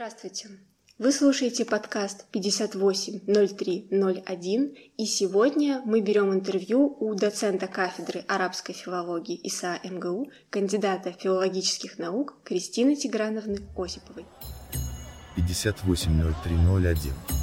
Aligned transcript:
Здравствуйте. 0.00 0.48
Вы 0.98 1.12
слушаете 1.12 1.66
подкаст 1.66 2.24
580301, 2.30 4.74
и 4.96 5.04
сегодня 5.04 5.82
мы 5.84 6.00
берем 6.00 6.32
интервью 6.32 6.96
у 7.00 7.14
доцента 7.14 7.66
кафедры 7.66 8.24
арабской 8.26 8.72
филологии 8.72 9.38
ИСА 9.46 9.78
МГУ, 9.84 10.30
кандидата 10.48 11.12
филологических 11.12 11.98
наук 11.98 12.36
Кристины 12.44 12.96
Тиграновны 12.96 13.58
Осиповой. 13.76 14.24
580301 15.36 17.39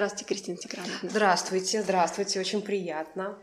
Здравствуйте, 0.00 0.24
Кристина 0.24 0.56
Тиграновна. 0.56 1.10
Здравствуйте, 1.10 1.82
здравствуйте, 1.82 2.40
очень 2.40 2.62
приятно. 2.62 3.38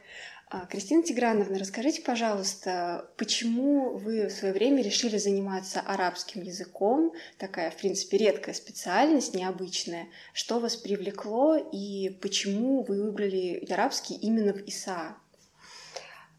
А, 0.49 0.65
Кристина 0.65 1.03
Тиграновна, 1.03 1.59
расскажите, 1.59 2.01
пожалуйста, 2.01 3.11
почему 3.15 3.95
вы 3.95 4.25
в 4.25 4.31
свое 4.31 4.55
время 4.55 4.81
решили 4.81 5.19
заниматься 5.19 5.81
арабским 5.81 6.41
языком? 6.41 7.13
Такая, 7.37 7.69
в 7.69 7.77
принципе, 7.77 8.17
редкая 8.17 8.55
специальность, 8.55 9.35
необычная. 9.35 10.07
Что 10.33 10.59
вас 10.59 10.75
привлекло 10.75 11.57
и 11.57 12.09
почему 12.23 12.81
вы 12.81 13.03
выбрали 13.03 13.63
арабский 13.69 14.15
именно 14.15 14.51
в 14.51 14.67
ИСА? 14.67 15.15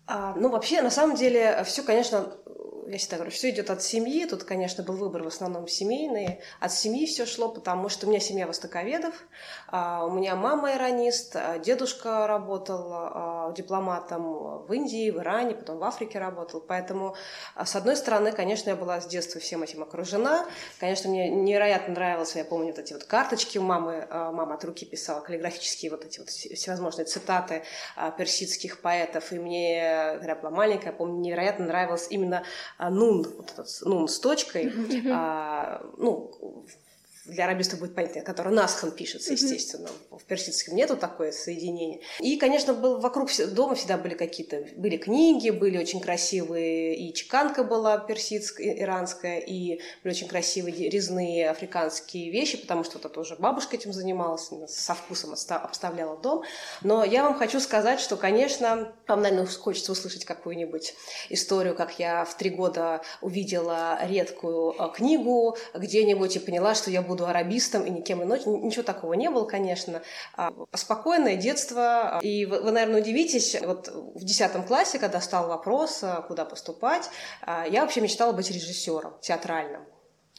А, 0.08 0.34
ну, 0.36 0.48
вообще, 0.48 0.80
на 0.80 0.90
самом 0.90 1.16
деле, 1.16 1.62
все, 1.64 1.82
конечно, 1.82 2.32
я 2.90 2.96
всегда 2.96 3.16
говорю, 3.16 3.30
все 3.30 3.50
идет 3.50 3.68
от 3.68 3.82
семьи. 3.82 4.24
Тут, 4.24 4.44
конечно, 4.44 4.82
был 4.82 4.96
выбор 4.96 5.22
в 5.22 5.26
основном 5.26 5.68
семейный. 5.68 6.40
От 6.58 6.72
семьи 6.72 7.04
все 7.04 7.26
шло, 7.26 7.50
потому 7.50 7.90
что 7.90 8.06
у 8.06 8.08
меня 8.08 8.18
семья 8.18 8.46
востоковедов, 8.46 9.14
а, 9.66 10.06
у 10.06 10.10
меня 10.10 10.34
мама 10.36 10.72
иронист, 10.72 11.36
а, 11.36 11.58
дедушка 11.58 12.26
работал 12.26 13.52
дипломатом 13.52 14.64
в 14.66 14.72
Индии, 14.72 15.10
в 15.10 15.18
Иране, 15.18 15.54
потом 15.54 15.78
в 15.78 15.84
Африке 15.84 16.18
работал. 16.18 16.60
Поэтому, 16.60 17.14
с 17.62 17.76
одной 17.76 17.96
стороны, 17.96 18.32
конечно, 18.32 18.70
я 18.70 18.76
была 18.76 19.00
с 19.00 19.06
детства 19.06 19.40
всем 19.40 19.62
этим 19.62 19.82
окружена. 19.82 20.46
Конечно, 20.80 21.10
мне 21.10 21.28
невероятно 21.30 21.94
нравилось, 21.94 22.36
я 22.36 22.44
помню, 22.44 22.68
вот 22.68 22.78
эти 22.78 22.92
вот 22.92 23.04
карточки 23.04 23.58
у 23.58 23.62
мамы, 23.62 24.06
мама 24.10 24.54
от 24.54 24.64
руки 24.64 24.84
писала, 24.86 25.20
каллиграфические 25.20 25.90
вот 25.90 26.04
эти 26.04 26.18
вот 26.20 26.28
всевозможные 26.28 27.04
цитаты 27.04 27.62
персидских 28.16 28.80
поэтов. 28.80 29.32
И 29.32 29.38
мне, 29.38 29.97
когда 30.18 30.32
я 30.32 30.36
была 30.36 30.50
маленькая, 30.50 30.92
помню, 30.92 31.20
невероятно 31.20 31.66
нравилось 31.66 32.08
именно 32.10 32.42
а, 32.76 32.90
нун, 32.90 33.26
вот 33.36 33.50
этот 33.52 33.68
нун 33.82 34.08
с 34.08 34.18
точкой, 34.18 34.72
а, 35.12 35.82
ну, 35.96 36.30
для 37.28 37.44
арабистов 37.44 37.80
будет 37.80 37.94
понятно, 37.94 38.22
который 38.22 38.52
Насхан 38.52 38.90
пишется, 38.90 39.32
естественно. 39.32 39.88
В 40.10 40.24
персидском 40.24 40.74
нету 40.74 40.96
такое 40.96 41.32
соединение. 41.32 42.00
И, 42.20 42.36
конечно, 42.36 42.74
был 42.74 42.98
вокруг 42.98 43.30
дома 43.52 43.74
всегда 43.74 43.96
были 43.96 44.14
какие-то, 44.14 44.66
были 44.76 44.96
книги, 44.96 45.50
были 45.50 45.78
очень 45.78 46.00
красивые, 46.00 46.96
и 46.96 47.12
чеканка 47.14 47.64
была 47.64 47.98
персидская, 47.98 48.78
иранская, 48.80 49.38
и 49.38 49.80
были 50.02 50.14
очень 50.14 50.28
красивые 50.28 50.88
резные 50.88 51.50
африканские 51.50 52.30
вещи, 52.30 52.56
потому 52.58 52.84
что 52.84 52.98
это 52.98 53.08
тоже 53.08 53.36
бабушка 53.38 53.76
этим 53.76 53.92
занималась, 53.92 54.50
со 54.66 54.94
вкусом 54.94 55.34
обставляла 55.48 56.16
дом. 56.16 56.42
Но 56.82 57.04
я 57.04 57.22
вам 57.22 57.34
хочу 57.34 57.60
сказать, 57.60 58.00
что, 58.00 58.16
конечно, 58.16 58.92
вам, 59.06 59.22
наверное, 59.22 59.46
хочется 59.46 59.92
услышать 59.92 60.24
какую-нибудь 60.24 60.94
историю, 61.28 61.74
как 61.74 61.98
я 61.98 62.24
в 62.24 62.36
три 62.36 62.50
года 62.50 63.02
увидела 63.20 63.98
редкую 64.06 64.74
э, 64.78 64.88
книгу 64.94 65.56
где-нибудь 65.74 66.36
и 66.36 66.38
поняла, 66.38 66.74
что 66.74 66.90
я 66.90 67.02
буду 67.02 67.17
буду 67.18 67.28
арабистом 67.28 67.84
и 67.84 67.90
никем 67.90 68.22
иным. 68.22 68.38
Ничего 68.64 68.82
такого 68.82 69.14
не 69.14 69.28
было, 69.28 69.44
конечно. 69.44 70.02
А, 70.36 70.52
спокойное 70.74 71.36
детство. 71.36 72.20
И 72.22 72.46
вы, 72.46 72.60
вы, 72.60 72.70
наверное, 72.70 73.00
удивитесь, 73.00 73.56
вот 73.60 73.88
в 73.88 74.24
10 74.24 74.66
классе, 74.66 74.98
когда 74.98 75.20
стал 75.20 75.48
вопрос, 75.48 76.00
а, 76.02 76.22
куда 76.22 76.44
поступать, 76.44 77.10
а, 77.42 77.66
я 77.66 77.82
вообще 77.82 78.00
мечтала 78.00 78.32
быть 78.32 78.50
режиссером 78.50 79.14
театральным 79.20 79.84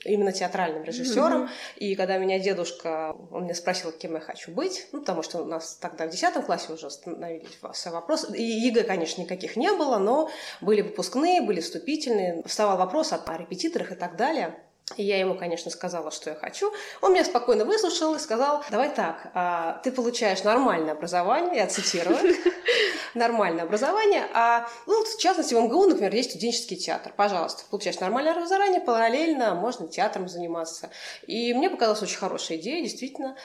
именно 0.05 0.31
театральным 0.31 0.85
режиссером. 0.85 1.43
Mm-hmm. 1.43 1.77
И 1.79 1.95
когда 1.95 2.17
меня 2.19 2.39
дедушка, 2.39 3.13
он 3.31 3.43
меня 3.43 3.53
спросил, 3.53 3.91
кем 3.91 4.13
я 4.13 4.21
хочу 4.21 4.49
быть, 4.49 4.87
ну, 4.93 5.01
потому 5.01 5.23
что 5.23 5.39
у 5.39 5.45
нас 5.45 5.75
тогда 5.75 6.07
в 6.07 6.09
10 6.09 6.45
классе 6.45 6.71
уже 6.71 6.87
остановились 6.87 7.59
все 7.73 7.89
вопросы. 7.89 8.33
И 8.33 8.41
ЕГЭ, 8.41 8.83
конечно, 8.83 9.21
никаких 9.21 9.57
не 9.57 9.73
было, 9.73 9.97
но 9.97 10.29
были 10.61 10.83
выпускные, 10.83 11.41
были 11.41 11.59
вступительные. 11.59 12.41
Вставал 12.45 12.77
вопрос 12.77 13.11
о 13.11 13.37
репетиторах 13.37 13.91
и 13.91 13.95
так 13.95 14.15
далее. 14.15 14.57
И 14.97 15.03
я 15.03 15.19
ему, 15.19 15.35
конечно, 15.35 15.69
сказала, 15.71 16.11
что 16.11 16.31
я 16.31 16.35
хочу. 16.35 16.71
Он 17.01 17.13
меня 17.13 17.23
спокойно 17.23 17.65
выслушал 17.65 18.15
и 18.15 18.19
сказал, 18.19 18.63
давай 18.69 18.89
так, 18.89 19.31
а, 19.33 19.79
ты 19.83 19.91
получаешь 19.91 20.43
нормальное 20.43 20.93
образование, 20.93 21.57
я 21.57 21.67
цитирую, 21.67 22.17
нормальное 23.13 23.63
образование, 23.63 24.27
а 24.33 24.67
ну, 24.87 25.03
в 25.03 25.17
частности 25.17 25.53
в 25.53 25.59
МГУ, 25.59 25.87
например, 25.87 26.13
есть 26.13 26.31
студенческий 26.31 26.77
театр. 26.77 27.13
Пожалуйста, 27.15 27.63
получаешь 27.69 27.99
нормальное 27.99 28.33
образование, 28.33 28.81
параллельно 28.81 29.53
можно 29.55 29.87
театром 29.87 30.27
заниматься. 30.27 30.89
И 31.27 31.53
мне 31.53 31.69
показалась 31.69 32.01
очень 32.01 32.17
хорошая 32.17 32.57
идея, 32.57 32.81
действительно. 32.81 33.35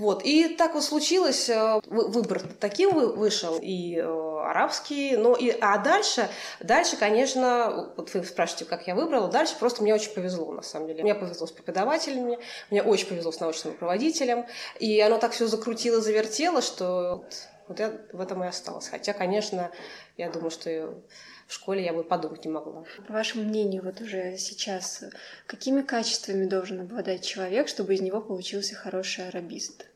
Вот. 0.00 0.22
И 0.24 0.48
так 0.48 0.72
вот 0.72 0.82
случилось, 0.82 1.50
э, 1.50 1.78
выбор 1.86 2.40
таким 2.58 2.94
вышел, 2.94 3.58
и 3.60 3.98
э, 3.98 4.40
арабский, 4.46 5.14
но 5.14 5.36
и, 5.36 5.50
а 5.60 5.76
дальше, 5.76 6.30
дальше, 6.60 6.96
конечно, 6.96 7.92
вот 7.98 8.14
вы 8.14 8.24
спрашиваете, 8.24 8.64
как 8.64 8.86
я 8.86 8.94
выбрала, 8.94 9.28
дальше 9.28 9.56
просто 9.60 9.82
мне 9.82 9.94
очень 9.94 10.12
повезло, 10.12 10.52
на 10.52 10.62
самом 10.62 10.86
деле. 10.86 11.02
Мне 11.02 11.14
повезло 11.14 11.46
с 11.46 11.52
преподавателями, 11.52 12.38
мне 12.70 12.82
очень 12.82 13.08
повезло 13.08 13.30
с 13.30 13.40
научным 13.40 13.74
руководителем, 13.74 14.46
и 14.78 14.98
оно 15.02 15.18
так 15.18 15.32
все 15.32 15.46
закрутило, 15.46 16.00
завертело, 16.00 16.62
что 16.62 17.26
вот 17.68 17.78
я 17.78 17.92
в 18.14 18.22
этом 18.22 18.42
и 18.42 18.46
осталась. 18.46 18.88
Хотя, 18.88 19.12
конечно, 19.12 19.70
я 20.16 20.30
думаю, 20.30 20.50
что 20.50 20.98
в 21.46 21.52
школе 21.52 21.84
я 21.84 21.92
бы 21.92 22.04
подумать 22.04 22.46
не 22.46 22.50
могла. 22.50 22.84
По 23.06 23.12
вашему 23.12 23.44
мнению, 23.44 23.82
вот 23.84 24.00
уже 24.00 24.38
сейчас, 24.38 25.04
какими 25.46 25.82
качествами 25.82 26.46
должен 26.46 26.80
обладать 26.80 27.22
человек, 27.22 27.68
чтобы 27.68 27.94
из 27.94 28.00
него 28.00 28.22
получился 28.22 28.74
хороший 28.74 29.28
арабист? 29.28 29.89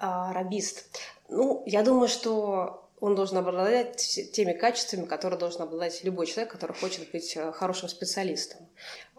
А, 0.00 0.30
арабист. 0.30 0.86
Ну, 1.28 1.62
я 1.66 1.82
думаю, 1.82 2.08
что 2.08 2.88
он 3.00 3.14
должен 3.14 3.38
обладать 3.38 3.96
теми 4.32 4.52
качествами, 4.52 5.06
которые 5.06 5.38
должен 5.38 5.62
обладать 5.62 6.04
любой 6.04 6.26
человек, 6.26 6.52
который 6.52 6.76
хочет 6.76 7.10
быть 7.10 7.36
э, 7.36 7.52
хорошим 7.52 7.88
специалистом. 7.88 8.68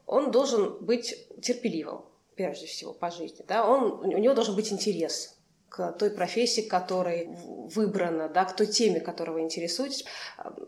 Он 0.05 0.31
должен 0.31 0.77
быть 0.83 1.27
терпеливым, 1.41 2.05
прежде 2.35 2.65
всего, 2.65 2.93
по 2.93 3.11
жизни. 3.11 3.43
Да? 3.47 3.67
Он, 3.67 3.99
у 3.99 4.17
него 4.17 4.33
должен 4.33 4.55
быть 4.55 4.71
интерес 4.71 5.35
к 5.67 5.91
той 5.93 6.09
профессии, 6.09 6.61
которой 6.61 7.29
выбрана, 7.75 8.27
да, 8.27 8.45
к 8.45 8.55
той 8.55 8.65
теме, 8.65 8.99
которой 8.99 9.31
вы 9.31 9.41
интересуетесь. 9.41 10.03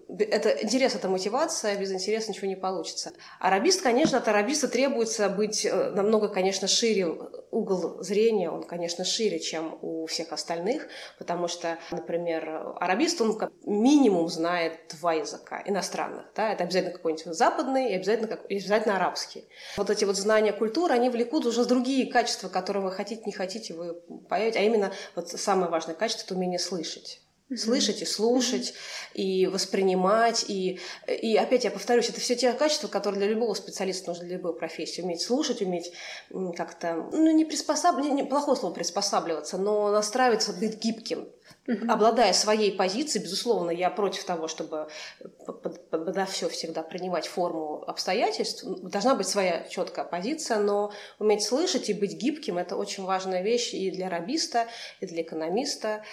Это, 0.08 0.50
интерес– 0.50 0.94
это 0.96 1.10
мотивация, 1.10 1.78
без 1.78 1.92
интереса 1.92 2.30
ничего 2.30 2.48
не 2.48 2.56
получится. 2.56 3.14
Арабист, 3.40 3.82
конечно, 3.82 4.20
от 4.20 4.28
арабиста 4.28 4.68
требуется 4.68 5.28
быть 5.30 5.66
э, 5.66 5.92
намного, 5.92 6.28
конечно, 6.28 6.68
шире, 6.68 7.08
угол 7.52 8.02
зрения, 8.02 8.50
он, 8.50 8.64
конечно, 8.64 9.04
шире, 9.04 9.40
чем 9.40 9.78
у 9.82 10.06
всех 10.08 10.32
остальных, 10.32 10.88
потому 11.20 11.48
что, 11.48 11.78
например, 11.92 12.76
арабист, 12.80 13.22
он 13.22 13.38
как 13.38 13.52
минимум 13.66 14.30
знает 14.30 14.80
два 15.00 15.14
языка 15.14 15.62
иностранных. 15.66 16.26
Да? 16.36 16.52
Это 16.52 16.64
обязательно 16.64 16.94
какой-нибудь 16.94 17.36
западный 17.36 17.92
и 17.92 17.96
обязательно, 17.96 18.40
и 18.50 18.58
обязательно 18.58 18.96
арабский. 18.96 19.46
Вот 19.78 19.90
эти 19.90 20.06
вот 20.06 20.16
знания 20.16 20.54
культуры, 20.54 20.94
они 20.94 21.10
влекут 21.10 21.46
уже 21.46 21.66
другие 21.66 22.12
качества, 22.12 22.50
которые 22.50 22.84
вы 22.84 22.92
хотите, 22.92 23.22
не 23.26 23.32
хотите, 23.32 23.74
вы 23.74 23.94
появите, 24.30 24.60
а 24.60 24.64
именно 24.64 24.92
вот 25.16 25.30
самое 25.30 25.70
важное 25.70 25.96
качество– 25.96 26.26
это 26.26 26.36
умение 26.36 26.60
слышать 26.60 27.22
слышать 27.56 28.02
и 28.02 28.06
слушать 28.06 28.74
и 29.14 29.48
воспринимать 29.48 30.46
и 30.48 30.80
и 31.08 31.36
опять 31.36 31.64
я 31.64 31.72
повторюсь 31.72 32.10
это 32.10 32.20
все 32.20 32.36
те 32.36 32.54
качества 32.54 32.88
которые 32.88 33.20
для 33.20 33.30
любого 33.30 33.54
специалиста 33.54 34.10
нужны 34.10 34.26
для 34.26 34.38
любой 34.38 34.56
профессии. 34.56 35.02
Уметь 35.02 35.22
слушать 35.22 35.62
уметь 35.62 35.92
как-то 36.56 37.08
ну 37.12 37.32
не 37.32 37.46
приспосабливаться 37.46 38.14
не, 38.14 38.24
плохое 38.24 38.58
слово 38.58 38.74
приспосабливаться 38.74 39.58
но 39.58 39.92
настраиваться 39.92 40.54
быть 40.54 40.78
гибким. 40.78 41.28
Обладая 41.90 42.34
своей 42.34 42.72
позицией 42.72 43.24
безусловно 43.24 43.72
я 43.72 43.90
против 43.90 44.24
того 44.24 44.48
чтобы 44.48 44.88
да 45.92 46.26
все 46.26 46.48
всегда 46.50 46.84
принимать 46.84 47.28
форму 47.28 47.84
обстоятельств. 47.86 48.64
Должна 48.64 49.16
быть 49.16 49.28
своя 49.28 49.64
четкая 49.64 50.06
позиция 50.06 50.60
но 50.60 50.92
уметь 51.20 51.44
слышать 51.44 51.90
и 51.90 51.94
быть 51.94 52.14
гибким 52.14 52.58
это 52.58 52.78
очень 52.78 53.04
важная 53.04 53.42
вещь 53.42 53.74
и 53.74 53.92
для 53.92 54.10
рабиста 54.10 54.68
и 55.02 55.06
для 55.06 55.22
экономиста 55.22 56.04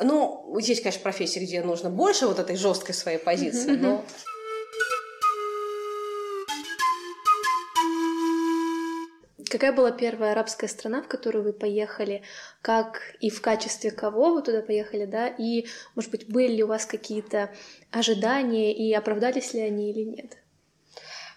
ну, 0.00 0.58
есть, 0.58 0.82
конечно, 0.82 1.02
профессии, 1.02 1.40
где 1.40 1.62
нужно 1.62 1.90
больше 1.90 2.26
вот 2.26 2.38
этой 2.38 2.56
жесткой 2.56 2.94
своей 2.94 3.18
позиции, 3.18 3.72
но... 3.76 4.04
Какая 9.50 9.72
была 9.72 9.92
первая 9.92 10.32
арабская 10.32 10.66
страна, 10.66 11.00
в 11.00 11.06
которую 11.06 11.44
вы 11.44 11.52
поехали? 11.52 12.22
Как 12.60 13.00
и 13.20 13.30
в 13.30 13.40
качестве 13.40 13.92
кого 13.92 14.34
вы 14.34 14.42
туда 14.42 14.62
поехали, 14.62 15.04
да? 15.04 15.28
И, 15.28 15.66
может 15.94 16.10
быть, 16.10 16.28
были 16.28 16.54
ли 16.54 16.64
у 16.64 16.66
вас 16.66 16.86
какие-то 16.86 17.54
ожидания 17.92 18.74
и 18.74 18.92
оправдались 18.92 19.54
ли 19.54 19.60
они 19.60 19.92
или 19.92 20.02
нет? 20.02 20.38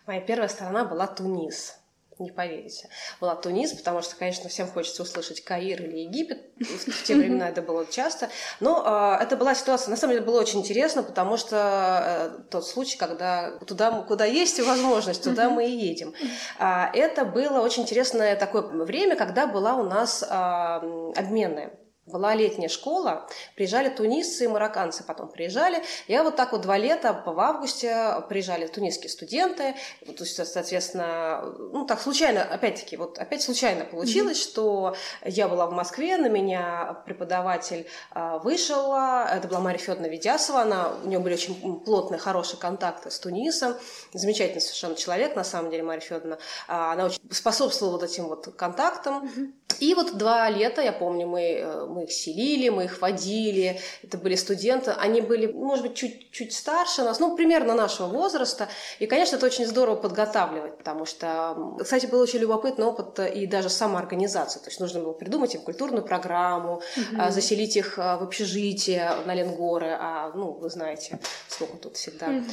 Моя 0.07 0.19
первая 0.21 0.47
страна 0.47 0.83
была 0.83 1.05
Тунис. 1.05 1.77
Не 2.19 2.31
поверите. 2.31 2.89
Была 3.21 3.35
Тунис, 3.35 3.73
потому 3.73 4.01
что, 4.01 4.15
конечно, 4.15 4.49
всем 4.49 4.67
хочется 4.67 5.03
услышать 5.03 5.43
Каир 5.43 5.81
или 5.81 5.99
Египет. 5.99 6.41
В 6.59 7.03
те 7.03 7.15
времена 7.15 7.49
это 7.49 7.61
было 7.61 7.85
часто. 7.85 8.29
Но 8.59 8.83
э, 9.19 9.23
это 9.23 9.37
была 9.37 9.53
ситуация, 9.55 9.91
на 9.91 9.97
самом 9.97 10.13
деле, 10.13 10.25
было 10.25 10.39
очень 10.39 10.59
интересно, 10.59 11.03
потому 11.03 11.37
что 11.37 12.31
э, 12.37 12.49
тот 12.49 12.65
случай, 12.65 12.97
когда 12.97 13.57
туда, 13.59 13.91
куда 14.01 14.25
есть 14.25 14.59
возможность, 14.59 15.23
туда 15.23 15.49
мы 15.49 15.67
и 15.67 15.71
едем. 15.71 16.13
А, 16.57 16.89
это 16.93 17.25
было 17.25 17.59
очень 17.61 17.83
интересное 17.83 18.35
такое 18.35 18.61
время, 18.61 19.15
когда 19.15 19.47
была 19.47 19.75
у 19.75 19.83
нас 19.83 20.23
а, 20.27 20.77
обменная 21.15 21.71
была 22.07 22.33
летняя 22.35 22.69
школа, 22.69 23.27
приезжали 23.55 23.89
тунисцы 23.89 24.45
и 24.45 24.47
марокканцы 24.47 25.03
потом 25.03 25.29
приезжали. 25.29 25.83
Я 26.07 26.23
вот 26.23 26.35
так 26.35 26.51
вот 26.51 26.61
два 26.61 26.77
лета 26.77 27.23
в 27.25 27.39
августе 27.39 28.23
приезжали 28.29 28.67
тунисские 28.67 29.09
студенты. 29.09 29.75
То 30.05 30.23
есть, 30.23 30.35
соответственно, 30.35 31.53
ну 31.57 31.85
так 31.85 31.99
случайно, 31.99 32.43
опять-таки, 32.43 32.97
вот 32.97 33.19
опять 33.19 33.41
случайно 33.41 33.85
получилось, 33.85 34.39
mm-hmm. 34.39 34.49
что 34.49 34.95
я 35.25 35.47
была 35.47 35.67
в 35.67 35.71
Москве, 35.71 36.17
на 36.17 36.27
меня 36.27 37.01
преподаватель 37.05 37.87
а, 38.11 38.37
вышел, 38.39 38.93
это 38.95 39.47
была 39.47 39.59
Мария 39.59 39.79
Федоровна 39.79 40.07
Ведясова, 40.07 40.61
она, 40.61 40.93
у 41.03 41.07
нее 41.07 41.19
были 41.19 41.33
очень 41.33 41.79
плотные, 41.81 42.19
хорошие 42.19 42.59
контакты 42.59 43.11
с 43.11 43.19
Тунисом, 43.19 43.75
замечательный 44.13 44.61
совершенно 44.61 44.95
человек, 44.95 45.35
на 45.35 45.43
самом 45.43 45.71
деле, 45.71 45.83
Мария 45.83 46.01
Федоровна. 46.01 46.37
А, 46.67 46.93
она 46.93 47.05
очень 47.05 47.19
способствовала 47.31 47.93
вот 47.93 48.03
этим 48.03 48.27
вот 48.27 48.55
контактам. 48.55 49.25
Mm-hmm. 49.25 49.53
И 49.79 49.93
вот 49.93 50.17
два 50.17 50.49
лета, 50.49 50.81
я 50.81 50.91
помню, 50.91 51.27
мы 51.27 51.41
э, 51.41 51.85
мы 51.97 52.03
их 52.03 52.11
селили, 52.11 52.69
мы 52.69 52.85
их 52.85 53.01
водили, 53.01 53.79
это 54.03 54.17
были 54.17 54.35
студенты, 54.35 54.91
они 54.91 55.21
были, 55.21 55.47
может 55.47 55.83
быть, 55.83 55.95
чуть-чуть 55.95 56.53
старше 56.53 57.01
нас, 57.01 57.19
ну, 57.19 57.35
примерно 57.35 57.73
нашего 57.73 58.07
возраста, 58.07 58.69
и, 58.99 59.07
конечно, 59.07 59.37
это 59.37 59.47
очень 59.47 59.65
здорово 59.65 59.95
подготавливать, 59.95 60.77
потому 60.77 61.05
что, 61.05 61.75
кстати, 61.79 62.05
был 62.05 62.19
очень 62.19 62.39
любопытный 62.39 62.85
опыт 62.85 63.19
и 63.19 63.47
даже 63.47 63.69
самоорганизация, 63.69 64.61
то 64.61 64.69
есть 64.69 64.79
нужно 64.79 64.99
было 65.01 65.13
придумать 65.13 65.55
им 65.55 65.61
культурную 65.61 66.03
программу, 66.03 66.75
угу. 66.75 67.31
заселить 67.31 67.75
их 67.75 67.97
а, 67.97 68.17
в 68.17 68.23
общежитие 68.23 69.11
на 69.25 69.33
Ленгоры, 69.33 69.97
а, 69.99 70.31
ну, 70.35 70.51
вы 70.51 70.69
знаете, 70.69 71.19
сколько 71.47 71.77
тут 71.77 71.97
всегда 71.97 72.27
угу. 72.27 72.45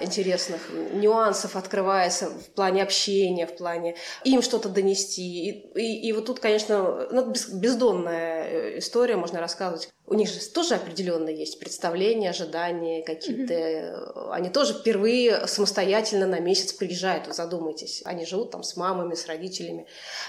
интересных 0.00 0.70
нюансов 0.94 1.54
открывается 1.56 2.30
в 2.30 2.48
плане 2.54 2.82
общения, 2.82 3.46
в 3.46 3.56
плане 3.56 3.96
им 4.24 4.40
что-то 4.40 4.70
донести, 4.70 5.50
и, 5.50 5.78
и, 5.78 6.08
и 6.08 6.12
вот 6.14 6.26
тут, 6.26 6.40
конечно, 6.40 7.06
ну, 7.10 7.32
бездонная 7.52 8.80
история, 8.86 9.16
можно 9.16 9.40
рассказывать. 9.40 9.92
У 10.08 10.14
них 10.14 10.28
же 10.28 10.40
тоже 10.50 10.76
определенно 10.76 11.28
есть 11.28 11.58
представления, 11.58 12.30
ожидания 12.30 13.02
какие-то. 13.02 13.54
Mm-hmm. 13.54 14.30
Они 14.30 14.50
тоже 14.50 14.74
впервые 14.74 15.48
самостоятельно 15.48 16.26
на 16.26 16.38
месяц 16.38 16.72
приезжают, 16.72 17.26
вы 17.26 17.32
задумайтесь. 17.32 18.02
Они 18.04 18.24
живут 18.24 18.52
там 18.52 18.62
с 18.62 18.76
мамами, 18.76 19.14
с 19.14 19.26
родителями. 19.26 19.86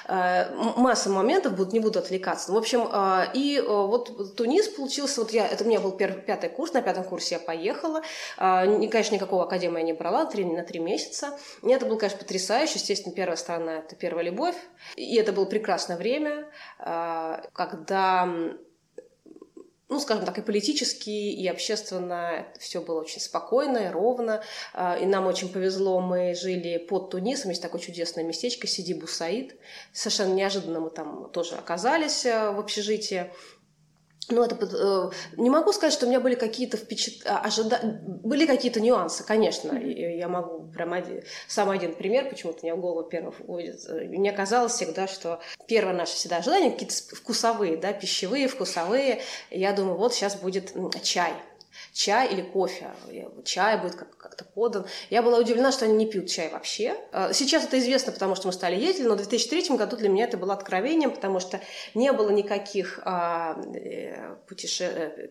Э, 0.07 0.50
масса 0.77 1.09
моментов, 1.12 1.56
будут, 1.56 1.74
не 1.74 1.79
буду 1.79 2.00
отвлекаться. 2.00 2.51
В 2.51 2.57
общем, 2.57 2.89
э, 2.91 3.25
и 3.35 3.57
э, 3.57 3.62
вот 3.68 4.35
Тунис 4.35 4.68
получился, 4.68 5.21
вот 5.21 5.31
я, 5.31 5.47
это 5.47 5.63
у 5.63 5.68
меня 5.68 5.79
был 5.79 5.91
первый, 5.91 6.24
пятый 6.24 6.50
курс, 6.50 6.74
на 6.74 6.81
пятом 6.81 7.03
курсе 7.03 7.35
я 7.35 7.39
поехала. 7.39 8.01
Конечно, 8.38 9.15
никакого 9.15 9.44
академии 9.44 9.77
я 9.77 9.83
не 9.83 9.94
брала, 9.94 10.25
три, 10.25 10.44
на 10.44 10.63
три 10.63 10.79
месяца. 10.79 11.38
И 11.62 11.69
это 11.69 11.85
было, 11.85 11.97
конечно, 11.97 12.19
потрясающе. 12.19 12.74
Естественно, 12.75 13.13
первая 13.13 13.38
страна– 13.38 13.77
это 13.85 13.95
первая 13.95 14.25
любовь. 14.25 14.56
И 14.95 15.15
это 15.18 15.33
было 15.33 15.45
прекрасное 15.45 15.97
время, 15.97 16.47
когда 17.53 18.57
ну, 19.89 20.01
скажем 20.01 20.25
так, 20.25 20.38
и 20.38 20.42
политически, 20.42 21.10
и 21.10 21.48
общественно 21.48 22.45
все 22.60 22.81
было 22.81 23.00
очень 23.00 23.22
спокойно 23.22 23.78
и 23.78 23.89
ровно. 23.89 24.44
А, 24.74 24.98
и 24.98 25.06
нам 25.06 25.28
очень 25.28 25.50
повезло, 25.50 26.01
мы 26.01 26.36
жили 26.36 26.78
под 26.78 27.10
Тунисом, 27.10 27.51
есть 27.51 27.62
такое 27.62 27.80
чудесное 27.80 28.25
местечко 28.25 28.68
Сиди 28.68 28.94
Бусаид. 28.94 29.56
Совершенно 29.94 30.34
неожиданно 30.34 30.81
мы 30.81 30.89
там 30.89 31.30
тоже 31.31 31.56
оказались 31.56 32.25
э, 32.25 32.51
в 32.51 32.60
общежитии. 32.60 33.31
Ну, 34.29 34.44
это 34.44 34.57
э, 34.62 35.12
не 35.38 35.50
могу 35.50 35.71
сказать, 35.71 35.94
что 35.94 36.06
у 36.06 36.09
меня 36.09 36.19
были 36.19 36.35
какие-то 36.35 36.75
впечат... 36.75 37.25
А, 37.25 37.39
ожида... 37.39 38.01
были 38.24 38.45
какие-то 38.45 38.81
нюансы, 38.81 39.24
конечно. 39.24 39.71
Mm-hmm. 39.71 40.18
Я 40.18 40.27
могу 40.27 40.68
прям 40.68 40.94
один... 40.94 41.24
сам 41.47 41.69
один 41.69 41.95
пример, 41.95 42.29
почему-то 42.29 42.59
мне 42.63 42.75
в 42.75 42.79
голову 42.79 43.07
первый 43.07 43.33
вводит. 43.39 43.88
Мне 43.88 44.33
казалось 44.33 44.74
всегда, 44.74 45.07
что 45.07 45.39
первое 45.65 45.94
наше 45.94 46.15
всегда 46.15 46.38
ожидание 46.38 46.71
какие-то 46.71 47.15
вкусовые, 47.15 47.77
да, 47.77 47.94
пищевые, 47.94 48.50
вкусовые. 48.50 49.21
Я 49.50 49.71
думаю, 49.71 49.97
вот 49.97 50.13
сейчас 50.13 50.35
будет 50.35 50.74
чай 51.03 51.33
чай 51.97 52.31
или 52.31 52.41
кофе. 52.41 52.91
Чай 53.44 53.81
будет 53.81 53.95
как- 53.95 54.15
как-то 54.17 54.45
подан. 54.45 54.85
Я 55.09 55.23
была 55.23 55.39
удивлена, 55.39 55.71
что 55.71 55.85
они 55.85 55.95
не 55.95 56.05
пьют 56.05 56.29
чай 56.29 56.49
вообще. 56.49 56.95
А, 57.11 57.33
сейчас 57.33 57.65
это 57.65 57.79
известно, 57.79 58.11
потому 58.11 58.35
что 58.35 58.47
мы 58.47 58.53
стали 58.53 58.75
ездить, 58.75 59.07
но 59.07 59.15
в 59.15 59.17
2003 59.17 59.75
году 59.77 59.97
для 59.97 60.07
меня 60.07 60.25
это 60.25 60.38
было 60.38 60.53
откровением, 60.53 61.11
потому 61.11 61.39
что 61.39 61.59
не 61.95 62.11
было 62.13 62.29
никаких 62.29 62.99
а, 63.03 63.59
э, 63.73 64.35
путеше... 64.47 64.83
Э, 64.83 65.27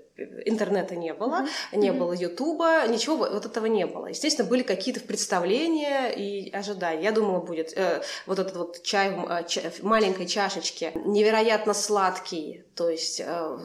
интернета 0.47 0.97
не 0.97 1.13
было, 1.15 1.43
mm-hmm. 1.43 1.77
не 1.77 1.93
было 1.93 2.13
ютуба, 2.13 2.87
ничего 2.89 3.17
вот 3.17 3.47
этого 3.47 3.67
не 3.67 3.87
было. 3.87 4.07
Естественно, 4.07 4.49
были 4.49 4.63
какие-то 4.63 5.01
представления 5.01 6.09
и 6.09 6.51
ожидания. 6.51 7.03
Я 7.03 7.13
думала, 7.13 7.41
будет 7.41 7.75
э, 7.77 8.03
вот 8.27 8.39
этот 8.39 8.57
вот 8.57 8.83
чай 8.83 9.11
в, 9.11 9.31
э, 9.31 9.45
чай 9.47 9.71
в 9.71 9.83
маленькой 9.83 10.27
чашечке, 10.27 10.93
невероятно 10.95 11.75
сладкий, 11.75 12.66
то 12.77 12.91
есть 12.91 13.21
э, 13.21 13.59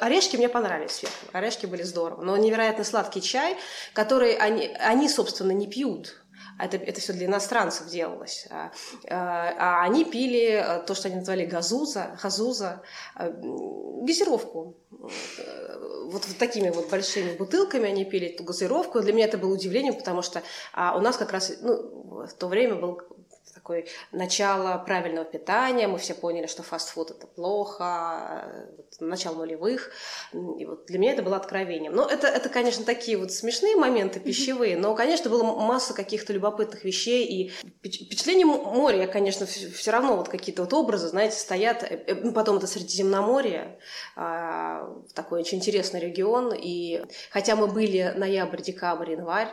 орешки 0.00 0.36
мне 0.36 0.48
понравились 0.48 0.92
сверху, 0.92 1.16
орешки 1.32 1.66
были 1.66 1.84
здорово, 1.84 2.20
но 2.22 2.36
невероятно 2.36 2.82
сладкий 2.82 3.22
чай, 3.22 3.56
который 3.92 4.34
они, 4.34 4.66
они 4.80 5.08
собственно, 5.08 5.52
не 5.52 5.68
пьют. 5.68 6.24
Это, 6.58 6.76
это 6.76 7.00
все 7.00 7.12
для 7.12 7.26
иностранцев 7.26 7.86
делалось. 7.86 8.48
А, 8.50 8.72
а, 9.08 9.54
а 9.58 9.84
они 9.84 10.04
пили 10.04 10.60
э, 10.60 10.82
то, 10.84 10.96
что 10.96 11.06
они 11.06 11.18
назвали 11.18 11.46
газуза, 11.46 12.16
э, 13.16 13.30
газировку. 14.02 14.76
Вот, 14.90 16.26
вот 16.26 16.38
такими 16.38 16.70
вот 16.70 16.90
большими 16.90 17.36
бутылками 17.36 17.88
они 17.88 18.04
пили 18.04 18.30
эту 18.30 18.42
газировку. 18.42 18.98
Для 19.00 19.12
меня 19.12 19.26
это 19.26 19.38
было 19.38 19.54
удивлением, 19.54 19.94
потому 19.94 20.22
что 20.22 20.42
а 20.72 20.96
у 20.96 21.00
нас 21.00 21.16
как 21.16 21.30
раз 21.30 21.52
ну, 21.60 22.26
в 22.26 22.34
то 22.34 22.48
время 22.48 22.74
был 22.74 23.00
такое 23.58 23.86
начало 24.12 24.78
правильного 24.78 25.24
питания. 25.24 25.88
Мы 25.88 25.98
все 25.98 26.14
поняли, 26.14 26.46
что 26.46 26.62
фастфуд 26.62 27.10
это 27.10 27.26
плохо, 27.26 28.68
начало 29.00 29.38
нулевых. 29.38 29.90
И 30.32 30.64
вот 30.64 30.86
для 30.86 30.98
меня 30.98 31.12
это 31.12 31.22
было 31.22 31.36
откровением. 31.36 31.92
Но 31.92 32.06
это, 32.06 32.28
это, 32.28 32.48
конечно, 32.48 32.84
такие 32.84 33.18
вот 33.18 33.32
смешные 33.32 33.76
моменты 33.76 34.20
пищевые, 34.20 34.76
но, 34.76 34.94
конечно, 34.94 35.28
было 35.28 35.42
масса 35.42 35.92
каких-то 35.92 36.32
любопытных 36.32 36.84
вещей. 36.84 37.24
И 37.26 37.50
впечатление 37.82 38.46
моря, 38.46 39.08
конечно, 39.08 39.46
все 39.46 39.90
равно 39.90 40.16
вот 40.16 40.28
какие-то 40.28 40.62
вот 40.62 40.72
образы, 40.72 41.08
знаете, 41.08 41.36
стоят. 41.36 41.82
Э, 41.82 42.04
э, 42.06 42.14
ну, 42.14 42.32
потом 42.32 42.58
это 42.58 42.68
Средиземноморье, 42.68 43.78
а, 44.14 44.94
такой 45.14 45.40
очень 45.40 45.58
интересный 45.58 46.00
регион. 46.00 46.54
И 46.54 47.02
хотя 47.30 47.56
мы 47.56 47.66
были 47.66 48.12
ноябрь, 48.16 48.62
декабрь, 48.62 49.12
январь, 49.12 49.48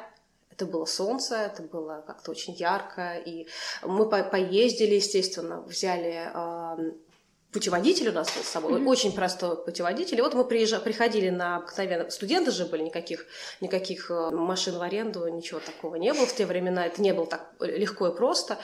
это 0.56 0.66
было 0.66 0.86
солнце, 0.86 1.36
это 1.36 1.64
было 1.64 2.04
как-то 2.08 2.32
очень 2.32 2.54
ярко, 2.54 3.16
и 3.18 3.48
мы 3.84 4.10
по 4.10 4.24
поездили, 4.24 4.96
естественно, 4.96 5.62
взяли 5.62 6.32
э, 6.34 6.92
путеводитель 7.52 8.10
у 8.10 8.14
нас 8.14 8.34
был 8.34 8.44
с 8.44 8.48
собой, 8.48 8.74
mm-hmm. 8.74 8.88
очень 8.88 9.12
простой 9.14 9.58
путеводитель. 9.64 10.18
И 10.18 10.22
вот 10.22 10.34
мы 10.34 10.46
приезжали, 10.46 10.84
приходили 10.84 11.30
на 11.30 11.58
обыкновенно... 11.58 12.10
Студенты 12.10 12.52
же 12.52 12.66
были, 12.66 12.84
никаких, 12.84 13.26
никаких 13.62 14.12
э, 14.12 14.30
машин 14.32 14.78
в 14.78 14.82
аренду, 14.82 15.28
ничего 15.28 15.60
такого 15.60 15.96
не 15.96 16.14
было 16.14 16.26
в 16.26 16.36
те 16.36 16.46
времена. 16.46 16.86
Это 16.86 17.02
не 17.02 17.14
было 17.14 17.28
так 17.28 17.54
легко 17.60 18.08
и 18.08 18.16
просто 18.16 18.58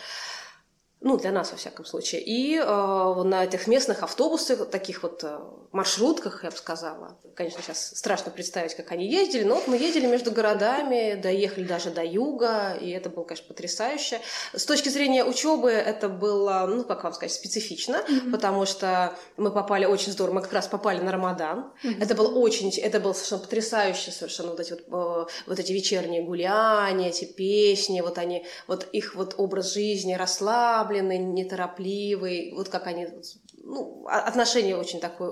ну, 1.02 1.18
для 1.18 1.32
нас, 1.32 1.52
во 1.52 1.58
всяком 1.58 1.84
случае. 1.86 2.22
И 2.22 2.58
э, 2.58 2.64
на 2.64 3.44
этих 3.44 3.66
местных 3.66 4.04
автобусах, 4.04 4.70
таких 4.70 5.02
вот 5.02 5.24
э, 5.24 5.40
маршрутках, 5.72 6.44
я 6.44 6.52
бы 6.52 6.56
сказала, 6.56 7.18
конечно, 7.36 7.62
сейчас 7.64 7.98
страшно 7.98 8.32
представить, 8.32 8.76
как 8.76 8.92
они 8.92 9.10
ездили, 9.10 9.44
но 9.44 9.56
вот 9.56 9.68
мы 9.68 9.78
ездили 9.78 10.06
между 10.06 10.32
городами, 10.32 11.16
доехали 11.16 11.64
даже 11.64 11.90
до 11.90 12.04
юга, 12.04 12.78
и 12.80 12.92
это 12.92 13.10
было, 13.10 13.24
конечно, 13.24 13.48
потрясающе. 13.48 14.20
С 14.54 14.66
точки 14.66 14.90
зрения 14.90 15.26
учебы 15.26 15.72
это 15.72 16.08
было, 16.08 16.66
ну, 16.70 16.84
как 16.84 17.04
вам 17.04 17.14
сказать, 17.14 17.34
специфично, 17.34 17.96
mm-hmm. 18.08 18.32
потому 18.32 18.68
что 18.68 19.16
мы 19.38 19.52
попали 19.52 19.86
очень 19.86 20.12
здорово, 20.12 20.36
мы 20.36 20.42
как 20.42 20.54
раз 20.54 20.68
попали 20.68 21.00
на 21.00 21.12
Рамадан. 21.12 21.72
Mm-hmm. 21.84 22.04
Это 22.04 22.14
было 22.14 22.28
очень, 22.28 22.70
это 22.78 23.00
было 23.00 23.14
совершенно 23.14 23.42
потрясающе, 23.42 24.12
совершенно 24.12 24.52
вот 24.52 24.60
эти 24.60 24.72
вот, 24.72 24.82
э, 24.82 25.32
вот 25.48 25.60
эти 25.60 25.72
вечерние 25.72 26.22
гуляния, 26.22 27.10
эти 27.10 27.26
песни, 27.26 28.02
вот 28.02 28.20
они, 28.20 28.46
вот 28.68 28.88
их 28.92 29.16
вот 29.16 29.34
образ 29.38 29.74
жизни 29.74 30.14
расслабленный, 30.14 30.91
неторопливый, 31.00 32.54
вот 32.54 32.70
как 32.70 32.88
они 32.88 33.08
ну, 33.64 34.06
отношение 34.08 34.76
очень 34.76 35.00
такое, 35.00 35.32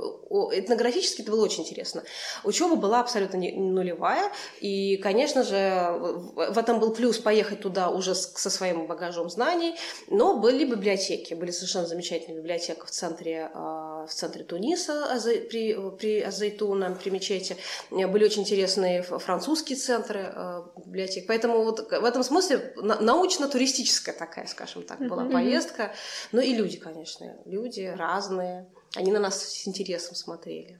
этнографически 0.51 1.21
это 1.21 1.31
было 1.31 1.43
очень 1.43 1.63
интересно. 1.63 2.03
Учеба 2.43 2.75
была 2.75 2.99
абсолютно 2.99 3.37
не, 3.37 3.51
нулевая, 3.51 4.31
и, 4.61 4.97
конечно 4.97 5.43
же, 5.43 5.93
в 6.35 6.57
этом 6.57 6.79
был 6.79 6.93
плюс 6.93 7.17
поехать 7.17 7.61
туда 7.61 7.89
уже 7.89 8.15
со 8.15 8.49
своим 8.49 8.87
багажом 8.87 9.29
знаний, 9.29 9.75
но 10.07 10.37
были 10.37 10.65
библиотеки, 10.65 11.33
были 11.33 11.51
совершенно 11.51 11.87
замечательные 11.87 12.39
библиотеки 12.39 12.79
в 12.85 12.91
центре, 12.91 13.49
а, 13.53 14.05
в 14.05 14.13
центре 14.13 14.43
Туниса, 14.43 15.19
при, 15.49 15.75
при 15.97 16.21
Азайтуна, 16.21 16.97
при 17.01 17.09
мечети, 17.09 17.57
были 17.89 18.25
очень 18.25 18.43
интересные 18.43 19.01
французские 19.03 19.77
центры 19.77 20.31
а, 20.33 20.71
библиотек, 20.85 21.25
поэтому 21.27 21.63
вот 21.63 21.91
в 21.91 22.05
этом 22.05 22.23
смысле 22.23 22.73
научно-туристическая 22.77 24.15
такая, 24.15 24.47
скажем 24.47 24.83
так, 24.83 24.99
была 24.99 25.25
поездка, 25.25 25.93
ну 26.31 26.41
и 26.41 26.53
люди, 26.53 26.77
конечно, 26.77 27.37
люди 27.45 27.93
разные, 27.95 28.18
разные. 28.19 28.67
Они 28.95 29.11
на 29.11 29.19
нас 29.19 29.41
с 29.41 29.67
интересом 29.67 30.15
смотрели. 30.15 30.79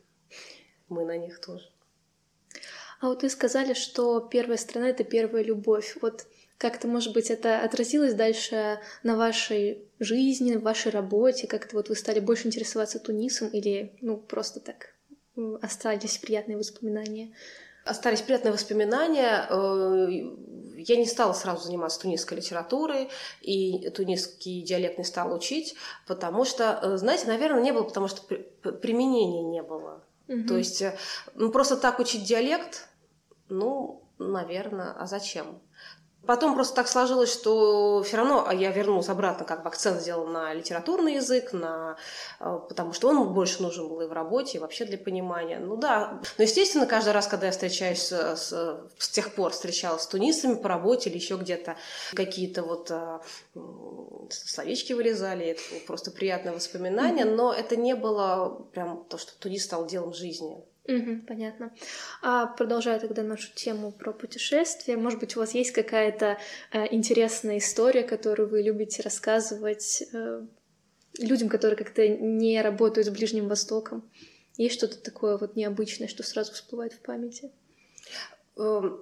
Мы 0.89 1.05
на 1.05 1.17
них 1.17 1.39
тоже. 1.39 1.69
А 3.01 3.07
вот 3.07 3.23
вы 3.23 3.29
сказали, 3.29 3.73
что 3.73 4.19
первая 4.19 4.57
страна— 4.57 4.89
это 4.89 5.03
первая 5.03 5.43
любовь. 5.43 5.97
Вот 6.01 6.27
как-то, 6.57 6.87
может 6.87 7.13
быть, 7.13 7.29
это 7.29 7.61
отразилось 7.61 8.13
дальше 8.13 8.79
на 9.03 9.15
вашей 9.15 9.85
жизни, 9.99 10.57
в 10.57 10.63
вашей 10.63 10.91
работе? 10.91 11.47
Как-то 11.47 11.77
вот 11.77 11.89
вы 11.89 11.95
стали 11.95 12.19
больше 12.19 12.47
интересоваться 12.47 12.99
Тунисом 12.99 13.47
или, 13.49 13.93
ну, 14.01 14.17
просто 14.17 14.59
так 14.59 14.95
остались 15.61 16.17
приятные 16.17 16.57
воспоминания? 16.57 17.33
Остались 17.85 18.21
приятные 18.21 18.51
воспоминания. 18.51 19.47
Я 20.87 20.95
не 20.97 21.05
стала 21.05 21.33
сразу 21.33 21.63
заниматься 21.63 22.01
тунисской 22.01 22.37
литературой, 22.37 23.09
и 23.41 23.89
тунисский 23.89 24.61
диалект 24.61 24.97
не 24.97 25.03
стала 25.03 25.35
учить, 25.35 25.75
потому 26.07 26.45
что, 26.45 26.79
э, 26.81 26.97
знаете, 26.97 27.27
наверное, 27.27 27.61
не 27.61 27.71
было, 27.71 27.83
потому 27.83 28.07
что 28.07 28.21
применения 28.23 29.43
не 29.43 29.61
было. 29.61 30.03
Угу. 30.27 30.47
То 30.47 30.57
есть 30.57 30.81
э, 30.81 30.97
ну, 31.35 31.51
просто 31.51 31.77
так 31.77 31.99
учить 31.99 32.23
диалект, 32.23 32.87
ну, 33.49 34.03
наверное, 34.17 34.93
а 34.93 35.07
зачем? 35.07 35.61
Потом 36.25 36.53
просто 36.53 36.75
так 36.75 36.87
сложилось, 36.87 37.31
что 37.31 38.03
все 38.03 38.17
равно 38.17 38.45
а 38.47 38.53
я 38.53 38.71
вернулась 38.71 39.09
обратно, 39.09 39.45
как 39.45 39.63
бы 39.63 39.69
акцент 39.69 40.01
сделал 40.01 40.27
на 40.27 40.53
литературный 40.53 41.15
язык, 41.15 41.53
на... 41.53 41.97
Э, 42.39 42.59
потому 42.67 42.93
что 42.93 43.09
он 43.09 43.33
больше 43.33 43.61
нужен 43.63 43.87
был 43.87 44.01
и 44.01 44.05
в 44.05 44.11
работе, 44.11 44.57
и 44.57 44.61
вообще 44.61 44.85
для 44.85 44.97
понимания. 44.97 45.59
Ну 45.59 45.75
да, 45.75 46.21
но 46.37 46.43
естественно, 46.43 46.85
каждый 46.85 47.13
раз, 47.13 47.27
когда 47.27 47.47
я 47.47 47.51
встречаюсь 47.51 48.11
с, 48.11 48.51
с 48.97 49.09
тех 49.09 49.33
пор 49.33 49.51
встречалась 49.53 50.03
с 50.03 50.07
тунисами 50.07 50.55
по 50.55 50.69
работе 50.69 51.09
или 51.09 51.17
еще 51.17 51.35
где-то, 51.35 51.77
какие-то 52.13 52.63
вот 52.63 52.91
а, 52.91 53.21
словечки 54.29 54.93
вылезали, 54.93 55.45
это 55.45 55.61
было 55.71 55.79
просто 55.87 56.11
приятное 56.11 56.53
воспоминание, 56.53 57.25
но 57.25 57.53
это 57.53 57.75
не 57.75 57.95
было 57.95 58.65
прям 58.73 59.03
то, 59.05 59.17
что 59.17 59.37
Тунис 59.39 59.65
стал 59.65 59.85
делом 59.85 60.13
жизни. 60.13 60.63
Угу, 60.89 61.21
понятно. 61.27 61.71
А 62.23 62.47
продолжая 62.47 62.99
тогда 62.99 63.21
нашу 63.21 63.53
тему 63.53 63.91
про 63.91 64.11
путешествия, 64.11 64.97
может 64.97 65.19
быть, 65.19 65.37
у 65.37 65.39
вас 65.39 65.53
есть 65.53 65.71
какая-то 65.71 66.39
э, 66.71 66.87
интересная 66.89 67.59
история, 67.59 68.01
которую 68.01 68.49
вы 68.49 68.63
любите 68.63 69.03
рассказывать 69.03 70.03
э, 70.11 70.45
людям, 71.19 71.47
которые 71.47 71.77
как-то 71.77 72.07
не 72.07 72.59
работают 72.61 73.07
с 73.07 73.11
Ближним 73.11 73.47
Востоком? 73.47 74.09
Есть 74.57 74.75
что-то 74.75 74.97
такое 74.97 75.37
вот 75.37 75.55
необычное, 75.55 76.07
что 76.07 76.23
сразу 76.23 76.53
всплывает 76.53 76.93
в 76.93 77.01
памяти? 77.01 77.51
Эм, 78.57 78.99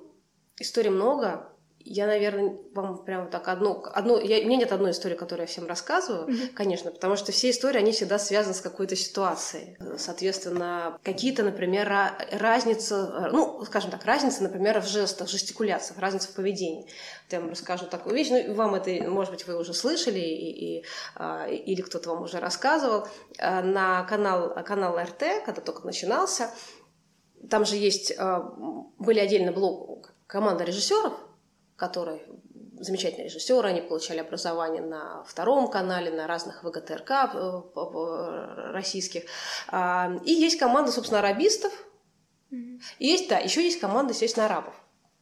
историй 0.59 0.89
много 0.89 1.49
я, 1.89 2.05
наверное, 2.05 2.57
вам 2.73 3.03
прям 3.05 3.29
так 3.29 3.47
одну... 3.47 3.81
одну 3.93 4.19
я, 4.19 4.39
у 4.39 4.45
меня 4.45 4.57
нет 4.57 4.71
одной 4.73 4.91
истории, 4.91 5.15
которую 5.15 5.43
я 5.43 5.47
всем 5.47 5.67
рассказываю, 5.67 6.27
mm-hmm. 6.27 6.47
конечно, 6.49 6.91
потому 6.91 7.15
что 7.15 7.31
все 7.31 7.49
истории, 7.49 7.77
они 7.77 7.93
всегда 7.93 8.19
связаны 8.19 8.53
с 8.53 8.61
какой-то 8.61 8.95
ситуацией. 8.97 9.77
Соответственно, 9.97 10.99
какие-то, 11.03 11.43
например, 11.43 11.89
разницы, 12.31 13.07
ну, 13.31 13.63
скажем 13.65 13.91
так, 13.91 14.03
разница, 14.03 14.43
например, 14.43 14.81
в 14.81 14.87
жестах, 14.87 15.29
жестикуляциях, 15.29 15.97
разница 15.99 16.27
в 16.27 16.35
поведении. 16.35 16.87
Я 17.31 17.39
вам 17.39 17.51
расскажу 17.51 17.85
такую 17.85 18.15
вещь, 18.15 18.29
ну, 18.29 18.53
вам 18.53 18.75
это, 18.75 18.91
может 19.09 19.31
быть, 19.31 19.47
вы 19.47 19.57
уже 19.57 19.73
слышали, 19.73 20.19
и, 20.19 20.79
и, 20.79 20.85
а, 21.15 21.47
или 21.47 21.81
кто-то 21.81 22.09
вам 22.09 22.23
уже 22.23 22.39
рассказывал. 22.39 23.07
А, 23.39 23.61
на 23.61 24.03
канал, 24.03 24.53
канал 24.65 24.99
РТ, 24.99 25.23
когда 25.45 25.61
только 25.61 25.85
начинался, 25.85 26.51
там 27.49 27.65
же 27.65 27.77
есть, 27.77 28.13
а, 28.17 28.39
были 28.99 29.19
отдельно 29.19 29.53
блок 29.53 30.13
команда 30.27 30.65
режиссеров, 30.65 31.13
которые 31.77 32.21
замечательные 32.79 33.25
режиссеры, 33.25 33.69
они 33.69 33.81
получали 33.81 34.19
образование 34.19 34.81
на 34.81 35.23
втором 35.23 35.69
канале, 35.69 36.11
на 36.11 36.27
разных 36.27 36.63
ВГТРК 36.63 37.11
э, 37.33 38.71
российских. 38.71 39.23
А, 39.69 40.11
и 40.25 40.31
есть 40.31 40.59
команда, 40.59 40.91
собственно, 40.91 41.19
арабистов. 41.19 41.71
И 42.49 43.07
есть, 43.07 43.27
да, 43.27 43.39
еще 43.39 43.63
есть 43.63 43.79
команда, 43.79 44.13
естественно, 44.13 44.45
арабов 44.45 44.73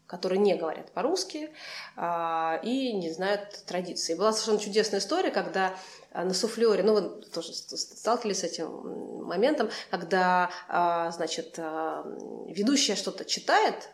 которые 0.08 0.38
не 0.38 0.54
говорят 0.54 0.92
по-русски 0.92 1.50
а, 1.96 2.60
и 2.62 2.94
не 2.94 3.12
знают 3.12 3.64
традиции. 3.66 4.14
Была 4.14 4.34
совершенно 4.34 4.60
чудесная 4.60 5.00
история, 5.00 5.32
когда 5.32 5.76
на 6.14 6.36
суфлере, 6.36 6.84
ну, 6.84 6.94
вы 6.94 7.22
тоже 7.24 7.54
сталкивались 7.54 8.42
с 8.42 8.44
этим 8.44 9.24
моментом, 9.26 9.72
когда, 9.90 10.52
а, 10.68 11.10
значит, 11.10 11.58
ведущая 11.58 12.96
что-то 12.96 13.26
читает, 13.26 13.90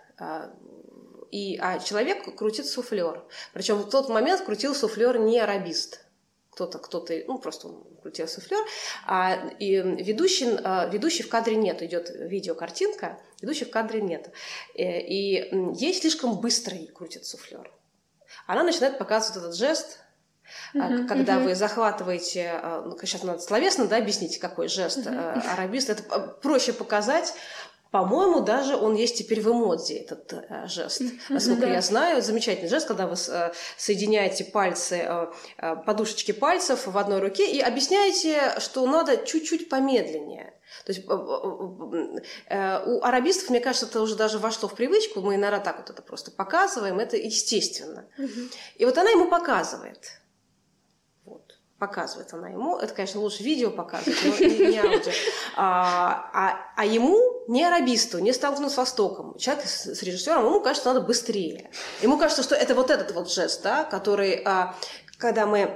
и, 1.31 1.57
а 1.57 1.79
человек 1.79 2.35
крутит 2.35 2.67
суфлер. 2.67 3.23
Причем 3.53 3.77
в 3.77 3.89
тот 3.89 4.09
момент 4.09 4.41
крутил 4.41 4.75
суфлер 4.75 5.17
не 5.17 5.39
арабист. 5.39 6.05
Кто-то, 6.51 6.79
кто-то, 6.79 7.13
ну, 7.27 7.37
просто 7.39 7.69
он 7.69 7.85
крутил 8.01 8.27
суфлер. 8.27 8.59
А, 9.07 9.35
и 9.57 9.75
ведущий, 9.77 10.49
а, 10.63 10.87
ведущий 10.87 11.23
в 11.23 11.29
кадре 11.29 11.55
нет. 11.55 11.81
Идет 11.81 12.09
видеокартинка, 12.13 13.19
ведущий 13.41 13.63
в 13.63 13.71
кадре 13.71 14.01
нет. 14.01 14.31
Э, 14.75 14.99
и, 14.99 15.37
и 15.37 15.73
ей 15.75 15.93
слишком 15.93 16.41
быстро 16.41 16.75
крутит 16.93 17.25
суфлер. 17.25 17.71
Она 18.45 18.63
начинает 18.63 18.97
показывать 18.97 19.37
этот 19.37 19.55
жест, 19.55 19.99
Uh-huh, 20.75 21.07
когда 21.07 21.37
uh-huh. 21.37 21.45
вы 21.45 21.55
захватываете, 21.55 22.59
а, 22.61 22.81
ну, 22.81 22.97
сейчас 23.05 23.23
надо 23.23 23.39
словесно 23.39 23.87
да, 23.87 23.95
объяснить, 23.95 24.37
какой 24.37 24.67
жест 24.67 24.97
uh-huh. 24.97 25.47
арабист, 25.53 25.89
это 25.89 26.03
проще 26.41 26.73
показать, 26.73 27.33
по-моему, 27.91 28.39
даже 28.39 28.77
он 28.77 28.95
есть 28.95 29.17
теперь 29.17 29.41
в 29.41 29.51
эмодзи, 29.51 29.93
этот 29.93 30.31
э, 30.33 30.67
жест. 30.67 31.01
Насколько 31.29 31.63
да. 31.63 31.73
я 31.73 31.81
знаю, 31.81 32.21
замечательный 32.21 32.69
жест, 32.69 32.87
когда 32.87 33.05
вы 33.05 33.15
э, 33.27 33.51
соединяете 33.77 34.45
пальцы, 34.45 35.03
э, 35.03 35.27
э, 35.57 35.75
подушечки 35.85 36.31
пальцев 36.31 36.87
в 36.87 36.97
одной 36.97 37.19
руке 37.19 37.51
и 37.51 37.59
объясняете, 37.59 38.59
что 38.59 38.85
надо 38.87 39.17
чуть-чуть 39.17 39.67
помедленнее. 39.67 40.53
То 40.85 40.93
есть 40.93 41.03
э, 41.05 42.21
э, 42.47 42.83
у 42.85 43.03
арабистов, 43.03 43.49
мне 43.49 43.59
кажется, 43.59 43.87
это 43.87 44.01
уже 44.01 44.15
даже 44.15 44.39
вошло 44.39 44.69
в 44.69 44.75
привычку, 44.75 45.19
мы 45.19 45.35
иногда 45.35 45.59
так 45.59 45.77
вот 45.79 45.89
это 45.89 46.01
просто 46.01 46.31
показываем, 46.31 46.97
это 46.97 47.17
естественно. 47.17 48.07
И 48.75 48.85
вот 48.85 48.97
она 48.97 49.09
ему 49.09 49.27
показывает 49.27 50.20
показывает 51.81 52.31
она 52.31 52.49
ему. 52.49 52.77
Это, 52.77 52.93
конечно, 52.93 53.19
лучше 53.19 53.41
видео 53.41 53.71
показывать, 53.71 54.19
но 54.23 54.45
не, 54.45 54.77
аудио. 54.77 55.11
А, 55.55 56.29
а, 56.31 56.59
а 56.77 56.85
ему, 56.85 57.19
не 57.47 57.65
арабисту, 57.65 58.19
не 58.19 58.33
столкнуться 58.33 58.75
с 58.75 58.77
Востоком, 58.77 59.35
человек 59.39 59.65
с, 59.65 59.87
с 59.87 60.03
режиссером, 60.03 60.45
ему 60.45 60.61
кажется, 60.61 60.93
надо 60.93 61.01
быстрее. 61.01 61.71
Ему 62.03 62.19
кажется, 62.19 62.43
что 62.43 62.53
это 62.53 62.75
вот 62.75 62.91
этот 62.91 63.11
вот 63.15 63.31
жест, 63.31 63.63
да, 63.63 63.83
который, 63.83 64.43
а, 64.45 64.75
когда 65.17 65.47
мы 65.47 65.75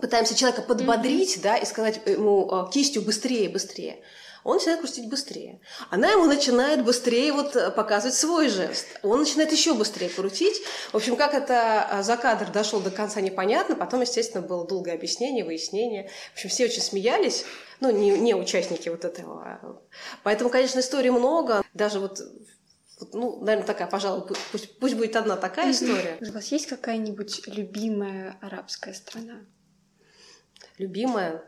пытаемся 0.00 0.36
человека 0.36 0.62
подбодрить, 0.62 1.38
mm-hmm. 1.38 1.42
да, 1.42 1.56
и 1.56 1.66
сказать 1.66 2.00
ему 2.06 2.48
а, 2.48 2.70
кистью 2.70 3.02
быстрее, 3.02 3.48
быстрее 3.48 4.00
он 4.44 4.56
начинает 4.56 4.80
крутить 4.80 5.08
быстрее. 5.08 5.60
Она 5.90 6.10
ему 6.10 6.24
начинает 6.24 6.84
быстрее 6.84 7.32
вот 7.32 7.54
э, 7.54 7.70
показывать 7.70 8.14
свой 8.14 8.48
жест. 8.48 8.86
Он 9.02 9.20
начинает 9.20 9.52
еще 9.52 9.74
быстрее 9.74 10.08
крутить. 10.08 10.62
В 10.90 10.96
общем, 10.96 11.16
как 11.16 11.34
это 11.34 11.88
э, 11.90 12.02
за 12.02 12.16
кадр 12.16 12.50
дошел 12.50 12.80
до 12.80 12.90
конца, 12.90 13.20
непонятно. 13.20 13.76
Потом, 13.76 14.00
естественно, 14.00 14.46
было 14.46 14.66
долгое 14.66 14.94
объяснение, 14.94 15.44
выяснение. 15.44 16.10
В 16.30 16.34
общем, 16.34 16.50
все 16.50 16.64
очень 16.64 16.82
смеялись. 16.82 17.44
Ну, 17.80 17.90
не, 17.90 18.10
не 18.18 18.34
участники 18.34 18.88
вот 18.88 19.04
этого. 19.04 19.82
Поэтому, 20.22 20.50
конечно, 20.50 20.80
историй 20.80 21.10
много. 21.10 21.62
Даже 21.74 22.00
вот 22.00 22.20
ну, 23.12 23.40
наверное, 23.40 23.66
такая, 23.66 23.88
пожалуй, 23.88 24.28
пусть, 24.52 24.78
пусть 24.78 24.94
будет 24.94 25.16
одна 25.16 25.36
такая 25.36 25.72
история. 25.72 26.18
У 26.20 26.32
вас 26.32 26.52
есть 26.52 26.66
какая-нибудь 26.66 27.48
любимая 27.48 28.38
арабская 28.40 28.94
страна? 28.94 29.40
Любимая? 30.78 31.42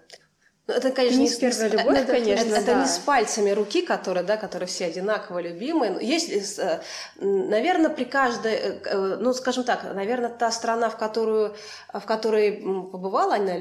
Ну, 0.66 0.72
это, 0.72 0.92
конечно, 0.92 1.18
не, 1.18 1.28
не 1.28 1.36
первая 1.36 1.68
любовь, 1.68 1.98
это, 1.98 2.12
конечно, 2.12 2.44
это, 2.46 2.50
да. 2.50 2.72
это 2.72 2.74
не 2.80 2.86
с 2.86 2.98
пальцами 2.98 3.50
руки, 3.50 3.82
которые, 3.82 4.24
да, 4.24 4.38
которые 4.38 4.66
все 4.66 4.86
одинаково 4.86 5.40
любимые. 5.40 5.98
Есть, 6.00 6.58
э, 6.58 6.80
наверное, 7.18 7.90
при 7.90 8.04
каждой, 8.04 8.52
э, 8.52 8.80
э, 8.82 9.16
ну, 9.20 9.34
скажем 9.34 9.64
так, 9.64 9.84
наверное, 9.94 10.30
та 10.30 10.50
страна, 10.50 10.88
в 10.88 10.96
которую, 10.96 11.54
в 11.92 12.00
которой 12.06 12.52
побывала 12.52 13.34
она, 13.34 13.58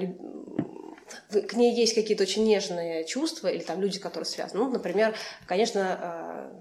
к 1.29 1.53
ней 1.55 1.75
есть 1.75 1.93
какие-то 1.93 2.23
очень 2.23 2.45
нежные 2.45 3.03
чувства 3.03 3.49
или 3.49 3.61
там 3.61 3.81
люди, 3.81 3.99
которые 3.99 4.25
связаны. 4.25 4.63
Ну, 4.63 4.71
например, 4.71 5.13
конечно, 5.45 6.53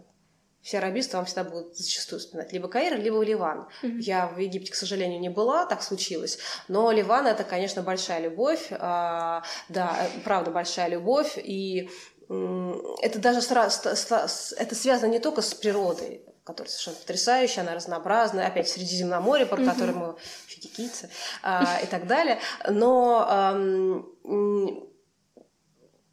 все 0.62 0.78
арабисты 0.78 1.16
вам 1.16 1.26
всегда 1.26 1.44
будут 1.44 1.76
зачастую 1.76 2.20
вспоминать 2.20 2.52
либо 2.52 2.68
Каир, 2.68 2.96
либо 2.96 3.20
Ливан. 3.22 3.68
Mm-hmm. 3.82 3.98
Я 3.98 4.28
в 4.28 4.38
Египте, 4.38 4.72
к 4.72 4.76
сожалению, 4.76 5.20
не 5.20 5.28
была, 5.28 5.66
так 5.66 5.82
случилось. 5.82 6.38
Но 6.68 6.90
Ливан 6.92 7.26
это, 7.26 7.42
конечно, 7.42 7.82
большая 7.82 8.20
любовь. 8.20 8.68
А, 8.70 9.42
да, 9.68 9.96
правда, 10.24 10.52
большая 10.52 10.88
любовь. 10.88 11.36
И 11.36 11.90
это 12.28 13.18
даже 13.18 13.42
сразу, 13.42 13.88
это 13.88 14.74
связано 14.74 15.10
не 15.10 15.18
только 15.18 15.42
с 15.42 15.52
природой, 15.52 16.24
которая 16.44 16.70
совершенно 16.70 16.96
потрясающая, 16.96 17.62
она 17.62 17.74
разнообразная, 17.74 18.46
опять 18.46 18.68
Средиземноморье, 18.68 19.46
по 19.46 19.56
mm-hmm. 19.56 19.70
которому 19.70 20.06
мы 20.06 20.16
финикийцы 20.46 21.10
а, 21.42 21.80
и 21.82 21.86
так 21.86 22.06
далее. 22.06 22.38
Но 22.68 23.64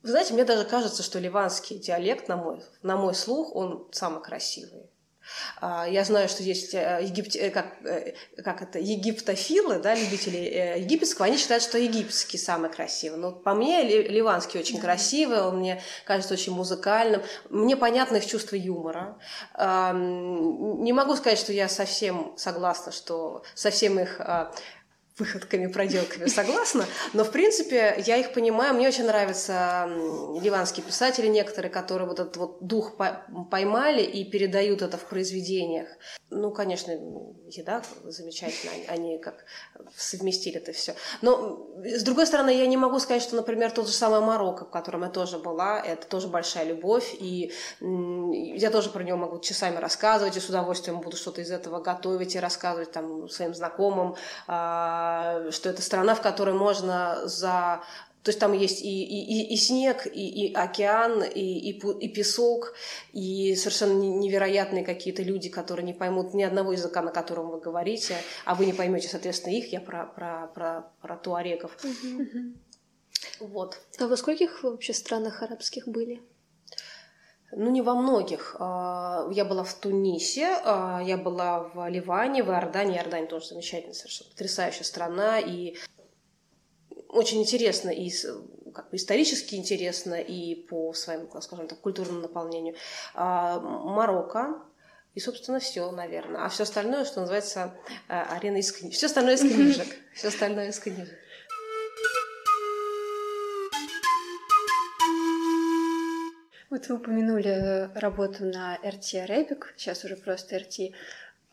вы 0.01 0.09
знаете, 0.09 0.33
мне 0.33 0.45
даже 0.45 0.65
кажется, 0.65 1.03
что 1.03 1.19
ливанский 1.19 1.77
диалект, 1.77 2.27
на 2.27 2.37
мой, 2.37 2.63
на 2.83 2.95
мой 2.97 3.13
слух, 3.13 3.55
он 3.55 3.87
самый 3.91 4.21
красивый. 4.21 4.89
А, 5.61 5.87
я 5.87 6.03
знаю, 6.03 6.29
что 6.29 6.43
есть 6.43 6.73
э, 6.73 6.99
египт... 7.03 7.35
Э, 7.35 7.49
как, 7.49 7.75
э, 7.85 8.13
как 8.43 8.61
это, 8.61 8.79
египтофилы, 8.79 9.79
да, 9.79 9.95
любители 9.95 10.77
египетского, 10.79 11.27
они 11.27 11.37
считают, 11.37 11.63
что 11.63 11.77
египетский 11.77 12.37
самый 12.37 12.71
красивый. 12.71 13.19
Но 13.19 13.31
по 13.31 13.53
мне 13.53 13.83
ливанский 13.83 14.59
очень 14.59 14.79
красивый, 14.79 15.41
он 15.41 15.59
мне 15.59 15.81
кажется 16.05 16.33
очень 16.33 16.53
музыкальным. 16.53 17.21
Мне 17.49 17.75
понятно 17.77 18.17
их 18.17 18.25
чувство 18.25 18.55
юмора. 18.55 19.17
Не 19.57 20.93
могу 20.93 21.15
сказать, 21.15 21.39
что 21.39 21.53
я 21.53 21.67
совсем 21.69 22.33
согласна, 22.37 22.91
что 22.91 23.43
совсем 23.55 23.99
их 23.99 24.19
а, 24.19 24.51
выходками, 25.19 25.67
проделками, 25.67 26.27
согласна. 26.27 26.85
Но, 27.13 27.23
в 27.23 27.31
принципе, 27.31 27.95
я 28.05 28.17
их 28.17 28.33
понимаю. 28.33 28.73
Мне 28.73 28.87
очень 28.87 29.05
нравятся 29.05 29.89
ливанские 30.41 30.85
писатели 30.85 31.27
некоторые, 31.27 31.71
которые 31.71 32.07
вот 32.07 32.19
этот 32.19 32.37
вот 32.37 32.57
дух 32.61 32.95
поймали 33.51 34.01
и 34.01 34.23
передают 34.23 34.81
это 34.81 34.97
в 34.97 35.05
произведениях. 35.05 35.89
Ну, 36.29 36.51
конечно, 36.51 36.91
еда 36.91 37.81
замечательно, 38.03 38.71
они 38.87 39.17
как 39.17 39.45
совместили 39.95 40.57
это 40.57 40.73
все. 40.73 40.95
Но, 41.21 41.67
с 41.83 42.03
другой 42.03 42.27
стороны, 42.27 42.51
я 42.51 42.67
не 42.67 42.77
могу 42.77 42.99
сказать, 42.99 43.23
что, 43.23 43.35
например, 43.35 43.71
тот 43.71 43.87
же 43.87 43.93
самый 43.93 44.21
Марокко, 44.21 44.65
в 44.65 44.69
котором 44.69 45.03
я 45.03 45.09
тоже 45.09 45.39
была, 45.39 45.79
это 45.79 46.07
тоже 46.07 46.27
большая 46.27 46.65
любовь, 46.65 47.15
и 47.19 47.51
я 47.81 48.69
тоже 48.69 48.89
про 48.89 49.03
него 49.03 49.17
могу 49.17 49.39
часами 49.39 49.77
рассказывать, 49.77 50.37
и 50.37 50.39
с 50.39 50.49
удовольствием 50.49 51.01
буду 51.01 51.17
что-то 51.17 51.41
из 51.41 51.51
этого 51.51 51.79
готовить 51.79 52.35
и 52.35 52.39
рассказывать 52.39 52.91
там 52.91 53.27
своим 53.29 53.55
знакомым, 53.55 54.15
а, 54.47 55.08
что 55.51 55.69
это 55.69 55.81
страна, 55.81 56.15
в 56.15 56.21
которой 56.21 56.53
можно 56.53 57.27
за 57.27 57.81
то 58.23 58.31
есть 58.31 58.39
там 58.39 58.51
есть 58.51 58.81
и, 58.81 59.03
и, 59.03 59.53
и 59.53 59.55
снег, 59.55 60.05
и, 60.05 60.47
и 60.47 60.53
океан, 60.53 61.23
и, 61.23 61.71
и, 61.71 61.79
и 61.79 62.09
песок, 62.09 62.73
и 63.13 63.55
совершенно 63.55 63.93
невероятные 63.93 64.83
какие-то 64.83 65.23
люди, 65.23 65.49
которые 65.49 65.85
не 65.85 65.93
поймут 65.93 66.33
ни 66.33 66.43
одного 66.43 66.73
языка, 66.73 67.01
на 67.01 67.11
котором 67.11 67.49
вы 67.49 67.61
говорите, 67.61 68.17
а 68.43 68.55
вы 68.55 68.65
не 68.65 68.73
поймете, 68.73 69.07
соответственно, 69.07 69.53
их. 69.53 69.71
Я 69.71 69.79
про, 69.79 70.05
про, 70.05 70.47
про, 70.53 70.91
про 71.01 71.15
туареков. 71.15 71.77
Вот. 73.39 73.79
А 73.99 74.07
во 74.07 74.17
скольких 74.17 74.63
вообще 74.63 74.93
странах 74.93 75.41
арабских 75.41 75.87
были? 75.87 76.21
Ну, 77.51 77.71
не 77.71 77.81
во 77.81 77.95
многих. 77.95 78.55
А, 78.59 79.27
я 79.31 79.43
была 79.43 79.63
в 79.63 79.73
Тунисе, 79.73 80.59
а, 80.63 81.01
я 81.03 81.17
была 81.17 81.69
в 81.73 81.89
Ливане, 81.89 82.43
в 82.43 82.49
Иордании. 82.49 82.97
Иордания 82.97 83.27
тоже 83.27 83.47
замечательная, 83.47 83.93
совершенно 83.93 84.29
потрясающая 84.31 84.83
страна. 84.83 85.39
И 85.39 85.75
очень 87.07 87.41
интересно 87.41 87.89
и 87.89 88.11
как 88.73 88.91
бы 88.91 88.97
исторически 88.97 89.55
интересно, 89.55 90.13
и 90.13 90.55
по 90.55 90.93
своему, 90.93 91.27
скажем 91.41 91.67
так, 91.67 91.79
культурному 91.79 92.21
наполнению. 92.21 92.75
А, 93.15 93.59
Марокко, 93.59 94.61
и, 95.15 95.19
собственно, 95.19 95.59
все, 95.59 95.89
наверное. 95.91 96.45
А 96.45 96.49
все 96.49 96.63
остальное, 96.63 97.03
что 97.03 97.21
называется, 97.21 97.73
а, 98.07 98.35
арена 98.35 98.57
из 98.57 98.71
книжек. 98.71 98.95
Все 98.97 99.07
остальное 99.07 99.35
из 99.35 99.41
книжек. 99.41 99.87
Все 100.13 100.27
остальное 100.27 100.69
из 100.69 100.79
книжек. 100.79 101.17
Вот 106.69 106.87
вы 106.87 106.97
упомянули 106.97 107.89
работу 107.95 108.45
на 108.45 108.77
RT 108.83 109.25
Arabic, 109.27 109.63
сейчас 109.75 110.05
уже 110.05 110.15
просто 110.15 110.57
RT. 110.57 110.93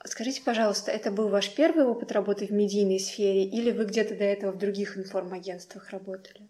Скажите, 0.05 0.43
пожалуйста, 0.43 0.91
это 0.91 1.11
был 1.11 1.29
ваш 1.29 1.55
первый 1.55 1.87
опыт 1.87 2.13
работы 2.13 2.47
в 2.47 2.51
медийной 2.51 3.01
сфере 3.01 3.45
или 3.45 3.71
вы 3.71 3.87
где-то 3.87 4.15
до 4.15 4.25
этого 4.25 4.53
в 4.53 4.59
других 4.59 4.99
информагентствах 4.99 5.89
работали? 5.91 6.47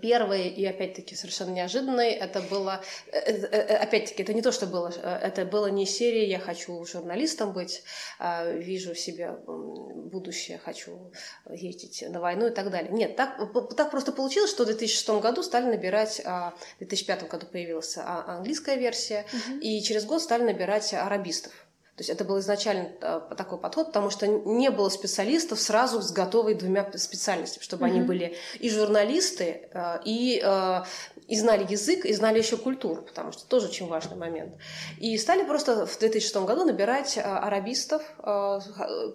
Первый 0.00 0.48
и 0.48 0.64
опять-таки 0.64 1.14
совершенно 1.14 1.50
неожиданный, 1.50 2.10
это 2.10 2.40
было, 2.40 2.82
э, 3.12 3.18
э, 3.18 3.46
э, 3.50 3.76
опять-таки, 3.76 4.22
это 4.22 4.32
не 4.32 4.40
то, 4.40 4.50
что 4.50 4.66
было, 4.66 4.88
это 4.88 5.44
было 5.44 5.66
не 5.66 5.84
серия 5.84 6.26
«Я 6.26 6.38
хочу 6.38 6.82
журналистом 6.86 7.52
быть», 7.52 7.82
а 8.18 8.50
«Вижу 8.50 8.94
в 8.94 8.98
себе 8.98 9.32
будущее, 9.46 10.58
хочу 10.64 11.12
ездить 11.50 12.02
на 12.08 12.20
войну» 12.20 12.46
и 12.46 12.50
так 12.50 12.70
далее. 12.70 12.90
Нет, 12.92 13.16
так, 13.16 13.38
так 13.76 13.90
просто 13.90 14.12
получилось, 14.12 14.50
что 14.50 14.64
в 14.64 14.66
2006 14.66 15.20
году 15.20 15.42
стали 15.42 15.66
набирать, 15.66 16.22
а, 16.24 16.54
в 16.76 16.78
2005 16.78 17.28
году 17.28 17.46
появилась 17.46 17.98
английская 17.98 18.76
версия, 18.76 19.26
угу. 19.32 19.58
и 19.58 19.82
через 19.82 20.06
год 20.06 20.22
стали 20.22 20.44
набирать 20.44 20.94
арабистов. 20.94 21.52
То 21.96 22.00
есть 22.00 22.10
это 22.10 22.24
был 22.24 22.40
изначально 22.40 22.90
э, 23.00 23.20
такой 23.36 23.56
подход, 23.56 23.88
потому 23.88 24.10
что 24.10 24.26
не 24.26 24.70
было 24.70 24.88
специалистов 24.88 25.60
сразу 25.60 26.02
с 26.02 26.10
готовой 26.10 26.54
двумя 26.54 26.90
специальностями, 26.96 27.62
чтобы 27.62 27.84
mm-hmm. 27.84 27.90
они 27.90 28.00
были 28.00 28.36
и 28.58 28.68
журналисты, 28.68 29.68
э, 29.72 30.00
и 30.04 30.42
э, 30.44 30.82
и 31.26 31.36
знали 31.36 31.66
язык, 31.68 32.04
и 32.04 32.12
знали 32.12 32.38
еще 32.38 32.56
культуру, 32.56 33.02
потому 33.02 33.32
что 33.32 33.46
тоже 33.46 33.68
очень 33.68 33.88
важный 33.88 34.16
момент. 34.16 34.54
И 34.98 35.16
стали 35.16 35.44
просто 35.44 35.86
в 35.86 35.98
2006 35.98 36.36
году 36.44 36.64
набирать 36.64 37.18
а, 37.18 37.38
арабистов, 37.38 38.02
а, 38.18 38.60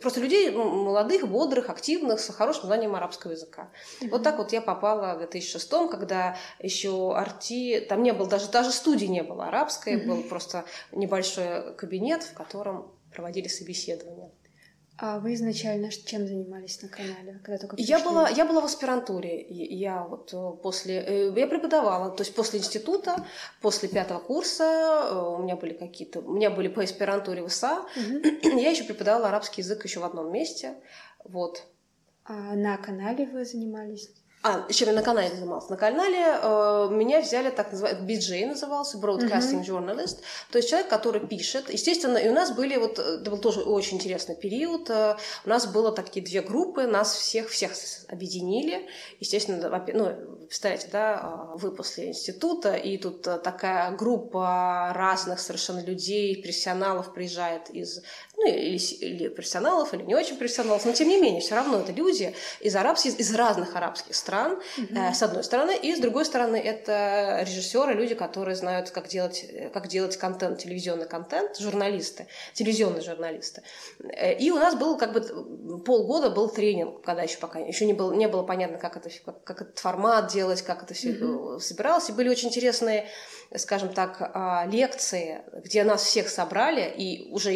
просто 0.01 0.19
людей 0.19 0.49
молодых, 0.51 1.27
бодрых, 1.27 1.69
активных, 1.69 2.19
с 2.19 2.33
хорошим 2.33 2.65
знанием 2.65 2.95
арабского 2.95 3.31
языка. 3.31 3.69
Mm-hmm. 4.01 4.09
Вот 4.09 4.23
так 4.23 4.37
вот 4.37 4.51
я 4.51 4.61
попала 4.61 5.15
в 5.15 5.19
2006, 5.19 5.69
когда 5.91 6.35
еще 6.59 7.15
арти, 7.15 7.85
там 7.87 8.01
не 8.01 8.13
было, 8.13 8.27
даже, 8.27 8.49
даже 8.49 8.71
студии 8.71 9.05
не 9.05 9.21
было 9.21 9.45
арабской, 9.45 9.95
mm-hmm. 9.95 10.07
был 10.07 10.23
просто 10.23 10.65
небольшой 10.91 11.75
кабинет, 11.75 12.23
в 12.23 12.33
котором 12.33 12.91
проводили 13.13 13.47
собеседования. 13.47 14.31
А 15.01 15.19
вы 15.19 15.33
изначально 15.33 15.89
чем 15.91 16.27
занимались 16.27 16.81
на 16.81 16.89
канале, 16.89 17.39
когда 17.43 17.57
только 17.57 17.77
пришли? 17.77 17.89
Я 17.89 18.03
была, 18.03 18.29
я 18.29 18.45
была 18.45 18.61
в 18.61 18.65
аспирантуре. 18.65 19.45
Я 19.49 20.03
вот 20.03 20.33
э, 20.33 20.61
после, 20.61 20.95
э, 20.99 21.33
я 21.35 21.47
преподавала, 21.47 22.11
то 22.11 22.21
есть 22.21 22.35
после 22.35 22.59
института, 22.59 23.25
после 23.61 23.87
пятого 23.87 24.19
курса 24.19 24.63
э, 24.63 25.35
у 25.37 25.37
меня 25.37 25.55
были 25.55 25.73
какие-то, 25.73 26.19
у 26.19 26.33
меня 26.33 26.49
были 26.49 26.67
по 26.67 26.83
аспирантуре 26.83 27.43
в 27.43 27.47
ИСА. 27.47 27.85
Угу. 27.95 28.49
Я 28.59 28.71
еще 28.71 28.83
преподавала 28.83 29.29
арабский 29.29 29.61
язык 29.61 29.85
еще 29.85 30.01
в 30.01 30.03
одном 30.03 30.33
месте, 30.33 30.75
вот. 31.23 31.63
А 32.25 32.55
на 32.55 32.75
канале 32.77 33.25
вы 33.25 33.45
занимались? 33.45 34.11
А, 34.41 34.71
чем 34.71 34.87
я 34.87 34.93
на 34.93 35.01
канале 35.01 35.35
занимался? 35.35 35.69
На 35.69 35.75
канале 35.75 36.17
э, 36.17 36.87
меня 36.91 37.19
взяли, 37.19 37.49
так 37.49 37.73
называемый, 37.73 38.15
BJ 38.15 38.45
назывался, 38.47 38.97
Broadcasting 38.97 39.65
uh-huh. 39.65 39.85
Journalist, 39.85 40.19
то 40.49 40.59
есть 40.59 40.69
человек, 40.69 40.89
который 40.89 41.19
пишет. 41.27 41.69
Естественно, 41.69 42.17
и 42.17 42.29
у 42.29 42.33
нас 42.33 42.51
были, 42.51 42.77
вот, 42.77 42.99
это 42.99 43.29
был 43.29 43.39
тоже 43.39 43.61
очень 43.61 43.97
интересный 43.97 44.37
период, 44.37 44.89
э, 44.89 45.17
у 45.43 45.49
нас 45.49 45.67
было 45.67 45.91
такие 45.91 46.25
две 46.25 46.41
группы, 46.41 46.87
нас 46.87 47.15
всех, 47.15 47.49
всех 47.49 47.73
объединили. 48.07 48.87
Естественно, 49.19 49.85
ну, 49.93 50.37
представляете, 50.45 50.87
да, 50.89 51.19
а, 51.21 51.51
вы 51.55 51.71
после 51.75 52.07
института, 52.07 52.75
и 52.75 52.97
тут 52.97 53.27
э, 53.27 53.39
такая 53.39 53.91
группа 53.91 54.93
разных 54.95 55.41
совершенно 55.41 55.83
людей, 55.83 56.41
профессионалов 56.41 57.13
приезжает 57.13 57.69
из 57.71 58.01
ну, 58.39 58.47
или, 58.47 58.77
или 58.77 59.27
профессионалов, 59.27 59.93
или 59.93 60.03
не 60.03 60.15
очень 60.15 60.37
профессионалов, 60.37 60.85
но 60.85 60.93
тем 60.93 61.09
не 61.09 61.19
менее, 61.19 61.41
все 61.41 61.55
равно 61.55 61.79
это 61.79 61.91
люди 61.91 62.33
из 62.61 62.73
арабских, 62.73 63.19
из 63.19 63.35
разных 63.35 63.75
арабских 63.75 64.15
стран, 64.15 64.59
mm-hmm. 64.77 65.11
э, 65.11 65.13
с 65.13 65.21
одной 65.21 65.43
стороны, 65.43 65.77
и 65.77 65.93
с 65.93 65.99
другой 65.99 66.23
стороны, 66.23 66.55
это 66.55 67.39
режиссеры, 67.41 67.93
люди, 67.93 68.15
которые 68.15 68.55
знают, 68.55 68.91
как 68.91 69.09
делать, 69.09 69.45
как 69.73 69.87
делать 69.89 70.15
контент, 70.15 70.59
телевизионный 70.59 71.05
контент, 71.05 71.57
журналисты, 71.57 72.27
телевизионные 72.53 73.01
журналисты. 73.01 73.63
Э, 74.03 74.33
и 74.33 74.51
у 74.51 74.55
нас 74.55 74.75
был 74.75 74.97
как 74.97 75.11
бы 75.11 75.81
полгода 75.83 76.29
был 76.29 76.47
тренинг, 76.47 77.01
когда 77.01 77.23
еще 77.23 77.39
пока 77.39 77.59
еще 77.59 77.85
не 77.85 77.93
было, 77.93 78.13
не 78.13 78.29
было 78.29 78.43
понятно, 78.43 78.77
как, 78.77 78.95
это, 78.95 79.09
как, 79.25 79.43
как 79.43 79.61
этот 79.63 79.79
формат 79.79 80.31
делать, 80.31 80.61
как 80.61 80.83
это 80.83 80.93
все 80.93 81.09
mm-hmm. 81.09 81.59
собиралось, 81.59 82.07
и 82.07 82.13
были 82.13 82.29
очень 82.29 82.47
интересные 82.47 83.09
скажем 83.57 83.89
так, 83.89 84.31
а, 84.33 84.65
лекции, 84.67 85.41
где 85.53 85.83
нас 85.83 86.03
всех 86.03 86.29
собрали, 86.29 86.93
и 86.95 87.31
уже 87.31 87.55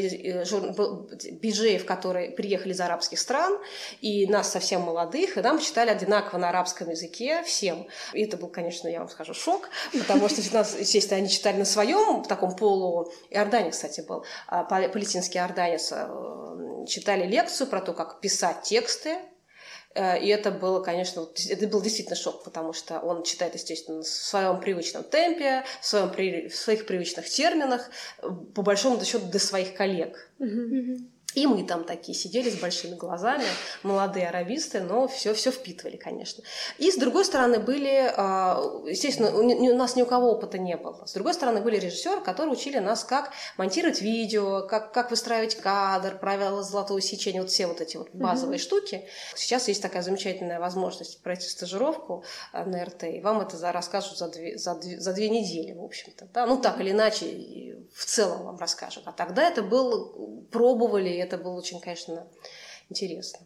биджеев, 1.32 1.86
которые 1.86 2.32
приехали 2.32 2.74
из 2.74 2.82
арабских 2.82 3.20
стран, 3.20 3.60
и 4.02 4.26
нас 4.28 4.52
совсем 4.52 4.82
молодых, 4.82 5.38
и 5.38 5.42
нам 5.42 5.60
читали 5.60 5.90
одинаково 5.90 6.40
на 6.40 6.50
арабском 6.50 6.90
языке 6.90 7.44
всем. 7.44 7.88
И 8.14 8.24
это 8.24 8.38
был, 8.38 8.48
конечно, 8.48 8.88
я 8.88 9.00
вам 9.00 9.10
скажу, 9.10 9.34
шок, 9.34 9.70
потому 9.92 10.30
что 10.30 10.42
нас, 10.54 10.76
естественно, 10.80 11.20
они 11.20 11.30
читали 11.30 11.58
на 11.58 11.66
своем 11.66 12.24
таком 12.24 12.56
полу... 12.56 13.12
Иорданец, 13.30 13.76
кстати, 13.76 14.02
был, 14.02 14.26
а, 14.48 14.64
палестинский 14.64 15.40
иорданец, 15.40 15.92
э, 15.92 16.86
читали 16.88 17.28
лекцию 17.28 17.68
про 17.68 17.82
то, 17.82 17.94
как 17.94 18.20
писать 18.20 18.64
тексты, 18.64 19.18
Э, 19.18 19.33
и 19.96 20.28
это 20.28 20.52
было, 20.52 20.82
конечно, 20.82 21.28
это 21.50 21.68
был 21.68 21.82
действительно 21.82 22.16
шок, 22.16 22.44
потому 22.44 22.74
что 22.74 23.00
он 23.00 23.24
читает, 23.24 23.54
естественно, 23.54 24.02
в 24.02 24.08
своем 24.08 24.60
привычном 24.60 25.04
темпе, 25.04 25.64
в, 25.82 25.86
своем, 25.86 26.10
в 26.50 26.56
своих 26.56 26.86
привычных 26.86 27.30
терминах, 27.30 27.90
по 28.56 28.62
большому 28.62 29.04
счету 29.04 29.26
для 29.28 29.40
своих 29.40 29.76
коллег. 29.76 30.32
Mm-hmm. 30.40 31.13
И 31.36 31.48
мы 31.48 31.64
там 31.64 31.84
такие 31.84 32.18
сидели 32.18 32.50
с 32.50 32.56
большими 32.56 32.96
глазами, 32.96 33.46
молодые 33.82 34.30
арабисты, 34.30 34.82
но 34.82 35.08
все, 35.08 35.34
все 35.34 35.52
впитывали, 35.52 35.98
конечно. 35.98 36.44
И 36.78 36.92
с 36.92 36.96
другой 36.96 37.26
стороны 37.26 37.60
были, 37.60 38.14
а, 38.16 38.62
естественно, 38.86 39.34
у 39.36 39.76
нас 39.76 39.96
ни 39.96 40.02
у 40.02 40.06
кого 40.06 40.32
опыта 40.32 40.58
не 40.58 40.78
было. 40.78 41.06
С 41.06 41.14
другой 41.14 41.34
стороны 41.34 41.62
были 41.62 41.78
режиссеры, 41.78 42.22
которые 42.22 42.54
учили 42.54 42.78
нас, 42.80 43.04
как 43.04 43.32
монтировать 43.58 44.02
видео, 44.02 44.68
как, 44.68 44.94
как 44.94 45.12
выстраивать 45.12 45.56
кадр, 45.56 46.18
правила 46.20 46.64
золотого 46.64 47.02
сечения, 47.02 47.42
вот 47.42 47.50
все 47.50 47.68
вот 47.68 47.82
эти 47.82 47.98
вот 47.98 48.10
базовые 48.14 48.58
mm-hmm. 48.58 48.62
штуки. 48.62 49.06
Сейчас 49.36 49.68
есть 49.68 49.82
такая 49.82 50.04
замечательная 50.04 50.60
возможность 50.60 51.22
пройти 51.22 51.48
стажировку 51.48 52.24
а, 52.52 52.66
на 52.66 52.86
РТ, 52.86 53.04
и 53.04 53.22
вам 53.22 53.42
это 53.42 53.58
расскажут 53.72 54.18
за 54.18 54.30
две, 54.30 54.58
за 54.58 54.76
две, 54.76 55.00
за 55.00 55.14
две 55.14 55.30
недели, 55.30 55.74
в 55.74 55.84
общем-то. 55.84 56.28
Да? 56.34 56.46
Ну, 56.46 56.58
так 56.58 56.80
или 56.80 56.92
иначе, 56.92 57.78
в 57.94 58.06
целом 58.06 58.44
вам 58.44 58.58
расскажут. 58.58 59.04
А 59.06 59.12
тогда 59.12 59.48
это 59.48 59.64
был, 59.64 60.46
пробовали, 60.52 61.23
это 61.24 61.38
было 61.38 61.54
очень, 61.54 61.80
конечно, 61.80 62.28
интересно. 62.90 63.40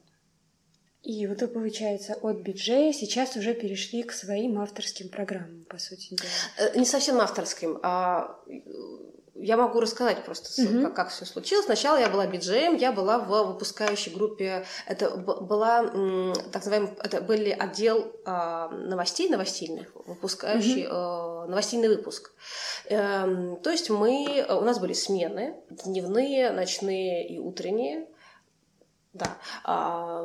И 1.03 1.25
вот 1.27 1.41
это 1.41 1.47
получается 1.47 2.15
от 2.21 2.37
биджея 2.41 2.91
сейчас 2.91 3.37
уже 3.37 3.53
перешли 3.53 4.03
к 4.03 4.11
своим 4.11 4.59
авторским 4.59 5.09
программам, 5.09 5.63
по 5.69 5.77
сути 5.77 6.15
дела. 6.15 6.29
Э, 6.57 6.77
не 6.77 6.85
совсем 6.85 7.21
авторским, 7.21 7.79
а 7.81 8.39
я 9.39 9.57
могу 9.57 9.79
рассказать 9.79 10.23
просто, 10.23 10.49
mm-hmm. 10.61 10.83
как, 10.83 10.95
как 10.95 11.09
все 11.09 11.25
случилось. 11.25 11.65
Сначала 11.65 11.97
я 11.97 12.09
была 12.09 12.27
биджеем, 12.27 12.75
я 12.75 12.91
была 12.91 13.19
в 13.19 13.47
выпускающей 13.47 14.13
группе. 14.13 14.65
Это 14.85 15.15
была, 15.17 15.83
так 16.51 16.65
называемый, 16.65 16.89
это 17.03 17.21
были 17.21 17.49
отдел 17.49 18.11
э, 18.25 18.67
новостей 18.71 19.29
новостильных, 19.29 19.87
выпускающий 20.05 20.83
mm-hmm. 20.83 21.45
э, 21.45 21.49
новостильный 21.49 21.89
выпуск. 21.89 22.31
Э, 22.85 23.55
то 23.63 23.69
есть 23.69 23.89
мы, 23.89 24.45
у 24.49 24.61
нас 24.61 24.79
были 24.79 24.93
смены, 24.93 25.55
дневные, 25.69 26.51
ночные 26.51 27.27
и 27.27 27.39
утренние 27.39 28.07
да, 29.13 29.37
а, 29.63 30.23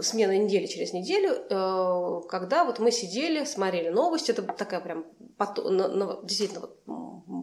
смена 0.00 0.36
недели 0.36 0.66
через 0.66 0.92
неделю, 0.92 1.30
э, 1.48 2.28
когда 2.28 2.64
вот 2.64 2.78
мы 2.78 2.90
сидели, 2.90 3.44
смотрели 3.44 3.88
новости, 3.88 4.30
это 4.30 4.42
такая 4.42 4.80
прям 4.80 5.06
поток, 5.36 5.66
действительно 6.24 6.60
вот 6.60 6.78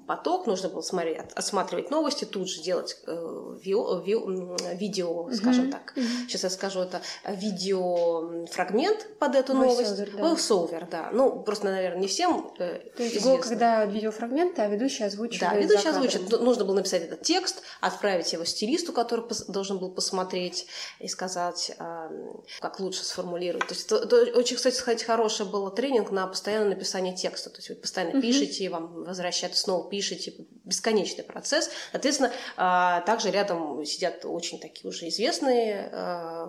поток, 0.08 0.48
нужно 0.48 0.70
было 0.70 0.82
смотреть, 0.82 1.20
осматривать 1.36 1.90
новости, 1.90 2.26
тут 2.26 2.50
же 2.50 2.62
делать 2.62 2.98
э, 3.08 3.58
видео, 3.64 5.32
скажем 5.32 5.66
mm-hmm. 5.66 5.72
так. 5.72 5.94
Mm-hmm. 5.96 6.28
Сейчас 6.28 6.44
я 6.44 6.50
скажу, 6.50 6.82
это 6.82 7.02
видеофрагмент 7.28 9.18
под 9.20 9.36
эту 9.36 9.54
новость. 9.54 10.00
Voice-over, 10.14 10.82
да. 10.92 11.04
да. 11.04 11.10
Ну, 11.12 11.42
просто, 11.42 11.66
наверное, 11.66 12.02
не 12.02 12.08
всем 12.08 12.52
э, 12.60 12.80
То 12.96 13.04
есть 13.04 13.18
известно. 13.18 13.42
когда 13.42 13.86
видеофрагменты, 13.86 14.62
а 14.62 14.68
ведущий 14.68 15.04
озвучивает 15.04 15.52
Да, 15.52 15.58
ведущий 15.58 15.90
озвучивает. 15.90 16.42
Нужно 16.42 16.66
было 16.66 16.76
написать 16.76 17.04
этот 17.04 17.22
текст, 17.22 17.62
отправить 17.80 18.32
его 18.34 18.46
стилисту, 18.46 18.94
который 18.94 19.26
должен 19.48 19.80
был 19.80 19.92
посмотреть 19.92 20.68
и 21.00 21.08
сказать, 21.08 21.72
как 22.60 22.80
лучше 22.80 23.04
сформулировать. 23.04 23.68
То 23.68 23.74
есть 23.74 23.86
это, 23.86 23.98
это 24.04 24.38
очень, 24.38 24.56
кстати, 24.56 24.76
сказать, 24.76 25.04
хороший 25.04 25.46
был 25.46 25.70
тренинг 25.72 26.12
на 26.12 26.28
постоянное 26.28 26.70
написание 26.70 27.16
текста. 27.16 27.50
То 27.50 27.58
есть 27.58 27.70
вы 27.70 27.76
постоянно 27.76 28.18
mm-hmm. 28.18 28.22
пишете, 28.22 28.70
вам 28.70 29.04
возвращают, 29.04 29.58
снова 29.58 29.90
пишете, 29.90 30.34
бесконечный 30.72 31.26
процесс. 31.26 31.70
Соответственно, 31.92 32.32
а, 32.56 33.02
также 33.02 33.30
рядом 33.30 33.86
сидят 33.86 34.24
очень 34.24 34.60
такие 34.60 34.90
уже 34.90 35.10
известные 35.10 35.90
а, 35.92 36.48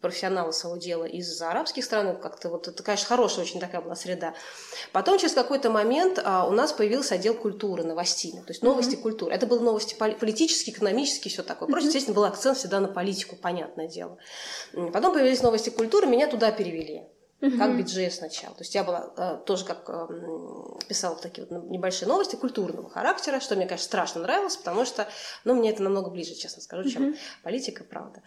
профессионалы 0.00 0.52
своего 0.52 0.76
дела 0.78 1.04
из 1.04 1.40
арабских 1.40 1.84
стран. 1.84 2.20
Как-то 2.20 2.50
вот 2.50 2.66
это, 2.66 2.82
конечно, 2.82 3.06
хорошая 3.06 3.44
очень 3.44 3.60
такая 3.60 3.80
была 3.80 3.94
среда. 3.94 4.34
Потом 4.90 5.18
через 5.18 5.32
какой-то 5.32 5.70
момент 5.70 6.20
а, 6.22 6.46
у 6.46 6.50
нас 6.50 6.72
появился 6.72 7.14
отдел 7.14 7.34
культуры, 7.34 7.84
новостей, 7.84 8.32
то 8.32 8.50
есть 8.50 8.62
новости 8.62 8.96
mm-hmm. 8.96 9.02
культуры. 9.02 9.32
Это 9.32 9.46
были 9.46 9.60
новости 9.60 9.94
политические, 9.94 10.74
экономические, 10.74 11.32
все 11.32 11.42
такое. 11.44 11.68
Просто, 11.68 11.86
mm-hmm. 11.86 11.88
естественно, 11.88 12.16
был 12.16 12.24
акцент 12.24 12.58
всегда 12.58 12.80
на 12.80 12.88
политику, 12.88 13.36
понятное 13.36 13.86
дело. 13.86 14.18
Потом 14.92 15.14
появились 15.14 15.42
новости 15.42 15.70
культуры, 15.70 16.08
меня 16.08 16.26
туда 16.26 16.50
перевели 16.50 17.04
угу. 17.42 17.58
как 17.58 17.76
биджей 17.76 18.10
сначала. 18.10 18.54
То 18.54 18.62
есть 18.62 18.74
я 18.74 18.84
была 18.84 19.12
э, 19.16 19.38
тоже 19.44 19.64
как 19.64 19.84
э, 19.88 20.08
писала 20.88 21.16
такие 21.16 21.46
вот 21.46 21.64
небольшие 21.70 22.08
новости 22.08 22.36
культурного 22.36 22.88
характера, 22.88 23.40
что 23.40 23.56
мне, 23.56 23.66
конечно, 23.66 23.84
страшно 23.84 24.22
нравилось, 24.22 24.56
потому 24.56 24.84
что, 24.84 25.06
ну, 25.44 25.54
мне 25.54 25.70
это 25.70 25.82
намного 25.82 26.10
ближе, 26.10 26.34
честно 26.34 26.62
скажу, 26.62 26.88
чем 26.88 27.08
угу. 27.08 27.16
политика, 27.42 27.84
правда 27.84 28.22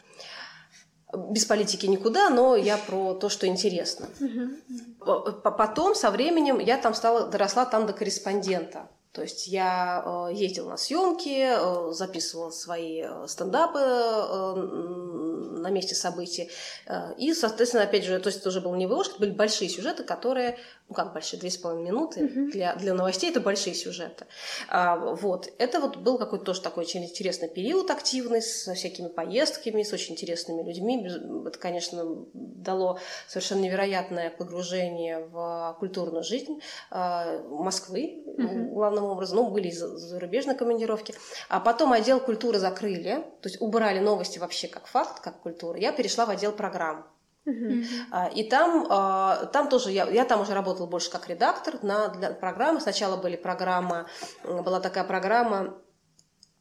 без 1.13 1.45
политики 1.45 1.86
никуда, 1.86 2.30
но 2.30 2.56
я 2.56 2.78
про 2.78 3.13
то, 3.13 3.30
что 3.30 3.47
интересно. 3.47 4.08
Угу. 4.19 5.34
Потом, 5.43 5.95
со 5.95 6.12
временем, 6.12 6.60
я 6.60 6.78
там 6.78 6.93
стала, 6.93 7.28
доросла 7.28 7.65
там 7.65 7.86
до 7.86 7.93
корреспондента. 7.93 8.89
То 9.15 9.21
есть 9.21 9.47
я 9.47 10.04
э, 10.06 10.34
ездила 10.34 10.71
на 10.71 10.78
съемки, 10.78 11.47
э, 11.47 11.93
записывала 11.93 12.49
свои 12.49 13.01
э, 13.01 13.28
стендапы 13.30 13.80
на 15.36 15.69
месте 15.69 15.95
событий. 15.95 16.50
И, 17.17 17.34
соответственно, 17.34 17.84
опять 17.84 18.06
же, 18.06 18.19
то 18.19 18.28
есть 18.28 18.39
это 18.39 18.50
уже 18.50 18.62
было 18.62 18.76
не 18.76 18.88
выложка, 18.88 19.19
были 19.19 19.32
большие 19.32 19.69
сюжеты, 19.69 20.04
которые 20.04 20.58
ну 20.88 20.93
как 20.93 21.13
большие, 21.13 21.39
две 21.39 21.50
с 21.50 21.58
половиной 21.58 21.88
минуты. 21.88 22.21
Mm-hmm. 22.21 22.52
Для, 22.52 22.76
для 22.76 22.93
новостей 22.93 23.32
это 23.32 23.39
большие 23.39 23.74
сюжеты. 23.74 24.26
А, 24.67 24.95
вот. 24.98 25.52
Это 25.58 25.80
вот 25.80 25.98
был 25.98 26.19
какой-то 26.19 26.45
тоже 26.45 26.62
такой 26.62 26.84
очень 26.84 27.04
интересный 27.04 27.50
период 27.50 27.89
активный, 27.89 28.41
со 28.41 28.76
всякими 28.76 29.08
поездками, 29.08 29.82
с 29.82 29.91
очень 29.93 30.13
интересными 30.13 30.62
людьми. 30.62 31.08
Это, 31.48 31.58
конечно, 31.58 32.04
дало 32.34 33.00
совершенно 33.28 33.62
невероятное 33.62 34.30
погружение 34.30 35.19
в 35.19 35.76
культурную 35.80 36.24
жизнь 36.24 36.62
а, 36.91 37.41
Москвы, 37.50 38.24
mm-hmm. 38.28 38.69
главным 38.69 39.06
образом. 39.06 39.38
Ну, 39.38 39.50
были 39.50 39.71
зарубежные 39.71 40.56
командировки. 40.56 41.15
А 41.50 41.60
потом 41.60 41.93
отдел 41.93 42.19
культуры 42.19 42.60
закрыли, 42.60 43.24
то 43.41 43.50
есть 43.50 43.60
убрали 43.60 44.00
новости 44.00 44.38
вообще 44.38 44.67
как 44.67 44.86
факт, 44.86 45.19
как 45.26 45.42
культура. 45.42 45.78
Я 45.78 45.92
перешла 45.92 46.26
в 46.26 46.30
отдел 46.30 46.54
программ. 46.54 47.06
Uh-huh. 47.46 48.34
И 48.34 48.44
там, 48.50 48.88
а, 48.90 49.46
там 49.48 49.70
тоже 49.70 49.92
я, 49.92 50.10
я 50.10 50.26
там 50.26 50.42
уже 50.42 50.54
работала 50.54 50.88
больше 50.88 51.12
как 51.12 51.30
редактор 51.30 51.84
на, 51.84 52.08
для 52.08 52.32
программы. 52.32 52.80
Сначала 52.80 53.18
были 53.18 53.36
программа, 53.36 54.08
была 54.44 54.80
такая 54.80 55.04
программа 55.04 55.76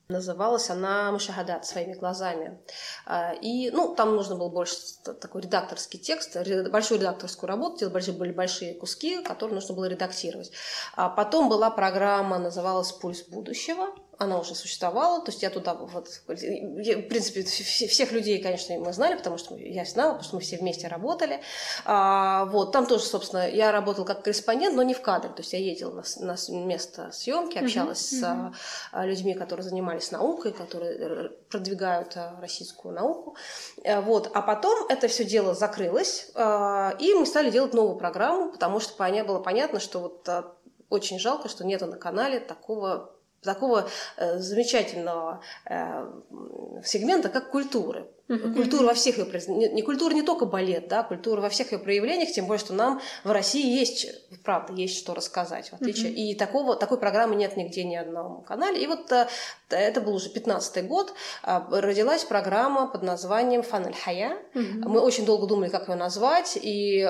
Называлась 0.09 0.69
она 0.69 1.11
«Мушахадат» 1.13 1.65
своими 1.65 1.95
глазами. 1.95 2.61
А, 3.07 3.33
и, 3.33 3.71
ну, 3.71 3.95
там 3.95 4.15
нужно 4.17 4.37
было 4.37 4.51
больше 4.51 4.77
такой 5.03 5.41
редакторский 5.41 5.99
текст, 5.99 6.37
большую 6.71 7.01
редакторскую 7.01 7.49
работу, 7.49 7.79
делать 7.79 7.95
большие, 7.95 8.15
были 8.15 8.33
большие 8.33 8.75
куски, 8.75 9.23
которые 9.23 9.55
нужно 9.55 9.75
было 9.75 9.87
редактировать. 9.87 10.53
А 10.95 11.09
потом 11.09 11.49
была 11.49 11.71
программа, 11.71 12.39
называлась 12.39 12.93
«Пульс 12.93 13.23
будущего», 13.23 13.95
она 14.19 14.39
уже 14.39 14.55
существовала, 14.55 15.21
то 15.21 15.31
есть 15.31 15.43
я 15.43 15.51
туда 15.51 15.75
вот, 15.75 16.09
в 16.09 16.35
принципе, 16.35 17.43
всех 17.43 18.13
людей, 18.13 18.43
конечно, 18.43 18.79
мы 18.79 18.93
знали, 18.93 19.17
потому 19.17 19.39
что 19.39 19.57
я 19.57 19.85
знала, 19.85 20.11
потому 20.13 20.25
что 20.25 20.37
мы 20.37 20.43
все 20.43 20.57
вместе 20.57 20.89
работали. 20.89 21.41
А, 21.85 22.47
вот, 22.47 22.73
там 22.73 22.87
тоже, 22.87 23.05
собственно, 23.05 23.49
я 23.49 23.73
работала 23.73 24.05
как 24.05 24.23
корреспондент, 24.23 24.77
но 24.77 24.83
не 24.83 24.95
в 24.95 25.03
кадре, 25.03 25.31
то 25.31 25.41
есть 25.41 25.53
я 25.53 25.59
ездила 25.59 26.05
на, 26.19 26.37
на 26.37 26.65
место 26.65 27.11
съемки, 27.13 27.59
общалась 27.59 28.13
uh-huh, 28.13 28.51
uh-huh. 28.51 28.53
с 28.53 28.57
а, 28.93 29.07
людьми, 29.07 29.35
которые 29.35 29.65
занимались 29.65 30.11
наукой, 30.11 30.53
которые 30.53 31.31
продвигают 31.51 32.17
а, 32.17 32.37
российскую 32.41 32.95
науку. 32.95 33.37
А, 33.85 34.01
вот, 34.01 34.31
а 34.35 34.43
потом 34.43 34.87
это 34.89 35.09
все 35.09 35.25
дело 35.25 35.55
закрылось, 35.55 36.31
а, 36.35 36.95
и 36.99 37.15
мы 37.15 37.27
стали 37.27 37.51
делать 37.51 37.75
новую 37.75 37.97
программу, 37.97 38.51
потому 38.51 38.81
что 38.81 38.95
было 39.25 39.39
понятно, 39.39 39.81
что 39.81 40.01
вот 40.01 40.29
очень 40.89 41.19
жалко, 41.19 41.49
что 41.49 41.65
нету 41.65 41.87
на 41.87 41.97
канале 41.97 42.41
такого 42.41 43.15
такого 43.45 43.89
э, 44.17 44.39
замечательного 44.39 45.43
э, 45.67 46.11
сегмента, 46.85 47.29
как 47.29 47.51
культуры. 47.51 48.09
Mm-hmm. 48.29 48.55
Культура 48.55 48.87
во 48.87 48.95
всех 48.95 49.19
ее 49.19 49.27
не, 49.73 49.83
культура 49.83 50.15
не 50.15 50.23
только 50.23 50.47
балет, 50.47 50.89
да, 50.89 51.03
культура 51.03 51.43
во 51.43 51.51
всех 51.51 51.73
ее 51.73 51.79
проявлениях, 51.79 52.31
тем 52.33 52.47
более, 52.47 52.61
что 52.61 52.73
нам 52.73 53.01
в 53.23 53.31
России 53.31 53.79
есть, 53.79 54.07
правда, 54.45 54.73
есть 54.73 54.97
что 54.97 55.15
рассказать, 55.15 55.69
в 55.69 55.75
отличие. 55.75 56.11
Mm-hmm. 56.11 56.33
И 56.33 56.35
такого, 56.35 56.77
такой 56.77 56.99
программы 56.99 57.37
нет 57.37 57.57
нигде 57.57 57.85
ни 57.85 57.97
одном 57.97 58.43
канале. 58.43 58.83
И 58.83 58.87
вот 58.87 59.13
а, 59.13 59.29
это 59.69 60.01
был 60.01 60.15
уже 60.15 60.31
15-й 60.31 60.83
год, 60.83 61.13
а, 61.43 61.69
родилась 61.71 62.25
программа 62.25 62.87
под 62.87 63.03
названием 63.03 63.63
«Фан 63.63 63.93
хая 63.93 64.39
mm-hmm. 64.55 64.89
Мы 64.89 65.01
очень 65.01 65.27
долго 65.27 65.47
думали, 65.47 65.69
как 65.69 65.89
ее 65.89 65.97
назвать, 65.97 66.59
и 66.61 67.05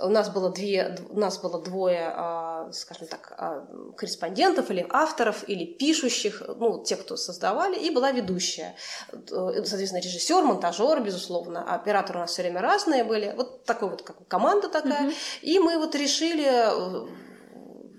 у 0.00 0.08
нас 0.08 0.30
было, 0.30 0.50
две, 0.50 0.96
у 1.10 1.18
нас 1.18 1.38
было 1.38 1.62
двое, 1.62 2.12
а, 2.14 2.70
скажем 2.72 3.06
так, 3.06 3.34
а, 3.36 3.66
корреспондентов 3.96 4.70
или 4.70 4.86
авторов, 4.90 5.48
или 5.48 5.64
пишущих, 5.64 6.42
ну, 6.56 6.82
те, 6.82 6.96
кто 6.96 7.16
создавали, 7.16 7.78
и 7.78 7.90
была 7.90 8.10
ведущая. 8.10 8.74
Соответственно, 9.28 9.91
соответственно, 9.92 10.00
режиссер, 10.00 10.42
монтажер, 10.42 11.00
безусловно. 11.00 11.64
А 11.66 11.74
операторы 11.76 12.18
у 12.18 12.22
нас 12.22 12.32
все 12.32 12.42
время 12.42 12.60
разные 12.60 13.04
были. 13.04 13.32
Вот 13.36 13.64
такой 13.64 13.90
вот 13.90 14.02
как 14.02 14.26
команда 14.28 14.68
такая. 14.68 15.08
Угу. 15.08 15.14
И 15.42 15.58
мы 15.58 15.78
вот 15.78 15.94
решили 15.94 16.46
э, 16.46 17.06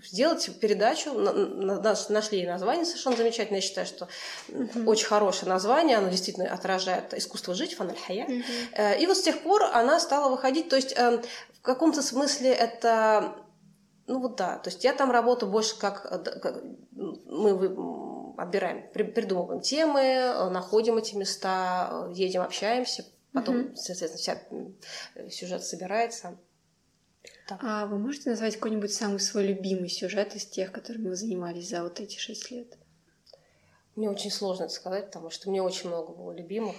сделать 0.04 0.50
передачу, 0.60 1.14
нашли 1.14 2.46
название 2.46 2.86
совершенно 2.86 3.18
замечательное, 3.18 3.62
я 3.62 3.66
считаю, 3.66 3.88
что 3.88 4.08
mm-hmm. 4.50 4.86
очень 4.86 5.08
хорошее 5.08 5.50
название, 5.50 5.98
оно 5.98 6.10
действительно 6.10 6.52
отражает 6.52 7.14
искусство 7.14 7.54
жить, 7.54 7.76
фаналь 7.76 7.98
хая. 8.06 8.28
Mm-hmm. 8.28 9.00
И 9.00 9.08
вот 9.08 9.18
с 9.18 9.22
тех 9.22 9.42
пор 9.42 9.64
она 9.74 10.00
стала 10.00 10.30
выходить, 10.30 10.70
то 10.70 10.76
есть 10.76 10.94
эм, 10.98 11.22
в 11.54 11.62
каком-то 11.62 12.02
смысле 12.02 12.52
это 12.52 13.36
ну 14.06 14.20
вот 14.20 14.36
да, 14.36 14.58
то 14.58 14.70
есть 14.70 14.84
я 14.84 14.92
там 14.92 15.12
работаю 15.12 15.50
больше 15.50 15.80
как, 15.80 16.02
как 16.42 16.62
мы 17.26 17.56
отбираем, 18.38 18.89
придумываем 18.91 19.62
темы, 19.62 20.50
находим 20.50 20.98
эти 20.98 21.15
места, 21.15 22.10
едем, 22.13 22.41
общаемся, 22.41 23.06
потом, 23.34 23.58
mm-hmm. 23.58 23.76
соответственно, 23.76 24.74
вся 25.17 25.30
сюжет 25.30 25.63
собирается. 25.63 26.38
Так. 27.48 27.60
А 27.62 27.86
вы 27.86 27.98
можете 27.98 28.30
назвать 28.30 28.56
какой-нибудь 28.56 28.93
самый 28.93 29.19
свой 29.19 29.46
любимый 29.48 29.89
сюжет 29.89 30.36
из 30.36 30.46
тех, 30.46 30.72
которыми 30.72 31.10
вы 31.10 31.15
занимались 31.15 31.69
за 31.69 31.84
вот 31.84 32.00
эти 32.00 32.17
шесть 32.17 32.52
лет? 32.52 32.78
Мне 33.96 34.10
очень 34.10 34.32
сложно 34.32 34.63
это 34.63 34.74
сказать, 34.74 35.08
потому 35.08 35.30
что 35.30 35.50
мне 35.50 35.62
очень 35.62 35.89
много 35.89 36.13
было 36.13 36.32
любимых. 36.32 36.76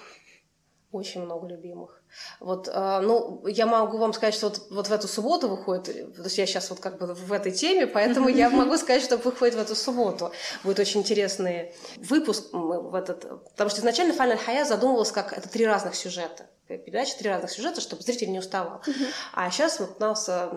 Очень 0.90 1.22
много 1.22 1.46
любимых. 1.46 2.03
Вот, 2.40 2.68
э, 2.68 3.00
ну, 3.00 3.46
я 3.46 3.66
могу 3.66 3.98
вам 3.98 4.12
сказать, 4.12 4.34
что 4.34 4.48
вот, 4.48 4.66
вот 4.70 4.88
в 4.88 4.92
эту 4.92 5.08
субботу 5.08 5.48
выходит, 5.48 6.14
то 6.14 6.22
есть 6.22 6.38
я 6.38 6.46
сейчас 6.46 6.70
вот 6.70 6.80
как 6.80 6.98
бы 6.98 7.14
в 7.14 7.32
этой 7.32 7.52
теме, 7.52 7.86
поэтому 7.86 8.28
я 8.28 8.50
могу 8.62 8.76
сказать, 8.76 9.02
что 9.02 9.16
выходит 9.16 9.54
в 9.54 9.58
эту 9.58 9.74
субботу. 9.74 10.32
Будет 10.62 10.78
очень 10.78 11.00
интересный 11.00 11.74
выпуск 11.96 12.52
в 12.52 12.94
этот, 12.94 13.28
потому 13.50 13.70
что 13.70 13.80
изначально 13.80 14.12
Final 14.12 14.36
Хая 14.36 14.64
задумывалась 14.64 15.12
как 15.12 15.32
это 15.32 15.48
три 15.48 15.66
разных 15.66 15.94
сюжета 15.94 16.46
передачи, 16.66 17.14
три 17.18 17.28
разных 17.28 17.50
сюжета, 17.50 17.82
чтобы 17.82 18.02
зритель 18.02 18.30
не 18.32 18.38
уставал. 18.38 18.80
Uh-huh. 18.86 19.06
А 19.34 19.50
сейчас 19.50 19.80
вот 19.80 19.96
у 19.98 20.00
нас 20.00 20.26
э, 20.30 20.50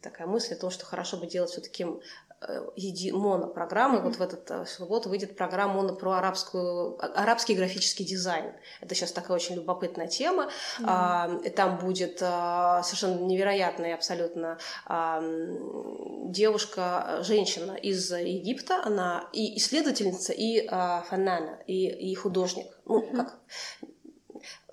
такая 0.00 0.26
мысль 0.26 0.54
о 0.54 0.56
том, 0.56 0.70
что 0.70 0.86
хорошо 0.86 1.18
бы 1.18 1.26
делать 1.26 1.50
все-таки 1.50 1.84
Э, 1.84 2.29
еди, 2.76 3.10
монопрограммы. 3.12 3.98
Mm-hmm. 3.98 4.02
Вот 4.02 4.16
в 4.16 4.22
этот 4.22 4.50
э, 4.50 4.64
субботу 4.66 5.08
выйдет 5.08 5.36
программа 5.36 5.74
моно 5.74 5.94
про 5.94 6.12
арабскую, 6.12 6.96
а, 6.98 7.22
арабский 7.22 7.54
графический 7.54 8.04
дизайн. 8.04 8.52
Это 8.80 8.94
сейчас 8.94 9.12
такая 9.12 9.34
очень 9.34 9.56
любопытная 9.56 10.06
тема. 10.06 10.44
Mm-hmm. 10.44 10.84
А, 10.86 11.50
там 11.54 11.78
будет 11.78 12.18
а, 12.22 12.82
совершенно 12.82 13.20
невероятная 13.20 13.94
абсолютно 13.94 14.58
а, 14.86 15.22
девушка, 16.24 17.18
женщина 17.22 17.72
из 17.72 18.10
Египта. 18.10 18.82
Она 18.84 19.28
и 19.32 19.58
исследовательница, 19.58 20.32
и 20.32 20.66
а, 20.66 21.02
фанана, 21.02 21.58
и, 21.66 21.88
и 22.10 22.14
художник. 22.14 22.66
Ну, 22.86 23.02
mm-hmm. 23.02 23.16
как 23.16 23.38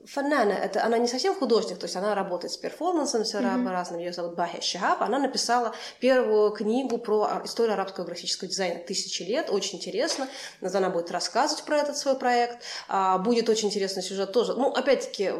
Фанана, 0.08 0.54
это 0.54 0.84
она 0.84 0.98
не 0.98 1.08
совсем 1.08 1.36
художник, 1.36 1.78
то 1.78 1.86
есть 1.86 1.96
она 1.96 2.16
работает 2.16 2.54
с 2.54 2.58
перформансом, 2.58 3.26
с 3.26 3.36
mm-hmm. 3.36 3.70
разным, 3.70 4.00
ее 4.00 4.14
зовут 4.14 4.36
Бахи 4.36 4.62
Шихаб, 4.62 5.02
она 5.02 5.20
написала 5.20 5.74
первую 6.00 6.52
книгу 6.52 6.98
про 6.98 7.42
историю 7.44 7.74
арабского 7.74 8.06
графического 8.06 8.50
дизайна 8.50 8.80
«Тысячи 8.80 9.24
лет», 9.24 9.50
очень 9.50 9.78
интересно, 9.78 10.28
она 10.62 10.90
будет 10.90 11.12
рассказывать 11.12 11.64
про 11.66 11.78
этот 11.78 11.98
свой 11.98 12.18
проект, 12.18 12.64
а, 12.88 13.18
будет 13.18 13.50
очень 13.50 13.68
интересный 13.68 14.04
сюжет 14.04 14.32
тоже, 14.32 14.54
ну, 14.54 14.70
опять-таки, 14.70 15.34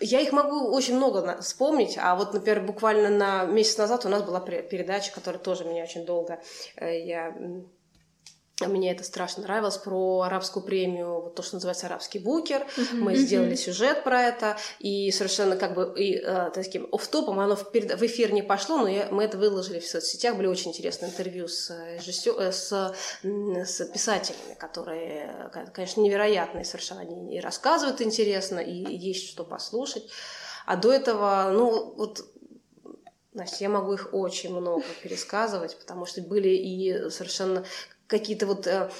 я 0.00 0.20
их 0.20 0.32
могу 0.32 0.72
очень 0.72 0.96
много 0.96 1.40
вспомнить, 1.40 1.98
а 2.00 2.16
вот, 2.16 2.32
например, 2.32 2.62
буквально 2.62 3.08
на 3.10 3.44
месяц 3.44 3.76
назад 3.78 4.04
у 4.04 4.08
нас 4.08 4.22
была 4.22 4.40
передача, 4.40 5.12
которая 5.12 5.40
тоже 5.40 5.64
меня 5.64 5.84
очень 5.84 6.04
долго, 6.04 6.40
э, 6.76 7.00
я 7.00 7.36
мне 8.68 8.92
это 8.92 9.04
страшно 9.04 9.42
нравилось 9.42 9.78
про 9.78 10.22
арабскую 10.22 10.64
премию, 10.64 11.20
вот 11.20 11.34
то, 11.34 11.42
что 11.42 11.56
называется 11.56 11.86
арабский 11.86 12.18
букер. 12.18 12.66
Uh-huh, 12.76 12.94
Мы 12.94 13.16
сделали 13.16 13.54
сюжет 13.54 14.04
про 14.04 14.22
это, 14.22 14.56
и 14.78 15.10
совершенно 15.10 15.56
как 15.56 15.74
бы 15.74 15.92
и, 15.96 16.16
э, 16.16 16.50
таким 16.52 16.88
офтопом 16.92 17.40
оно 17.40 17.56
в, 17.56 17.72
в 17.72 18.02
эфир 18.02 18.32
не 18.32 18.42
пошло, 18.42 18.78
но 18.78 18.88
я, 18.88 19.08
мы 19.10 19.24
это 19.24 19.38
выложили 19.38 19.80
в 19.80 19.86
соцсетях. 19.86 20.36
Были 20.36 20.46
очень 20.46 20.70
интересные 20.70 21.10
интервью 21.10 21.48
с, 21.48 21.70
режиссер, 21.96 22.34
э, 22.38 22.52
с, 22.52 22.94
с 23.22 23.84
писателями, 23.86 24.54
которые, 24.58 25.50
конечно, 25.72 26.00
невероятные 26.00 26.64
совершенно. 26.64 27.00
Они 27.00 27.36
и 27.36 27.40
рассказывают 27.40 28.00
интересно, 28.00 28.58
и, 28.58 28.72
есть 28.72 29.28
что 29.28 29.44
послушать. 29.44 30.04
А 30.66 30.76
до 30.76 30.92
этого, 30.92 31.50
ну, 31.52 31.94
вот 31.96 32.24
Настя, 33.32 33.64
я 33.64 33.70
могу 33.70 33.94
их 33.94 34.12
очень 34.12 34.50
много 34.50 34.84
пересказывать, 35.02 35.78
потому 35.78 36.04
что 36.04 36.20
были 36.20 36.48
и 36.48 37.10
совершенно 37.10 37.64
какие-то 38.10 38.46
вот... 38.46 38.66
Э, 38.66 38.90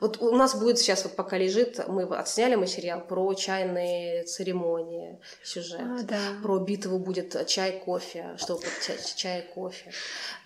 вот 0.00 0.20
у 0.20 0.36
нас 0.36 0.54
будет 0.54 0.78
сейчас, 0.78 1.04
вот 1.04 1.16
пока 1.16 1.38
лежит, 1.38 1.80
мы 1.88 2.02
отсняли 2.02 2.54
материал 2.54 3.00
про 3.00 3.32
чайные 3.34 4.24
церемонии, 4.24 5.18
сюжет. 5.42 5.80
А, 5.80 6.02
да. 6.02 6.18
Про 6.42 6.58
битву 6.58 6.98
будет 6.98 7.46
чай, 7.46 7.82
кофе, 7.84 8.36
что 8.36 8.60
чай, 8.86 8.98
чай, 9.16 9.50
кофе. 9.54 9.90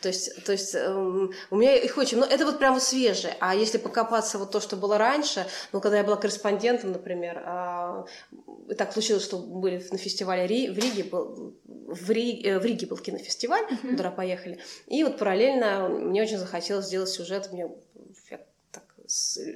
То 0.01 0.09
есть, 0.09 0.45
то 0.45 0.53
есть 0.53 0.75
эм, 0.75 1.33
у 1.51 1.57
меня 1.57 1.75
их 1.75 1.99
очень... 1.99 2.19
Ну, 2.19 2.25
это 2.25 2.47
вот 2.47 2.59
прямо 2.59 2.79
свежее. 2.79 3.37
А 3.41 3.55
если 3.55 3.79
покопаться 3.79 4.39
вот 4.39 4.53
то, 4.53 4.61
что 4.61 4.77
было 4.77 4.97
раньше, 4.97 5.47
ну, 5.73 5.81
когда 5.81 5.99
я 5.99 6.05
была 6.05 6.17
корреспондентом, 6.17 6.93
например, 6.93 7.43
э, 7.45 8.75
так 8.77 8.93
случилось, 8.93 9.25
что 9.25 9.39
были 9.39 9.85
на 9.91 9.99
фестивале 9.99 10.47
Ри, 10.47 10.71
в 10.71 10.79
Риге 10.79 11.03
был... 11.03 11.57
В, 11.65 12.11
Ри, 12.11 12.43
э, 12.45 12.59
в 12.61 12.65
Риге 12.65 12.87
был 12.87 12.99
кинофестиваль, 12.99 13.65
uh-huh. 13.65 13.97
куда 13.97 14.11
поехали. 14.11 14.61
И 14.87 15.03
вот 15.03 15.19
параллельно 15.19 15.89
мне 15.89 16.23
очень 16.23 16.39
захотелось 16.39 16.87
сделать 16.87 17.09
сюжет, 17.09 17.51
мне 17.53 17.69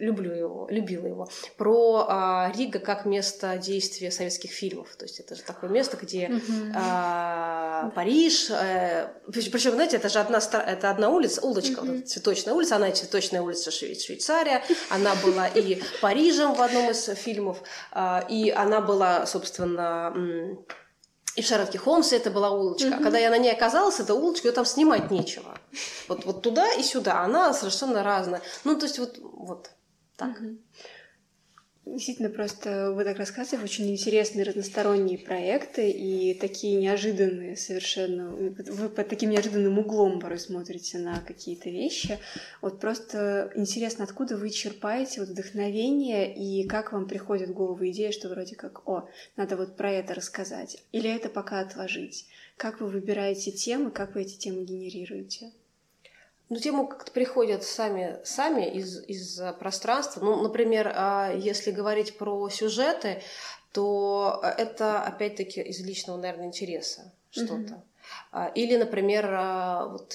люблю 0.00 0.32
его, 0.32 0.66
любила 0.70 1.06
его, 1.06 1.28
про 1.56 2.06
а, 2.08 2.52
Рига 2.56 2.78
как 2.78 3.04
место 3.04 3.58
действия 3.58 4.10
советских 4.10 4.50
фильмов. 4.50 4.96
То 4.96 5.04
есть 5.04 5.20
это 5.20 5.34
же 5.34 5.42
такое 5.42 5.68
место, 5.68 5.98
где 6.00 6.28
mm-hmm. 6.28 6.72
а, 6.74 7.90
Париж, 7.94 8.50
а, 8.50 9.12
причем, 9.30 9.72
знаете, 9.72 9.96
это 9.96 10.08
же 10.08 10.20
одна, 10.20 10.38
это 10.38 10.90
одна 10.90 11.10
улица, 11.10 11.42
улочка, 11.42 11.82
mm-hmm. 11.82 11.96
вот 11.96 12.08
цветочная 12.08 12.54
улица, 12.54 12.76
она 12.76 12.90
цветочная 12.92 13.42
улица 13.42 13.70
Швейцария, 13.70 14.62
она 14.88 15.14
была 15.16 15.48
и 15.48 15.82
Парижем 16.00 16.54
в 16.54 16.62
одном 16.62 16.90
из 16.90 17.04
фильмов, 17.04 17.62
а, 17.90 18.24
и 18.28 18.50
она 18.50 18.80
была, 18.80 19.26
собственно, 19.26 20.14
и 21.34 21.42
в 21.42 21.46
Шерлоке 21.46 21.78
Холмсе 21.78 22.16
это 22.16 22.30
была 22.30 22.50
улочка. 22.50 22.88
Mm-hmm. 22.88 23.00
А 23.00 23.02
когда 23.02 23.18
я 23.18 23.30
на 23.30 23.38
ней 23.38 23.52
оказалась, 23.52 24.00
эта 24.00 24.14
улочка, 24.14 24.48
ее 24.48 24.52
там 24.52 24.66
снимать 24.66 25.10
нечего. 25.10 25.58
Вот, 26.08 26.24
вот 26.24 26.42
туда 26.42 26.72
и 26.72 26.82
сюда. 26.82 27.22
Она 27.22 27.54
совершенно 27.54 28.02
разная. 28.02 28.42
Ну, 28.64 28.76
то 28.76 28.84
есть 28.86 28.98
вот, 28.98 29.18
вот 29.18 29.70
так. 30.16 30.40
Mm-hmm. 30.40 30.58
Действительно, 31.84 32.30
просто 32.30 32.92
вы 32.92 33.02
так 33.02 33.18
рассказываете, 33.18 33.64
очень 33.64 33.90
интересные 33.90 34.44
разносторонние 34.44 35.18
проекты 35.18 35.90
и 35.90 36.32
такие 36.34 36.76
неожиданные 36.76 37.56
совершенно... 37.56 38.30
Вы 38.30 38.88
под 38.88 39.08
таким 39.08 39.30
неожиданным 39.30 39.80
углом 39.80 40.20
порой 40.20 40.38
смотрите 40.38 40.98
на 40.98 41.20
какие-то 41.20 41.70
вещи. 41.70 42.20
Вот 42.60 42.78
просто 42.78 43.50
интересно, 43.56 44.04
откуда 44.04 44.36
вы 44.36 44.50
черпаете 44.50 45.20
вот 45.20 45.30
вдохновение 45.30 46.32
и 46.32 46.68
как 46.68 46.92
вам 46.92 47.08
приходит 47.08 47.48
в 47.48 47.54
голову 47.54 47.84
идея, 47.88 48.12
что 48.12 48.28
вроде 48.28 48.54
как, 48.54 48.88
о, 48.88 49.08
надо 49.36 49.56
вот 49.56 49.76
про 49.76 49.90
это 49.90 50.14
рассказать. 50.14 50.80
Или 50.92 51.12
это 51.12 51.28
пока 51.28 51.58
отложить? 51.58 52.26
Как 52.56 52.80
вы 52.80 52.86
выбираете 52.86 53.50
темы, 53.50 53.90
как 53.90 54.14
вы 54.14 54.22
эти 54.22 54.38
темы 54.38 54.62
генерируете? 54.64 55.50
Ну, 56.52 56.58
темы 56.58 56.86
как-то 56.86 57.10
приходят 57.12 57.64
сами, 57.64 58.18
сами 58.24 58.68
из, 58.68 59.02
из 59.04 59.40
пространства. 59.58 60.22
Ну, 60.22 60.42
например, 60.42 60.92
а, 60.94 61.32
если 61.32 61.70
говорить 61.70 62.18
про 62.18 62.50
сюжеты, 62.50 63.22
то 63.72 64.38
это, 64.58 65.00
опять-таки, 65.00 65.62
из 65.62 65.80
личного, 65.80 66.18
наверное, 66.18 66.48
интереса 66.48 67.10
что-то. 67.30 67.82
Mm-hmm. 68.34 68.52
Или, 68.54 68.76
например, 68.76 69.30
а, 69.30 69.86
вот 69.86 70.14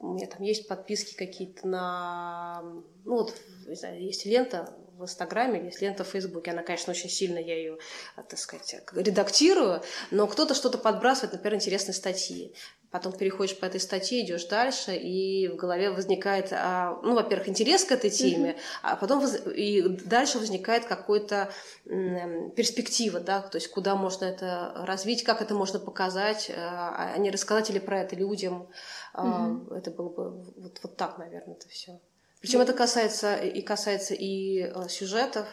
у 0.00 0.12
меня 0.12 0.26
там 0.26 0.42
есть 0.42 0.68
подписки 0.68 1.16
какие-то 1.16 1.66
на... 1.66 2.60
Ну, 3.06 3.16
вот, 3.16 3.34
не 3.66 3.74
знаю, 3.74 3.98
есть 4.02 4.26
лента 4.26 4.74
в 4.98 5.04
Инстаграме, 5.04 5.64
есть 5.64 5.80
лента 5.80 6.04
в 6.04 6.08
Фейсбуке. 6.08 6.50
Она, 6.50 6.62
конечно, 6.64 6.90
очень 6.90 7.08
сильно, 7.08 7.38
я 7.38 7.56
ее, 7.56 7.78
так 8.14 8.38
сказать, 8.38 8.76
редактирую, 8.92 9.80
но 10.10 10.26
кто-то 10.26 10.52
что-то 10.52 10.76
подбрасывает, 10.76 11.32
например, 11.32 11.54
интересные 11.54 11.94
статьи 11.94 12.52
потом 12.90 13.12
переходишь 13.12 13.58
по 13.58 13.66
этой 13.66 13.80
статье, 13.80 14.24
идешь 14.24 14.46
дальше, 14.46 14.96
и 14.96 15.48
в 15.48 15.56
голове 15.56 15.90
возникает, 15.90 16.52
а, 16.52 16.98
ну, 17.02 17.14
во-первых, 17.14 17.48
интерес 17.48 17.84
к 17.84 17.92
этой 17.92 18.10
теме, 18.10 18.50
mm-hmm. 18.50 18.80
а 18.82 18.96
потом 18.96 19.20
воз... 19.20 19.36
и 19.54 19.82
дальше 20.06 20.38
возникает 20.38 20.86
какой-то 20.86 21.50
перспектива, 21.84 23.20
да, 23.20 23.42
то 23.42 23.56
есть 23.56 23.68
куда 23.68 23.94
можно 23.94 24.24
это 24.24 24.72
развить, 24.86 25.22
как 25.22 25.42
это 25.42 25.54
можно 25.54 25.78
показать, 25.78 26.50
а, 26.54 27.12
а 27.14 27.18
не 27.18 27.30
рассказать 27.30 27.70
ли 27.70 27.80
про 27.80 28.00
это 28.00 28.16
людям. 28.16 28.68
Mm-hmm. 29.14 29.76
Это 29.76 29.90
было 29.90 30.08
бы 30.08 30.30
вот, 30.56 30.80
вот 30.82 30.96
так, 30.96 31.18
наверное, 31.18 31.56
это 31.56 31.68
все. 31.68 32.00
Причем 32.40 32.60
mm-hmm. 32.60 32.64
это 32.64 32.72
касается 32.72 33.36
и 33.36 33.60
касается 33.62 34.14
и 34.14 34.60
э, 34.60 34.88
сюжетов, 34.88 35.46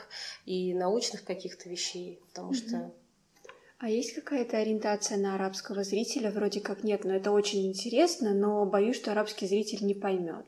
и 0.46 0.74
научных 0.74 1.24
каких-то 1.24 1.68
вещей, 1.68 2.22
потому 2.28 2.52
mm-hmm. 2.52 2.68
что 2.68 2.94
а 3.78 3.90
есть 3.90 4.14
какая-то 4.14 4.58
ориентация 4.58 5.18
на 5.18 5.36
арабского 5.36 5.84
зрителя? 5.84 6.32
Вроде 6.32 6.62
как 6.62 6.84
нет, 6.84 7.04
но 7.04 7.14
это 7.14 7.32
очень 7.32 7.68
интересно, 7.68 8.34
но 8.34 8.66
боюсь, 8.66 8.96
что 8.96 9.12
арабский 9.12 9.48
зритель 9.48 9.86
не 9.86 9.94
поймет. 9.94 10.46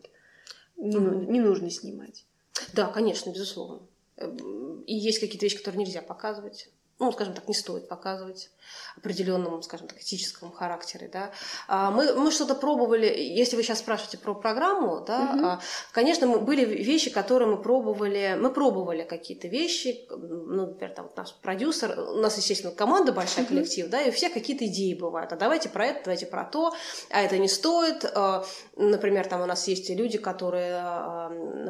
Не, 0.78 0.96
mm. 0.96 1.26
не 1.28 1.40
нужно 1.40 1.70
снимать. 1.70 2.26
Да, 2.74 2.88
конечно, 2.88 3.30
безусловно. 3.32 3.82
Эм, 4.18 4.82
и 4.84 4.94
есть 4.94 5.20
какие-то 5.20 5.46
вещи, 5.46 5.58
которые 5.58 5.84
нельзя 5.84 6.02
показывать. 6.02 6.70
Ну, 7.00 7.12
скажем 7.12 7.34
так, 7.34 7.48
не 7.48 7.54
стоит 7.54 7.88
показывать 7.88 8.50
определенном, 8.98 9.62
скажем 9.62 9.88
так, 9.88 10.00
этическом 10.00 10.52
характере, 10.52 11.10
да. 11.12 11.32
А 11.68 11.92
мы, 11.92 12.14
мы 12.14 12.32
что-то 12.32 12.56
пробовали, 12.56 13.06
если 13.06 13.56
вы 13.56 13.64
сейчас 13.64 13.80
спрашиваете 13.80 14.18
про 14.18 14.34
программу, 14.34 15.04
да, 15.06 15.32
угу. 15.34 15.62
конечно, 15.92 16.28
мы, 16.28 16.40
были 16.40 16.66
вещи, 16.66 17.12
которые 17.12 17.50
мы 17.50 17.62
пробовали, 17.62 18.38
мы 18.40 18.50
пробовали 18.50 19.04
какие-то 19.04 19.48
вещи, 19.48 20.08
ну, 20.10 20.68
например, 20.68 20.96
там 20.96 21.10
наш 21.16 21.34
продюсер, 21.36 21.98
у 22.00 22.18
нас, 22.18 22.38
естественно, 22.38 22.74
команда 22.74 23.12
большая, 23.12 23.46
угу. 23.46 23.54
коллектив, 23.54 23.90
да, 23.90 24.02
и 24.02 24.10
у 24.10 24.12
всех 24.12 24.34
какие-то 24.34 24.66
идеи 24.66 24.94
бывают, 24.94 25.32
а 25.32 25.36
давайте 25.36 25.70
про 25.70 25.86
это, 25.86 26.02
давайте 26.06 26.26
про 26.26 26.44
то, 26.44 26.74
а 27.12 27.22
это 27.22 27.38
не 27.38 27.48
стоит, 27.48 28.06
а, 28.16 28.44
например, 28.76 29.28
там 29.28 29.42
у 29.42 29.46
нас 29.46 29.68
есть 29.68 29.90
люди, 29.90 30.18
которые 30.18 30.82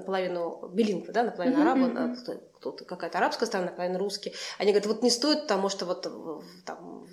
наполовину 0.08 0.70
билингвы, 0.74 1.12
да, 1.12 1.24
наполовину 1.24 1.62
арабы, 1.62 1.88
угу 1.88 2.16
кто-то 2.58 2.86
какая-то 2.86 3.20
арабская 3.20 3.46
страна, 3.46 3.68
наполовину 3.68 4.00
русский. 4.00 4.34
Они 4.58 4.72
говорят, 4.72 4.88
вот 4.88 5.04
не 5.04 5.12
стоит, 5.12 5.44
потому 5.44 5.70
что 5.70 5.86
вот 5.86 6.08
там 6.66 7.08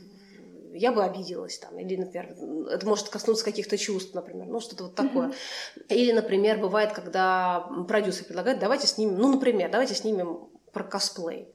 я 0.73 0.91
бы 0.91 1.05
обиделась 1.05 1.59
там, 1.59 1.79
или, 1.79 1.97
например, 1.97 2.35
это 2.69 2.85
может 2.87 3.09
коснуться 3.09 3.45
каких-то 3.45 3.79
чувств, 3.79 4.13
например, 4.15 4.49
ну 4.49 4.61
что-то 4.61 4.85
вот 4.85 4.95
такое. 4.97 5.29
Mm-hmm. 5.29 5.87
Или, 5.91 6.13
например, 6.13 6.59
бывает, 6.59 6.93
когда 6.93 7.69
продюсер 7.87 8.25
предлагает, 8.25 8.59
давайте 8.59 8.89
снимем, 8.89 9.17
ну, 9.17 9.33
например, 9.33 9.71
давайте 9.71 9.95
снимем 9.95 10.49
про 10.73 10.83
косплей. 10.83 11.49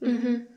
Mm-hmm. 0.00 0.48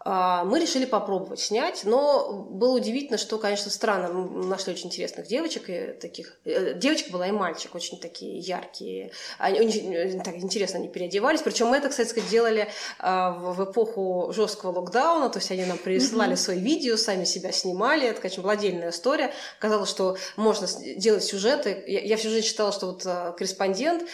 А, 0.00 0.44
мы 0.44 0.60
решили 0.60 0.84
попробовать 0.84 1.40
снять, 1.40 1.82
но 1.84 2.32
было 2.32 2.76
удивительно, 2.76 3.18
что, 3.18 3.38
конечно, 3.38 3.70
странно, 3.70 4.08
мы 4.12 4.46
нашли 4.46 4.72
очень 4.72 4.86
интересных 4.86 5.26
девочек, 5.26 5.64
и 5.68 5.92
таких, 6.00 6.38
э, 6.44 6.74
девочка 6.74 7.10
была 7.10 7.26
и 7.26 7.32
мальчик, 7.32 7.74
очень 7.74 7.98
такие 7.98 8.38
яркие, 8.38 9.10
они, 9.38 9.60
очень, 9.60 10.22
так 10.22 10.36
интересно 10.36 10.78
они 10.78 10.88
переодевались, 10.88 11.42
причем 11.42 11.68
мы 11.68 11.78
это, 11.78 11.88
кстати 11.88 12.08
сказать, 12.08 12.30
делали 12.30 12.68
а, 12.98 13.32
в 13.32 13.64
эпоху 13.64 14.32
жесткого 14.32 14.78
локдауна, 14.78 15.30
то 15.30 15.40
есть 15.40 15.50
они 15.50 15.64
нам 15.64 15.78
присылали 15.78 16.34
mm-hmm. 16.34 16.36
свои 16.36 16.60
видео, 16.60 16.96
сами 16.96 17.24
себя 17.24 17.50
снимали, 17.50 18.06
это, 18.08 18.20
конечно, 18.20 18.42
была 18.42 18.52
отдельная 18.52 18.90
история, 18.90 19.32
казалось, 19.58 19.90
что 19.90 20.16
можно 20.36 20.68
делать 20.96 21.24
сюжеты, 21.24 21.82
я, 21.86 22.00
я 22.00 22.16
всю 22.16 22.30
жизнь 22.30 22.46
считала, 22.46 22.72
что 22.72 22.86
вот 22.86 23.04
э, 23.04 23.32
корреспондент, 23.36 24.08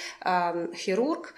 хирург, 0.74 1.34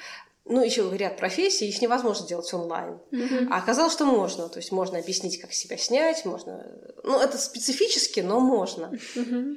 ну, 0.48 0.62
еще 0.62 0.88
ряд 0.96 1.16
профессий, 1.16 1.68
их 1.68 1.82
невозможно 1.82 2.24
сделать 2.24 2.52
онлайн. 2.54 2.98
Mm-hmm. 3.10 3.48
А 3.50 3.58
оказалось, 3.58 3.92
что 3.92 4.04
можно. 4.04 4.48
То 4.48 4.58
есть 4.58 4.72
можно 4.72 4.98
объяснить, 4.98 5.40
как 5.40 5.52
себя 5.52 5.76
снять, 5.76 6.24
можно... 6.24 6.64
Ну, 7.02 7.20
это 7.20 7.36
специфически, 7.36 8.20
но 8.20 8.40
можно. 8.40 8.92
Mm-hmm. 9.16 9.56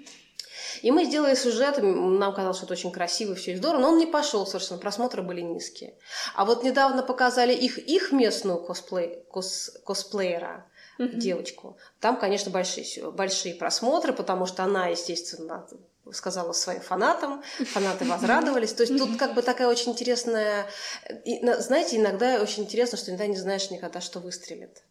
И 0.82 0.91
мы 0.91 1.06
сделали 1.06 1.36
сюжет, 1.36 1.78
нам 1.82 2.34
казалось, 2.34 2.58
что 2.58 2.65
это 2.65 2.73
очень 2.73 2.91
красиво, 2.91 3.36
все 3.36 3.56
здорово, 3.58 3.82
но 3.82 3.89
он 3.89 3.97
не 3.97 4.06
пошел 4.06 4.45
совершенно, 4.45 4.80
просмотры 4.80 5.21
были 5.21 5.41
низкие. 5.41 5.95
А 6.36 6.45
вот 6.45 6.63
недавно 6.63 7.04
показали 7.04 7.54
их, 7.54 7.78
их 7.78 8.12
местную 8.12 8.62
косплей, 8.63 9.23
кос, 9.30 9.71
косплеера, 9.86 10.65
mm-hmm. 10.99 11.15
девочку. 11.15 11.78
Там, 11.99 12.17
конечно, 12.19 12.52
большие, 12.52 13.12
большие 13.12 13.56
просмотры, 13.56 14.13
потому 14.13 14.45
что 14.45 14.63
она, 14.63 14.88
естественно, 14.88 15.67
сказала 16.13 16.54
своим 16.54 16.82
фанатам, 16.82 17.43
фанаты 17.65 18.06
возрадовались. 18.06 18.74
То 18.74 18.84
есть 18.84 18.98
тут 18.98 19.17
как 19.17 19.34
бы 19.34 19.41
такая 19.41 19.67
очень 19.67 19.91
интересная... 19.91 20.67
Знаете, 21.60 21.98
иногда 21.98 22.41
очень 22.41 22.63
интересно, 22.63 22.98
что 22.98 23.12
иногда 23.12 23.28
не 23.28 23.38
знаешь 23.38 23.72
никогда, 23.72 24.02
что 24.02 24.19
выстрелит. 24.19 24.84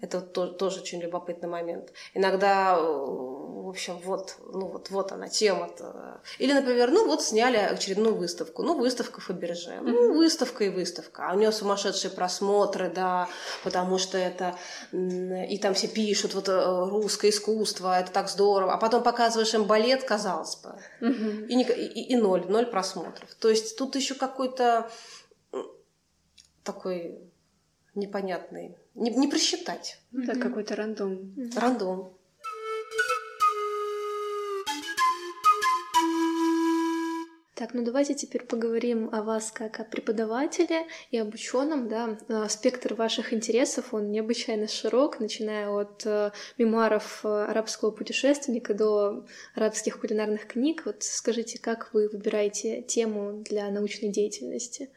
Это 0.00 0.20
вот 0.20 0.58
тоже 0.58 0.80
очень 0.80 1.00
любопытный 1.00 1.48
момент. 1.48 1.92
Иногда, 2.14 2.78
в 2.80 3.68
общем, 3.68 3.98
вот, 4.04 4.36
ну 4.52 4.66
вот, 4.66 4.90
вот 4.90 5.12
она 5.12 5.28
тема. 5.28 5.66
-то. 5.66 6.20
Или, 6.38 6.52
например, 6.52 6.90
ну 6.90 7.06
вот 7.06 7.22
сняли 7.22 7.56
очередную 7.56 8.14
выставку. 8.14 8.62
Ну, 8.62 8.74
выставка 8.78 9.20
Фаберже. 9.20 9.78
Ну, 9.82 10.14
выставка 10.14 10.64
и 10.64 10.68
выставка. 10.68 11.28
А 11.28 11.34
у 11.34 11.38
нее 11.38 11.52
сумасшедшие 11.52 12.10
просмотры, 12.10 12.90
да, 12.90 13.28
потому 13.64 13.98
что 13.98 14.18
это... 14.18 14.56
И 14.92 15.58
там 15.58 15.74
все 15.74 15.88
пишут, 15.88 16.34
вот 16.34 16.48
э, 16.48 16.88
русское 16.90 17.30
искусство, 17.30 17.98
это 17.98 18.10
так 18.12 18.28
здорово. 18.28 18.74
А 18.74 18.76
потом 18.76 19.02
показываешь 19.02 19.54
им 19.54 19.64
балет, 19.64 20.04
казалось 20.04 20.49
бы. 20.56 20.70
Угу. 21.00 21.46
И, 21.48 21.62
и, 21.62 22.12
и 22.12 22.16
ноль, 22.16 22.46
ноль 22.48 22.66
просмотров. 22.66 23.34
То 23.34 23.48
есть 23.48 23.76
тут 23.76 23.96
еще 23.96 24.14
какой-то 24.14 24.90
такой 26.64 27.18
непонятный. 27.94 28.76
Не, 28.94 29.10
не 29.10 29.28
просчитать. 29.28 30.00
Да, 30.12 30.32
угу. 30.32 30.40
какой-то 30.40 30.76
рандом. 30.76 31.34
Рандом. 31.56 32.12
Так, 37.60 37.74
ну 37.74 37.82
давайте 37.82 38.14
теперь 38.14 38.46
поговорим 38.46 39.10
о 39.12 39.22
вас 39.22 39.52
как 39.52 39.80
о 39.80 39.84
преподавателе 39.84 40.86
и 41.10 41.18
об 41.18 41.34
ученом, 41.34 41.90
да. 41.90 42.18
А, 42.30 42.48
спектр 42.48 42.94
ваших 42.94 43.34
интересов, 43.34 43.92
он 43.92 44.10
необычайно 44.10 44.66
широк, 44.66 45.20
начиная 45.20 45.68
от 45.68 46.06
э, 46.06 46.30
мемуаров 46.56 47.20
э, 47.22 47.28
арабского 47.28 47.90
путешественника 47.90 48.72
до 48.72 49.26
арабских 49.54 50.00
кулинарных 50.00 50.46
книг. 50.46 50.84
Вот 50.86 51.02
скажите, 51.02 51.58
как 51.58 51.92
вы 51.92 52.08
выбираете 52.08 52.80
тему 52.80 53.42
для 53.42 53.68
научной 53.68 54.08
деятельности? 54.08 54.88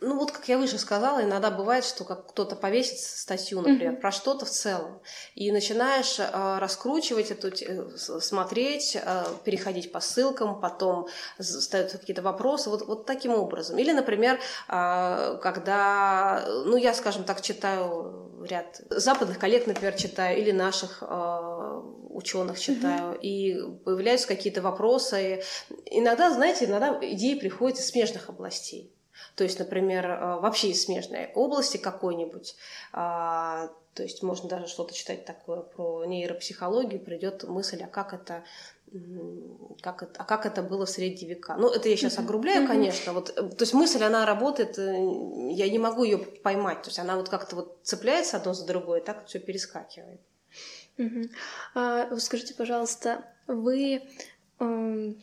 Ну 0.00 0.16
вот, 0.16 0.30
как 0.30 0.48
я 0.48 0.58
выше 0.58 0.78
сказала, 0.78 1.24
иногда 1.24 1.50
бывает, 1.50 1.84
что 1.84 2.04
как 2.04 2.28
кто-то 2.28 2.54
повесит 2.54 2.98
статью, 2.98 3.60
например, 3.60 3.94
mm-hmm. 3.94 4.00
про 4.00 4.12
что-то 4.12 4.44
в 4.46 4.50
целом, 4.50 5.00
и 5.34 5.50
начинаешь 5.50 6.20
э, 6.20 6.58
раскручивать 6.58 7.32
эту, 7.32 7.48
э, 7.48 7.96
смотреть, 7.96 8.96
э, 8.96 9.24
переходить 9.42 9.90
по 9.90 9.98
ссылкам, 9.98 10.60
потом 10.60 11.08
ставят 11.40 11.90
какие-то 11.92 12.22
вопросы, 12.22 12.70
вот, 12.70 12.86
вот 12.86 13.06
таким 13.06 13.32
образом. 13.32 13.76
Или, 13.78 13.92
например, 13.92 14.38
э, 14.68 15.38
когда, 15.42 16.44
ну 16.46 16.76
я, 16.76 16.94
скажем 16.94 17.24
так, 17.24 17.40
читаю 17.40 18.44
ряд 18.48 18.80
западных 18.90 19.40
коллег, 19.40 19.66
например, 19.66 19.96
читаю, 19.96 20.38
или 20.38 20.52
наших 20.52 21.02
э, 21.02 21.82
ученых 22.10 22.60
читаю, 22.60 23.14
mm-hmm. 23.14 23.20
и 23.20 23.78
появляются 23.84 24.28
какие-то 24.28 24.62
вопросы. 24.62 25.42
Иногда, 25.86 26.30
знаете, 26.30 26.66
иногда 26.66 26.96
идеи 27.02 27.34
приходят 27.34 27.80
из 27.80 27.88
смежных 27.88 28.28
областей. 28.28 28.94
То 29.38 29.44
есть, 29.44 29.60
например, 29.60 30.04
э, 30.10 30.40
вообще 30.40 30.70
из 30.70 30.82
смежной 30.82 31.30
области 31.32 31.76
какой-нибудь, 31.76 32.56
а, 32.92 33.70
то 33.94 34.02
есть 34.02 34.20
можно 34.24 34.48
даже 34.48 34.66
что-то 34.66 34.92
читать 34.92 35.24
такое 35.24 35.60
про 35.60 36.04
нейропсихологию, 36.04 37.00
придет 37.00 37.44
мысль, 37.44 37.80
а 37.84 37.86
как 37.86 38.14
это 38.14 38.42
как 39.80 40.02
это, 40.02 40.20
а 40.20 40.24
как 40.24 40.46
это 40.46 40.62
было 40.62 40.86
в 40.86 40.90
средние 40.90 41.28
века. 41.28 41.54
Ну, 41.56 41.68
это 41.68 41.88
я 41.88 41.96
сейчас 41.96 42.18
огрубляю, 42.18 42.66
конечно. 42.66 43.12
Вот, 43.12 43.30
э, 43.30 43.42
то 43.42 43.62
есть 43.62 43.74
мысль, 43.74 44.02
она 44.02 44.26
работает, 44.26 44.76
э, 44.76 45.52
я 45.52 45.70
не 45.70 45.78
могу 45.78 46.02
ее 46.02 46.18
поймать. 46.18 46.82
То 46.82 46.88
есть 46.88 46.98
она 46.98 47.14
вот 47.14 47.28
как-то 47.28 47.54
вот 47.54 47.78
цепляется 47.84 48.38
одно 48.38 48.54
за 48.54 48.66
другое, 48.66 49.00
так 49.00 49.26
все 49.26 49.38
перескакивает. 49.38 50.20
Mm-hmm. 50.96 51.30
А, 51.76 52.16
скажите, 52.16 52.54
пожалуйста, 52.54 53.24
вы 53.46 54.02
эм, 54.58 55.22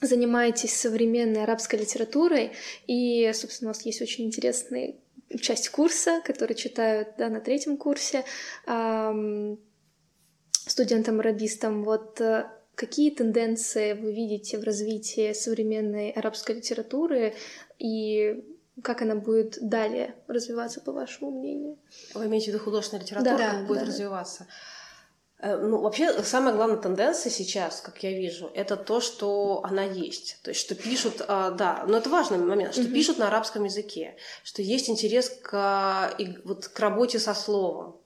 занимаетесь 0.00 0.74
современной 0.74 1.42
арабской 1.42 1.76
литературой, 1.76 2.52
и, 2.86 3.30
собственно, 3.34 3.70
у 3.70 3.74
вас 3.74 3.84
есть 3.84 4.00
очень 4.02 4.26
интересная 4.26 4.94
часть 5.40 5.68
курса, 5.70 6.22
который 6.24 6.54
читают 6.54 7.08
да, 7.18 7.28
на 7.28 7.40
третьем 7.40 7.76
курсе 7.76 8.24
эм, 8.66 9.58
студентам-арабистам. 10.52 11.84
Вот 11.84 12.20
э, 12.20 12.46
какие 12.74 13.10
тенденции 13.10 13.92
вы 13.92 14.12
видите 14.12 14.58
в 14.58 14.64
развитии 14.64 15.32
современной 15.32 16.10
арабской 16.12 16.56
литературы 16.56 17.34
и 17.78 18.44
как 18.82 19.02
она 19.02 19.16
будет 19.16 19.58
далее 19.60 20.14
развиваться, 20.28 20.80
по 20.80 20.92
вашему 20.92 21.32
мнению? 21.32 21.78
Вы 22.14 22.26
имеете 22.26 22.50
в 22.50 22.54
виду 22.54 22.64
художественная 22.64 23.02
литература, 23.02 23.36
да, 23.36 23.50
как 23.50 23.60
да, 23.60 23.66
будет 23.66 23.80
да, 23.80 23.86
развиваться? 23.86 24.44
Да. 24.44 24.46
Э, 25.40 25.56
ну, 25.56 25.80
вообще, 25.80 26.22
самая 26.24 26.54
главная 26.54 26.78
тенденция 26.78 27.30
сейчас, 27.30 27.80
как 27.80 28.02
я 28.02 28.10
вижу, 28.10 28.50
это 28.54 28.76
то, 28.76 29.00
что 29.00 29.60
она 29.62 29.84
есть. 29.84 30.38
То 30.42 30.50
есть, 30.50 30.60
что 30.60 30.74
пишут, 30.74 31.22
а, 31.28 31.50
да, 31.50 31.84
но 31.86 31.98
это 31.98 32.10
важный 32.10 32.38
момент, 32.38 32.72
что 32.72 32.82
mm-hmm. 32.82 32.92
пишут 32.92 33.18
на 33.18 33.28
арабском 33.28 33.64
языке, 33.64 34.16
что 34.42 34.62
есть 34.62 34.90
интерес 34.90 35.30
к, 35.30 36.12
вот, 36.44 36.68
к 36.68 36.80
работе 36.80 37.18
со 37.20 37.34
словом. 37.34 37.96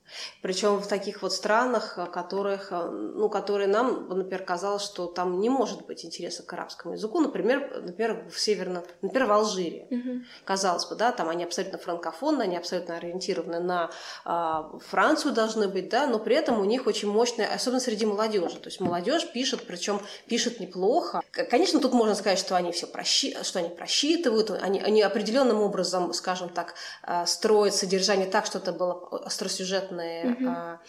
Причем 0.43 0.79
в 0.79 0.87
таких 0.87 1.23
вот 1.23 1.33
странах, 1.33 1.99
э, 1.99 2.07
которых, 2.07 2.73
э, 2.73 2.91
ну, 2.91 3.29
которые 3.29 3.69
нам, 3.69 4.09
например, 4.09 4.45
казалось, 4.45 4.83
что 4.83 5.07
там 5.07 5.41
не 5.41 5.49
может 5.49 5.87
быть 5.87 6.05
интереса 6.05 6.43
к 6.43 6.53
арабскому 6.53 6.95
языку. 6.95 7.21
Например, 7.21 7.83
например 7.83 8.29
в 8.31 8.39
Северном, 8.39 8.85
например, 9.01 9.29
в 9.29 9.33
Алжире. 9.33 9.87
Угу. 9.91 10.25
Казалось 10.45 10.87
бы, 10.87 10.97
да, 10.97 11.13
там 11.13 11.29
они 11.29 11.45
абсолютно 11.45 11.79
франкофонные, 11.79 12.47
они 12.47 12.57
абсолютно 12.57 12.97
ориентированы 12.97 13.61
на 13.61 13.91
э, 14.25 14.79
Францию 14.89 15.33
должны 15.33 15.69
быть, 15.69 15.89
да, 15.89 16.07
но 16.07 16.19
при 16.19 16.37
этом 16.37 16.61
у 16.61 16.65
них 16.65 16.87
очень 16.87 17.11
мощная, 17.11 17.53
особенно 17.53 17.81
среди 17.81 18.07
молодежи. 18.07 18.59
То 18.59 18.69
есть 18.69 18.81
молодежь 18.81 19.31
пишет, 19.33 19.67
причем 19.67 20.01
пишет 20.27 20.61
неплохо. 20.61 21.23
Конечно, 21.31 21.81
тут 21.81 21.93
можно 21.93 22.15
сказать, 22.15 22.39
что 22.39 22.57
они 22.57 22.73
все 22.73 22.87
просчи... 22.87 23.37
что 23.43 23.59
они 23.59 23.69
просчитывают, 23.69 24.51
они, 24.51 24.81
они 24.81 25.03
определенным 25.03 25.61
образом, 25.61 26.13
скажем 26.13 26.49
так, 26.49 26.75
э, 27.07 27.25
строят 27.27 27.75
содержание 27.75 28.27
так, 28.27 28.47
что 28.47 28.59
это 28.59 28.73
было 28.73 29.09
остросюжетное 29.25 30.02
современные. 30.03 30.25
Мгм. 30.25 30.49
а, 30.49 30.81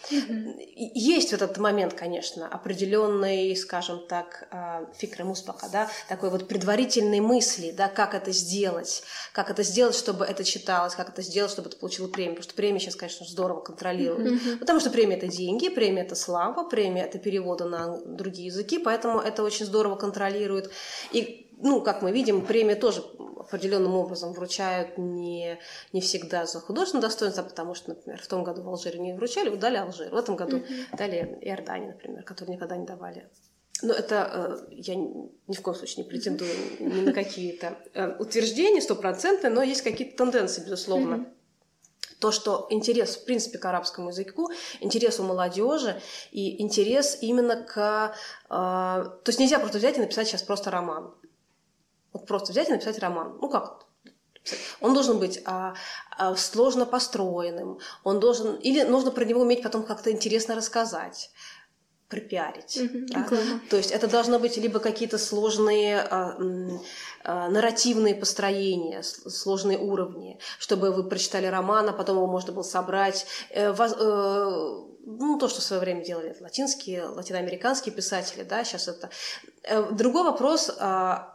Есть 0.74 1.30
в 1.30 1.32
этот 1.32 1.58
момент, 1.58 1.94
конечно, 1.94 2.46
определенный, 2.48 3.56
скажем 3.56 4.06
так, 4.08 4.48
а, 4.50 4.86
фикры 4.96 5.24
муспаха, 5.24 5.68
да, 5.72 5.88
такой 6.08 6.30
вот 6.30 6.48
предварительной 6.48 7.20
мысли, 7.20 7.70
да, 7.70 7.88
как 7.88 8.14
это 8.14 8.32
сделать, 8.32 9.02
как 9.32 9.50
это 9.50 9.62
сделать, 9.62 9.94
чтобы 9.94 10.24
это 10.24 10.44
читалось, 10.44 10.94
как 10.94 11.08
это 11.08 11.22
сделать, 11.22 11.50
чтобы 11.50 11.68
это 11.68 11.76
получило 11.78 12.08
премию, 12.08 12.36
потому 12.36 12.44
что 12.44 12.54
премия 12.54 12.80
сейчас, 12.80 12.96
конечно, 12.96 13.26
здорово 13.26 13.60
контролирует. 13.60 14.32
Мгм. 14.32 14.58
Потому 14.58 14.80
что 14.80 14.90
премия 14.90 15.16
это 15.16 15.28
деньги, 15.28 15.68
премия 15.68 16.02
это 16.02 16.14
слава, 16.14 16.68
премия 16.68 17.04
это 17.04 17.18
переводы 17.18 17.64
на 17.64 17.98
другие 18.04 18.46
языки, 18.46 18.78
поэтому 18.78 19.20
это 19.20 19.42
очень 19.42 19.66
здорово 19.66 19.96
контролирует. 19.96 20.70
И, 21.12 21.43
ну, 21.64 21.80
как 21.80 22.02
мы 22.02 22.12
видим, 22.12 22.44
премии 22.44 22.74
тоже 22.74 23.02
определенным 23.38 23.94
образом 23.94 24.34
вручают 24.34 24.98
не, 24.98 25.58
не 25.94 26.02
всегда 26.02 26.44
за 26.44 26.60
художественное 26.60 27.02
достоинство, 27.02 27.42
потому 27.42 27.74
что, 27.74 27.90
например, 27.90 28.20
в 28.20 28.26
том 28.26 28.44
году 28.44 28.62
в 28.62 28.68
Алжире 28.68 28.98
не 28.98 29.14
вручали, 29.14 29.54
дали 29.56 29.78
Алжир, 29.78 30.10
в 30.10 30.16
этом 30.16 30.36
году 30.36 30.62
дали 30.92 31.38
Иордании, 31.40 31.88
например, 31.88 32.22
которые 32.22 32.56
никогда 32.56 32.76
не 32.76 32.84
давали. 32.84 33.28
Но 33.82 33.94
это 33.94 34.60
э, 34.68 34.72
я 34.72 34.94
ни 34.94 35.54
в 35.54 35.62
коем 35.62 35.76
случае 35.76 36.04
не 36.04 36.10
претендую 36.10 36.52
ни 36.80 37.00
на 37.00 37.12
какие-то 37.14 37.78
э, 37.94 38.14
утверждения 38.18 38.82
стопроцентные, 38.82 39.50
но 39.50 39.62
есть 39.62 39.82
какие-то 39.82 40.18
тенденции, 40.18 40.62
безусловно 40.62 41.16
Мгм. 41.16 41.28
то, 42.20 42.30
что 42.30 42.66
интерес, 42.68 43.16
в 43.16 43.24
принципе, 43.24 43.58
к 43.58 43.64
арабскому 43.64 44.10
языку, 44.10 44.50
интерес 44.80 45.18
у 45.18 45.22
молодежи 45.22 46.00
и 46.30 46.62
интерес 46.62 47.18
именно 47.22 47.56
к... 47.56 48.14
э, 48.44 48.50
то 48.50 49.28
есть 49.28 49.40
нельзя 49.40 49.58
просто 49.58 49.78
взять 49.78 49.96
и 49.96 50.00
написать 50.00 50.28
сейчас 50.28 50.42
просто 50.42 50.70
роман. 50.70 51.14
Вот 52.14 52.26
просто 52.26 52.52
взять 52.52 52.70
и 52.70 52.72
написать 52.72 52.98
роман. 53.00 53.38
Ну 53.42 53.50
как? 53.50 53.84
Он 54.80 54.94
должен 54.94 55.18
быть 55.18 55.42
а, 55.44 55.74
а, 56.16 56.36
сложно 56.36 56.86
построенным, 56.86 57.78
он 58.04 58.20
должен... 58.20 58.56
Или 58.56 58.82
нужно 58.82 59.10
про 59.10 59.24
него 59.24 59.40
уметь 59.40 59.62
потом 59.62 59.84
как-то 59.84 60.10
интересно 60.10 60.54
рассказать 60.54 61.30
пропиарить. 62.08 62.76
Мгм. 62.80 63.06
да? 63.06 63.22
Реклама. 63.22 63.60
То 63.70 63.76
есть 63.76 63.90
это 63.90 64.06
должно 64.06 64.38
быть 64.38 64.56
либо 64.56 64.78
какие-то 64.78 65.18
сложные 65.18 66.00
а, 66.00 66.36
а, 67.24 67.48
нарративные 67.48 68.14
построения, 68.14 69.02
сложные 69.02 69.78
уровни, 69.78 70.38
чтобы 70.58 70.92
вы 70.92 71.08
прочитали 71.08 71.46
роман, 71.46 71.88
а 71.88 71.92
потом 71.92 72.16
его 72.16 72.26
можно 72.26 72.52
было 72.52 72.62
собрать. 72.62 73.26
Э, 73.50 73.72
воз- 73.72 73.96
э, 73.98 74.84
ну, 75.06 75.38
то, 75.38 75.48
что 75.48 75.60
в 75.60 75.64
свое 75.64 75.80
время 75.80 76.04
делали 76.04 76.36
латинские, 76.40 77.06
латиноамериканские 77.06 77.94
писатели, 77.94 78.42
да, 78.42 78.64
сейчас 78.64 78.88
это. 78.88 79.10
Э, 79.62 79.90
Другой 79.90 80.24
вопрос, 80.24 80.70
а, 80.78 81.33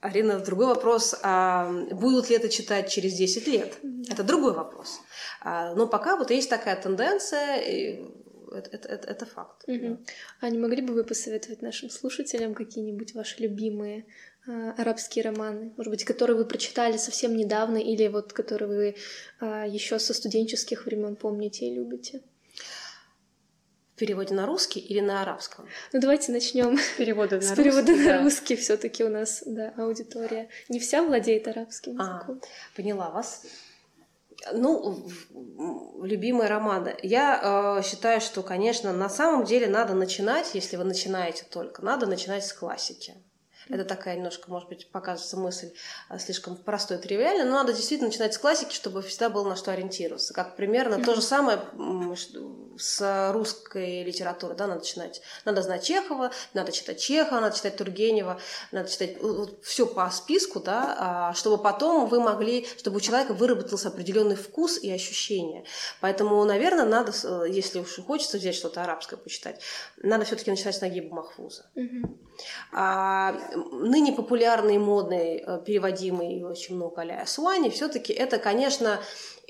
Арина, 0.00 0.38
другой 0.38 0.66
вопрос, 0.66 1.14
а 1.22 1.70
будут 1.90 2.28
ли 2.30 2.36
это 2.36 2.48
читать 2.48 2.90
через 2.90 3.14
10 3.14 3.46
лет? 3.48 3.78
Это 4.10 4.22
другой 4.22 4.52
вопрос. 4.52 5.00
А, 5.40 5.74
Но 5.74 5.86
пока 5.86 6.16
вот 6.16 6.30
есть 6.30 6.50
такая 6.50 6.76
тенденция, 6.80 7.56
и 7.56 8.04
это, 8.52 8.70
это- 8.72 8.88
это- 8.88 9.08
это 9.08 9.26
факт. 9.26 9.64
Мгм. 9.66 10.04
А 10.40 10.50
не 10.50 10.58
могли 10.58 10.82
бы 10.82 10.92
вы 10.94 11.02
посоветовать 11.04 11.62
нашим 11.62 11.90
слушателям 11.90 12.54
какие-нибудь 12.54 13.14
ваши 13.14 13.42
любимые 13.42 14.04
а, 14.48 14.74
арабские 14.78 15.24
романы, 15.24 15.72
может 15.76 15.90
быть, 15.90 16.04
которые 16.04 16.36
вы 16.36 16.44
прочитали 16.44 16.98
совсем 16.98 17.36
недавно 17.36 17.78
или 17.78 18.06
вот 18.06 18.32
которые 18.32 18.68
вы 18.68 18.96
еще 19.68 19.98
со 19.98 20.14
студенческих 20.14 20.86
времен 20.86 21.16
помните 21.16 21.66
и 21.66 21.74
любите? 21.74 22.22
В 23.96 23.98
переводе 23.98 24.34
на 24.34 24.44
русский 24.44 24.78
или 24.78 25.00
на 25.00 25.22
арабском? 25.22 25.66
Ну 25.94 26.00
давайте 26.02 26.30
начнем 26.30 26.76
с 26.76 26.90
на 26.90 26.96
перевода 26.98 27.36
русский, 27.36 27.94
на 27.94 28.04
да. 28.04 28.22
русский. 28.22 28.54
Все-таки 28.56 29.02
у 29.02 29.08
нас 29.08 29.42
да, 29.46 29.72
аудитория 29.78 30.50
не 30.68 30.80
вся 30.80 31.02
владеет 31.02 31.48
арабским 31.48 31.98
А. 31.98 32.16
языком. 32.16 32.42
Поняла 32.76 33.08
вас. 33.08 33.46
Ну, 34.52 35.08
любимые 36.02 36.50
романы. 36.50 36.94
Я 37.02 37.78
э, 37.78 37.82
считаю, 37.82 38.20
что, 38.20 38.42
конечно, 38.42 38.92
на 38.92 39.08
самом 39.08 39.46
деле 39.46 39.66
надо 39.66 39.94
начинать, 39.94 40.54
если 40.54 40.76
вы 40.76 40.84
начинаете 40.84 41.46
только, 41.48 41.80
надо 41.80 42.04
начинать 42.06 42.44
с 42.44 42.52
классики. 42.52 43.14
Это 43.68 43.84
такая 43.84 44.16
немножко, 44.16 44.50
может 44.50 44.68
быть, 44.68 44.88
покажется 44.90 45.36
мысль 45.36 45.72
э, 46.08 46.18
слишком 46.18 46.56
простой, 46.56 46.98
тривиальной, 46.98 47.44
но 47.44 47.52
надо 47.52 47.72
действительно 47.72 48.08
начинать 48.08 48.34
с 48.34 48.38
классики, 48.38 48.72
чтобы 48.72 49.02
всегда 49.02 49.28
было 49.28 49.48
на 49.48 49.56
что 49.56 49.72
ориентироваться. 49.72 50.34
Как 50.34 50.56
примерно 50.56 51.02
то 51.02 51.14
же 51.14 51.22
самое 51.22 51.60
с 52.78 53.32
русской 53.32 54.04
литературой, 54.04 54.56
да, 54.56 54.66
надо 54.66 54.80
начинать. 54.80 55.20
Надо 55.44 55.62
знать 55.62 55.84
Чехова, 55.84 56.30
надо 56.54 56.70
читать 56.72 57.00
Чехова, 57.00 57.40
надо 57.40 57.56
читать 57.56 57.76
Тургенева, 57.76 58.40
надо 58.70 58.88
читать 58.88 59.16
все 59.62 59.86
по 59.86 60.08
списку, 60.10 60.60
да, 60.60 60.96
а, 60.98 61.34
чтобы 61.34 61.60
потом 61.60 62.06
вы 62.06 62.20
могли, 62.20 62.66
чтобы 62.78 62.98
у 62.98 63.00
человека 63.00 63.34
выработался 63.34 63.88
определенный 63.88 64.36
вкус 64.36 64.78
и 64.78 64.90
ощущения. 64.92 65.64
Поэтому, 66.00 66.44
наверное, 66.44 66.84
надо, 66.84 67.12
если 67.46 67.80
уж 67.80 67.96
хочется 68.06 68.38
взять 68.38 68.54
что-то 68.54 68.82
арабское 68.82 69.18
почитать, 69.18 69.60
надо 69.96 70.24
все-таки 70.24 70.50
начинать 70.50 70.76
с 70.76 70.80
Нагиба 70.80 71.14
Махфуза. 71.16 71.66
Мгм. 71.74 72.18
А 72.72 73.34
ныне 73.72 74.12
популярный 74.12 74.76
и 74.76 74.78
модный, 74.78 75.42
э, 75.46 75.60
переводимый 75.64 76.38
и 76.38 76.42
очень 76.44 76.76
много 76.76 77.00
Аля 77.00 77.22
Асуани, 77.22 77.70
все-таки 77.70 78.12
это, 78.12 78.38
конечно, 78.38 79.00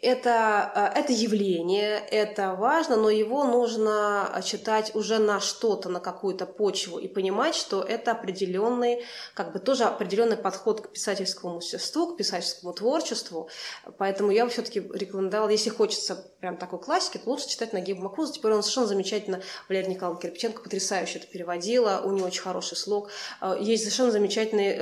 это, 0.02 0.92
э, 0.94 1.00
это 1.00 1.12
явление, 1.12 1.98
это 2.10 2.54
важно, 2.54 2.96
но 2.96 3.08
его 3.08 3.44
нужно 3.44 4.30
э, 4.34 4.42
читать 4.42 4.94
уже 4.94 5.18
на 5.18 5.40
что-то, 5.40 5.88
на 5.88 6.00
какую-то 6.00 6.44
почву 6.46 6.98
и 6.98 7.08
понимать, 7.08 7.54
что 7.54 7.82
это 7.82 8.12
определенный, 8.12 9.04
как 9.34 9.52
бы 9.52 9.58
тоже 9.58 9.84
определенный 9.84 10.36
подход 10.36 10.82
к 10.82 10.88
писательскому 10.90 11.56
мастерству, 11.56 12.12
к 12.12 12.16
писательскому 12.18 12.74
творчеству. 12.74 13.48
Поэтому 13.96 14.30
я 14.30 14.44
бы 14.44 14.50
все-таки 14.50 14.80
рекомендовала, 14.80 15.48
если 15.48 15.70
хочется 15.70 16.16
прям 16.40 16.58
такой 16.58 16.78
классики, 16.78 17.18
то 17.18 17.30
лучше 17.30 17.48
читать 17.48 17.72
Нагиба 17.72 18.02
Макуза. 18.02 18.34
Теперь 18.34 18.52
он 18.52 18.62
совершенно 18.62 18.86
замечательно, 18.88 19.40
Валерия 19.68 19.88
Николаевна 19.88 20.20
Кирпиченко 20.20 20.62
потрясающе 20.62 21.18
это 21.20 21.26
переводила, 21.26 22.02
у 22.04 22.10
нее 22.10 22.24
очень 22.24 22.42
хороший 22.42 22.76
слог. 22.76 23.10
Э, 23.40 23.56
Есть 23.58 23.84
совершенно 23.84 24.10
замечательный, 24.10 24.76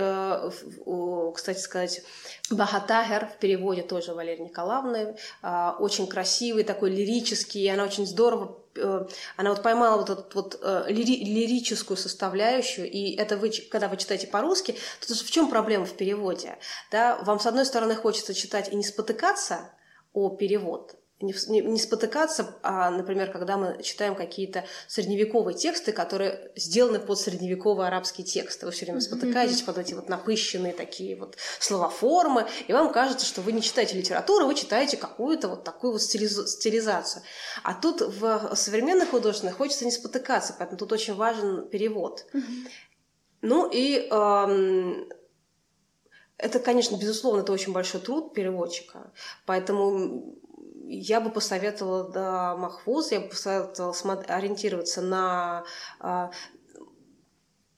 кстати 1.33 1.59
сказать, 1.59 2.03
Бахатагер 2.51 3.27
в 3.27 3.39
переводе 3.39 3.83
тоже 3.83 4.13
Валерии 4.13 4.43
Николаевны, 4.43 5.04
а, 5.43 5.77
очень 5.79 6.07
красивый, 6.07 6.65
такой 6.65 6.91
лирический, 6.91 7.63
и 7.63 7.69
она 7.69 7.85
очень 7.85 8.07
здорово, 8.07 8.59
э, 8.77 9.07
она 9.37 9.51
вот 9.51 9.63
поймала 9.63 9.99
вот 9.99 10.11
эту 10.11 10.25
вот 10.35 10.59
э, 10.63 10.87
лири- 10.89 11.25
лирическую 11.25 11.97
составляющую, 11.97 12.91
и 12.91 13.15
это 13.17 13.37
вы, 13.37 13.51
когда 13.71 13.89
вы 13.89 13.97
читаете 13.97 14.27
по-русски, 14.27 14.77
то 15.07 15.15
в 15.15 15.31
чем 15.31 15.49
проблема 15.49 15.85
в 15.85 15.97
переводе? 15.97 16.59
Да? 16.91 17.19
Вам, 17.23 17.41
с 17.41 17.47
одной 17.47 17.67
стороны, 17.67 17.95
хочется 17.95 18.35
читать 18.35 18.73
и 18.73 18.77
не 18.77 18.85
спотыкаться 18.85 19.71
о 20.13 20.31
перевод, 20.31 20.97
не, 21.21 21.33
не- 21.61 21.79
спотыкаться, 21.79 22.57
а, 22.63 22.91
например, 22.91 23.31
когда 23.31 23.57
мы 23.57 23.83
читаем 23.83 24.15
какие-то 24.15 24.65
средневековые 24.89 25.57
тексты, 25.57 25.93
которые 25.93 26.51
сделаны 26.57 26.99
под 26.99 27.19
средневековые 27.19 27.87
арабские 27.87 28.27
тексты. 28.27 28.67
Вы 28.67 28.73
все 28.73 28.85
время 28.85 29.01
спотыкаетесь 29.01 29.63
под 29.63 29.79
эти 29.79 29.95
вот 29.95 30.09
напыщенные 30.09 30.73
такие 30.73 31.17
вот 31.17 31.37
словоформы, 31.61 32.47
и 32.67 32.73
вам 32.73 32.93
кажется, 32.93 33.27
что 33.27 33.43
вы 33.43 33.53
не 33.53 33.63
читаете 33.63 33.97
литературу, 33.97 34.47
вы 34.47 34.55
читаете 34.55 34.97
какую-то 34.97 35.49
вот 35.49 35.65
такую 35.65 35.93
вот 35.93 36.03
стилизу- 36.03 36.47
стилизацию. 36.47 37.23
А 37.63 37.75
тут 37.75 38.01
в 38.01 38.55
современных 38.57 39.11
художественных 39.11 39.57
хочется 39.57 39.85
не 39.85 39.93
спотыкаться, 39.93 40.55
поэтому 40.59 40.79
тут 40.79 40.93
очень 40.93 41.15
важен 41.15 41.69
перевод. 41.69 42.27
Ну 43.41 43.71
и 43.71 44.09
эм, 44.11 45.09
это, 46.39 46.59
конечно, 46.59 46.97
безусловно, 46.97 47.43
это 47.43 47.53
очень 47.53 47.73
большой 47.73 48.01
труд 48.01 48.35
переводчика, 48.35 49.13
поэтому 49.47 50.37
я 50.87 51.21
бы 51.21 51.31
посоветовала 51.31 52.11
да, 52.11 52.57
Махфуз, 52.57 53.13
я 53.13 53.21
бы 53.21 53.29
посоветовала 53.29 53.95
ориентироваться 54.29 55.03
на 55.03 55.65
а, 56.01 56.31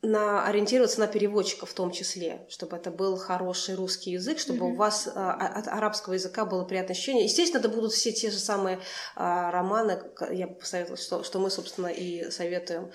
на 0.02 0.46
ориентироваться 0.46 1.00
на 1.00 1.06
переводчика 1.06 1.66
в 1.66 1.72
том 1.72 1.90
числе, 1.90 2.46
чтобы 2.48 2.76
это 2.76 2.90
был 2.90 3.16
хороший 3.16 3.74
русский 3.74 4.12
язык, 4.12 4.38
чтобы 4.38 4.66
у 4.66 4.74
вас 4.74 5.08
а, 5.12 5.32
от 5.32 5.68
арабского 5.68 6.14
языка 6.14 6.44
было 6.44 6.64
приятное 6.64 6.94
ощущение. 6.94 7.24
Естественно, 7.24 7.60
это 7.60 7.68
будут 7.68 7.92
все 7.92 8.12
те 8.12 8.30
же 8.30 8.38
самые 8.38 8.80
а, 9.14 9.50
романы, 9.50 10.00
я 10.30 10.46
бы 10.46 10.54
посоветовала, 10.54 10.96
что, 10.96 11.22
что 11.24 11.38
мы, 11.38 11.50
собственно, 11.50 11.88
и 11.88 12.30
советуем 12.30 12.90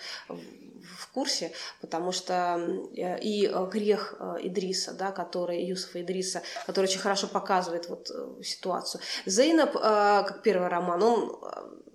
курсе, 1.14 1.51
потому 1.82 2.12
что 2.12 2.34
э, 2.95 3.20
и 3.20 3.47
э, 3.47 3.70
грех 3.72 4.16
э, 4.20 4.38
Идриса, 4.41 4.93
да, 4.93 5.12
который 5.12 5.64
Юсуфа 5.64 6.01
Идриса, 6.01 6.41
который 6.66 6.86
очень 6.86 6.99
хорошо 6.99 7.28
показывает 7.28 7.89
вот 7.89 8.09
ситуацию. 8.43 9.01
Зейнаб, 9.26 9.74
как 9.74 10.41
первый 10.41 10.68
роман, 10.68 11.03
он 11.03 11.41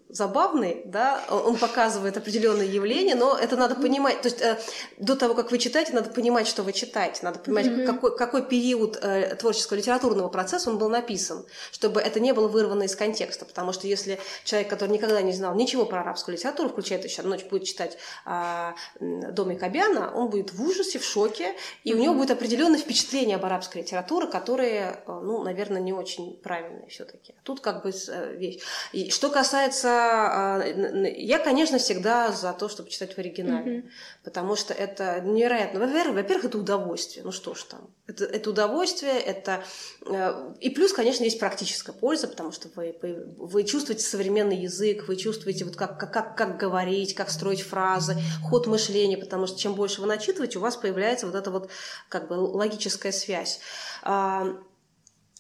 забавный, 0.09 0.83
да, 0.85 1.21
он 1.29 1.57
показывает 1.57 2.17
определенные 2.17 2.73
явления, 2.73 3.17
но 3.17 3.37
это 3.37 3.57
надо 3.57 3.75
понимать, 3.75 4.23
то 4.23 4.29
есть 4.29 4.41
э, 4.41 4.59
до 4.99 5.17
того, 5.17 5.35
как 5.35 5.51
вы 5.51 5.59
читаете, 5.59 5.93
надо 5.93 6.11
понимать, 6.11 6.47
что 6.47 6.63
вы 6.63 6.73
читаете, 6.73 7.21
надо 7.23 7.41
понимать, 7.41 7.67
mm-hmm. 7.67 7.87
какой, 7.87 8.17
какой 8.17 8.43
период 8.47 8.99
э, 9.03 9.35
творческого 9.35 9.79
литературного 9.79 10.29
процесса 10.29 10.71
он 10.71 10.79
был 10.79 10.89
написан, 10.89 11.45
чтобы 11.73 12.01
это 12.01 12.21
не 12.21 12.33
было 12.33 12.47
вырвано 12.47 12.85
из 12.85 12.95
контекста, 12.95 13.45
потому 13.45 13.73
что 13.73 13.89
если 13.89 14.21
человек, 14.45 14.71
который 14.71 14.91
никогда 14.91 15.21
не 15.23 15.33
знал 15.33 15.55
ничего 15.57 15.85
про 15.85 16.03
арабскую 16.03 16.37
литературу, 16.37 16.69
включая 16.69 17.03
еще 17.03 17.23
ночь, 17.23 17.45
будет 17.45 17.65
читать 17.65 17.99
э, 18.27 18.73
«Домик 19.01 19.63
Абиана», 19.63 20.13
он 20.15 20.31
будет 20.31 20.53
в 20.53 20.63
ужасе, 20.63 21.01
в 21.01 21.05
шоке, 21.05 21.55
и 21.83 21.91
mm-hmm. 21.91 21.95
у 21.95 21.99
него 21.99 22.15
будет 22.15 22.31
определенное 22.31 22.79
впечатление 22.79 23.37
об 23.37 23.45
арабской 23.45 23.79
литературе, 23.79 24.29
которые, 24.29 25.03
э, 25.05 25.13
ну, 25.13 25.43
наверное, 25.43 25.81
не 25.81 25.93
очень 25.93 26.37
правильные 26.37 26.89
все-таки. 26.89 27.35
Тут 27.43 27.61
как 27.61 27.83
бы 27.83 27.91
э, 27.91 28.37
вещь. 28.37 28.63
И 28.93 29.11
что 29.11 29.31
касается 29.31 29.96
а, 29.97 30.65
я, 30.65 31.39
конечно, 31.39 31.79
всегда 31.79 32.33
за 32.33 32.53
то, 32.53 32.69
чтобы 32.69 32.91
читать 32.91 33.15
в 33.15 33.19
оригинале, 33.19 33.79
mm-hmm. 33.79 33.91
потому 34.25 34.57
что 34.57 34.75
это 34.75 35.21
невероятно. 35.21 35.81
Во-первых, 35.81 36.17
во-первых, 36.17 36.45
это 36.47 36.59
удовольствие. 36.59 37.25
Ну 37.25 37.33
что 37.33 37.55
ж 37.55 37.63
там, 37.65 37.91
это, 38.07 38.25
это 38.25 38.51
удовольствие, 38.51 39.19
это 39.19 39.63
э, 40.07 40.53
и 40.61 40.71
плюс, 40.71 40.93
конечно, 40.93 41.25
есть 41.25 41.39
практическая 41.39 41.93
польза, 41.93 42.29
потому 42.29 42.53
что 42.53 42.69
вы 42.75 42.97
вы 43.37 43.65
чувствуете 43.65 44.03
современный 44.03 44.57
язык, 44.57 45.09
вы 45.09 45.17
чувствуете 45.17 45.65
вот 45.65 45.77
как 45.77 45.99
как 45.99 46.13
как, 46.13 46.37
как 46.37 46.57
говорить, 46.57 47.15
как 47.15 47.31
строить 47.31 47.63
фразы, 47.63 48.17
ход 48.49 48.67
мышления, 48.67 49.19
потому 49.19 49.47
что 49.47 49.59
чем 49.59 49.75
больше 49.75 50.01
вы 50.01 50.07
начитываете, 50.07 50.59
у 50.59 50.63
вас 50.63 50.77
появляется 50.77 51.27
вот 51.27 51.35
эта 51.35 51.51
вот 51.51 51.71
как 52.09 52.29
бы 52.29 52.35
логическая 52.35 53.13
связь. 53.13 53.61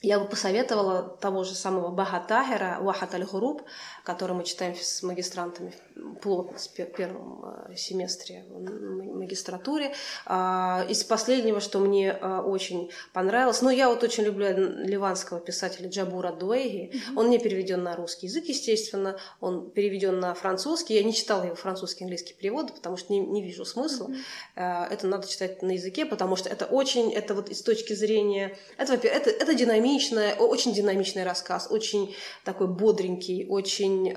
Я 0.02 0.20
бы 0.20 0.28
посоветовала 0.28 1.02
того 1.02 1.42
же 1.42 1.54
самого 1.54 1.88
Бахатахера, 1.88 2.78
Вахат 2.80 3.14
аль-Хуруб, 3.14 3.62
который 4.04 4.36
мы 4.36 4.44
читаем 4.44 4.74
с 4.74 5.02
магистрантами 5.02 5.72
плотно 6.20 6.58
в 6.58 6.92
первом 6.92 7.44
э, 7.70 7.76
семестре 7.76 8.44
магистратуре. 8.50 9.94
А, 10.26 10.84
из 10.88 11.02
последнего, 11.02 11.60
что 11.60 11.78
мне 11.78 12.10
э, 12.10 12.40
очень 12.40 12.90
понравилось, 13.14 13.62
ну, 13.62 13.70
я 13.70 13.88
вот 13.88 14.02
очень 14.02 14.24
люблю 14.24 14.48
ливанского 14.48 15.40
писателя 15.40 15.88
Джабура. 15.88 16.32
Mm-hmm. 16.32 17.14
Он 17.16 17.30
не 17.30 17.38
переведен 17.38 17.82
на 17.82 17.96
русский 17.96 18.26
язык, 18.26 18.44
естественно, 18.44 19.18
он 19.40 19.70
переведен 19.70 20.20
на 20.20 20.34
французский. 20.34 20.94
Я 20.94 21.04
не 21.04 21.14
читала 21.14 21.44
его 21.44 21.54
французский 21.54 22.04
английский 22.04 22.34
перевод, 22.34 22.74
потому 22.74 22.98
что 22.98 23.14
не, 23.14 23.20
не 23.20 23.42
вижу 23.42 23.64
смысла. 23.64 24.08
Mm-hmm. 24.56 24.88
Это 24.90 25.06
надо 25.06 25.26
читать 25.26 25.62
на 25.62 25.70
языке, 25.70 26.04
потому 26.04 26.36
что 26.36 26.50
это 26.50 26.66
очень, 26.66 27.12
это 27.12 27.34
вот 27.34 27.50
с 27.50 27.62
точки 27.62 27.94
зрения, 27.94 28.56
это, 28.76 28.94
это, 28.94 29.30
это 29.30 29.54
динамичное, 29.86 30.34
очень 30.34 30.72
динамичный 30.72 31.24
рассказ, 31.24 31.68
очень 31.70 32.14
такой 32.44 32.66
бодренький, 32.66 33.46
очень 33.48 34.14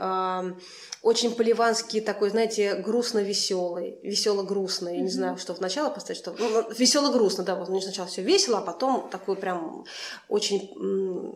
очень 1.01 1.33
поливанский 1.33 2.01
такой, 2.01 2.29
знаете, 2.29 2.75
грустно-веселый, 2.75 3.99
весело-грустный. 4.03 4.97
Я 4.97 5.01
не 5.01 5.09
знаю, 5.09 5.37
что 5.37 5.53
в 5.53 5.61
начало 5.61 5.89
поставить, 5.89 6.19
что 6.19 6.35
ну, 6.37 6.49
ну 6.49 6.71
весело-грустно, 6.71 7.45
да, 7.45 7.55
вот 7.55 7.69
них 7.69 7.83
сначала 7.83 8.07
все 8.09 8.21
весело, 8.21 8.57
а 8.57 8.61
потом 8.61 9.09
такой 9.09 9.37
прям 9.37 9.85
очень 10.27 10.69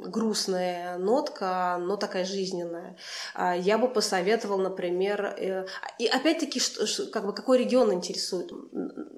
грустная 0.05 0.97
нотка, 0.97 1.77
но 1.79 1.95
такая 1.95 2.25
жизненная. 2.25 2.97
А, 3.35 3.55
я 3.55 3.77
бы 3.77 3.87
посоветовал, 3.87 4.57
например, 4.57 5.33
э, 5.37 5.65
и 5.97 6.07
опять-таки, 6.07 6.59
что, 6.59 7.05
как 7.07 7.25
бы 7.25 7.33
какой 7.33 7.59
регион 7.59 7.93
интересует. 7.93 8.51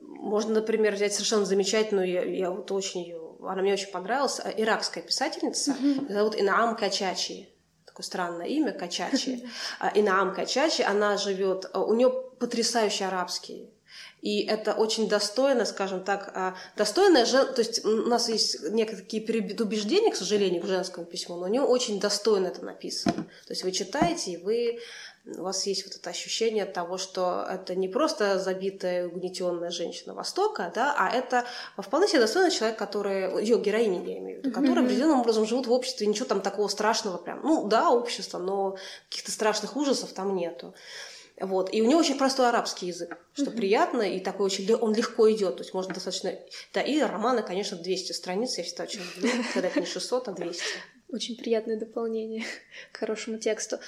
Можно, 0.04 0.56
например, 0.56 0.94
взять 0.94 1.14
совершенно 1.14 1.46
замечательную, 1.46 2.08
я, 2.08 2.24
я 2.24 2.52
вот 2.52 2.72
очень 2.72 3.02
ее, 3.02 3.25
она 3.48 3.62
мне 3.62 3.74
очень 3.74 3.92
понравилась, 3.92 4.40
а, 4.44 4.50
иракская 4.50 5.04
писательница, 5.04 5.72
mm-hmm. 5.72 6.14
зовут 6.14 6.36
Инаам 6.40 6.76
Качачи 6.76 7.50
такое 7.96 8.04
странное 8.04 8.48
имя, 8.48 8.74
Качачи. 8.74 9.48
А, 9.80 9.90
Инаам 9.96 10.36
Качачи, 10.36 10.82
она 10.82 11.16
живет, 11.18 11.70
а, 11.72 11.82
у 11.82 11.94
нее 11.94 12.10
потрясающий 12.40 13.06
арабский. 13.06 13.72
И 14.22 14.44
это 14.44 14.74
очень 14.74 15.08
достойно, 15.08 15.66
скажем 15.66 16.04
так, 16.04 16.32
а, 16.36 16.56
достойное, 16.76 17.26
то 17.26 17.60
есть 17.62 17.86
у 17.86 18.08
нас 18.08 18.28
есть 18.28 18.70
некие 18.72 18.98
такие 18.98 19.22
предубеждения, 19.22 20.12
к 20.12 20.16
сожалению, 20.16 20.62
к 20.62 20.66
женскому 20.66 21.06
письму, 21.06 21.36
но 21.38 21.46
у 21.46 21.48
нее 21.48 21.62
очень 21.62 22.00
достойно 22.00 22.48
это 22.48 22.66
написано. 22.66 23.14
То 23.14 23.52
есть 23.52 23.64
вы 23.64 23.72
читаете, 23.72 24.32
и 24.32 24.38
вы 24.38 24.80
у 25.26 25.44
вас 25.44 25.66
есть 25.66 25.86
вот 25.86 25.96
это 25.96 26.10
ощущение 26.10 26.66
того, 26.66 26.98
что 26.98 27.46
это 27.50 27.76
не 27.76 27.88
просто 27.88 28.40
забитая, 28.40 29.08
угнетенная 29.08 29.72
женщина 29.72 30.14
Востока, 30.14 30.72
да, 30.74 30.96
а 30.98 31.10
это 31.10 31.46
вполне 31.78 32.08
себе 32.08 32.20
достойный 32.20 32.52
человек, 32.52 32.78
который, 32.78 33.42
ее 33.42 33.60
героиня, 33.60 34.04
я 34.06 34.20
имею 34.20 34.40
в 34.40 34.44
виду, 34.44 34.54
которые 34.54 34.76
mm-hmm. 34.76 34.86
определенным 34.86 35.20
образом 35.20 35.46
живут 35.46 35.68
в 35.68 35.72
обществе, 35.72 36.06
ничего 36.06 36.26
там 36.26 36.42
такого 36.42 36.68
страшного 36.68 37.18
прям, 37.18 37.42
ну 37.44 37.68
да, 37.68 37.90
общество, 37.90 38.38
но 38.38 38.78
каких-то 39.10 39.32
страшных 39.32 39.76
ужасов 39.76 40.14
там 40.14 40.36
нету. 40.36 40.76
Вот. 41.40 41.74
И 41.74 41.82
у 41.82 41.86
него 41.86 42.00
очень 42.00 42.18
простой 42.18 42.48
арабский 42.48 42.88
язык, 42.88 43.18
что 43.34 43.46
mm-hmm. 43.46 43.58
приятно, 43.58 44.02
и 44.04 44.20
такой 44.20 44.46
очень, 44.46 44.72
он 44.74 44.94
легко 44.94 45.30
идет, 45.32 45.58
то 45.58 45.64
есть 45.64 45.74
можно 45.74 45.94
достаточно... 45.94 46.34
Да, 46.74 46.82
и 46.82 47.02
романы, 47.02 47.44
конечно, 47.44 47.78
200 47.78 48.14
страниц, 48.14 48.58
я 48.58 48.64
всегда 48.64 48.84
очень 48.84 49.02
люблю, 49.16 49.44
когда 49.54 49.68
это 49.68 49.80
не 49.80 49.86
600, 49.86 50.28
а 50.30 50.32
200. 50.32 50.64
Очень 51.12 51.36
приятное 51.36 51.78
дополнение 51.78 52.46
к 52.92 52.98
хорошему 52.98 53.38
тексту. 53.38 53.80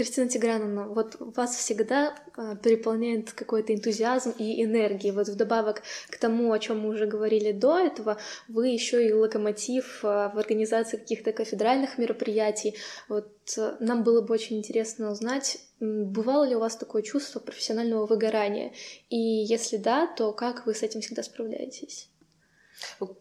Кристина 0.00 0.30
Тиграновна, 0.30 0.88
вот 0.88 1.16
вас 1.18 1.54
всегда 1.54 2.16
э, 2.38 2.56
переполняет 2.62 3.34
какой-то 3.34 3.74
энтузиазм 3.74 4.30
и 4.38 4.64
энергия. 4.64 5.12
Вот 5.12 5.28
вдобавок 5.28 5.82
к 6.08 6.16
тому, 6.16 6.52
о 6.52 6.58
чем 6.58 6.80
мы 6.80 6.88
уже 6.88 7.04
говорили 7.04 7.52
до 7.52 7.78
этого, 7.78 8.16
вы 8.48 8.68
еще 8.68 9.06
и 9.06 9.12
локомотив 9.12 10.02
э, 10.02 10.06
в 10.32 10.38
организации 10.38 10.96
каких-то 10.96 11.32
кафедральных 11.32 11.98
мероприятий. 11.98 12.76
Вот 13.10 13.28
э, 13.58 13.76
нам 13.80 14.02
было 14.02 14.22
бы 14.22 14.32
очень 14.32 14.56
интересно 14.56 15.10
узнать, 15.10 15.58
бывало 15.80 16.44
ли 16.44 16.56
у 16.56 16.60
вас 16.60 16.76
такое 16.76 17.02
чувство 17.02 17.38
профессионального 17.38 18.06
выгорания? 18.06 18.72
И 19.10 19.18
если 19.18 19.76
да, 19.76 20.06
то 20.06 20.32
как 20.32 20.64
вы 20.64 20.74
с 20.74 20.82
этим 20.82 21.02
всегда 21.02 21.22
справляетесь? 21.22 22.08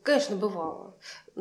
Конечно, 0.03 0.37
бывало. 0.37 0.95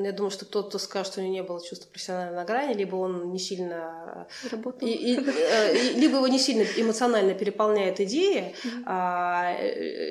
Я 0.05 0.12
думаю, 0.12 0.30
что 0.30 0.44
тот, 0.44 0.68
кто 0.68 0.78
скажет, 0.78 1.12
что 1.12 1.20
у 1.20 1.24
него 1.24 1.34
не 1.34 1.42
было 1.42 1.64
чувства 1.64 1.88
профессиональной 1.90 2.36
на 2.36 2.44
грани, 2.44 2.74
либо 2.74 2.96
он 2.96 3.32
не 3.32 3.38
сильно... 3.38 4.26
Работал. 4.51 4.86
И, 4.86 4.92
и, 4.92 5.16
э, 5.18 5.76
и, 5.76 6.01
либо 6.01 6.16
его 6.16 6.28
не 6.28 6.38
сильно 6.38 6.62
эмоционально 6.76 7.34
переполняет 7.34 8.01
идея, 8.01 8.53
mm-hmm. 8.64 8.82
а, 8.86 9.57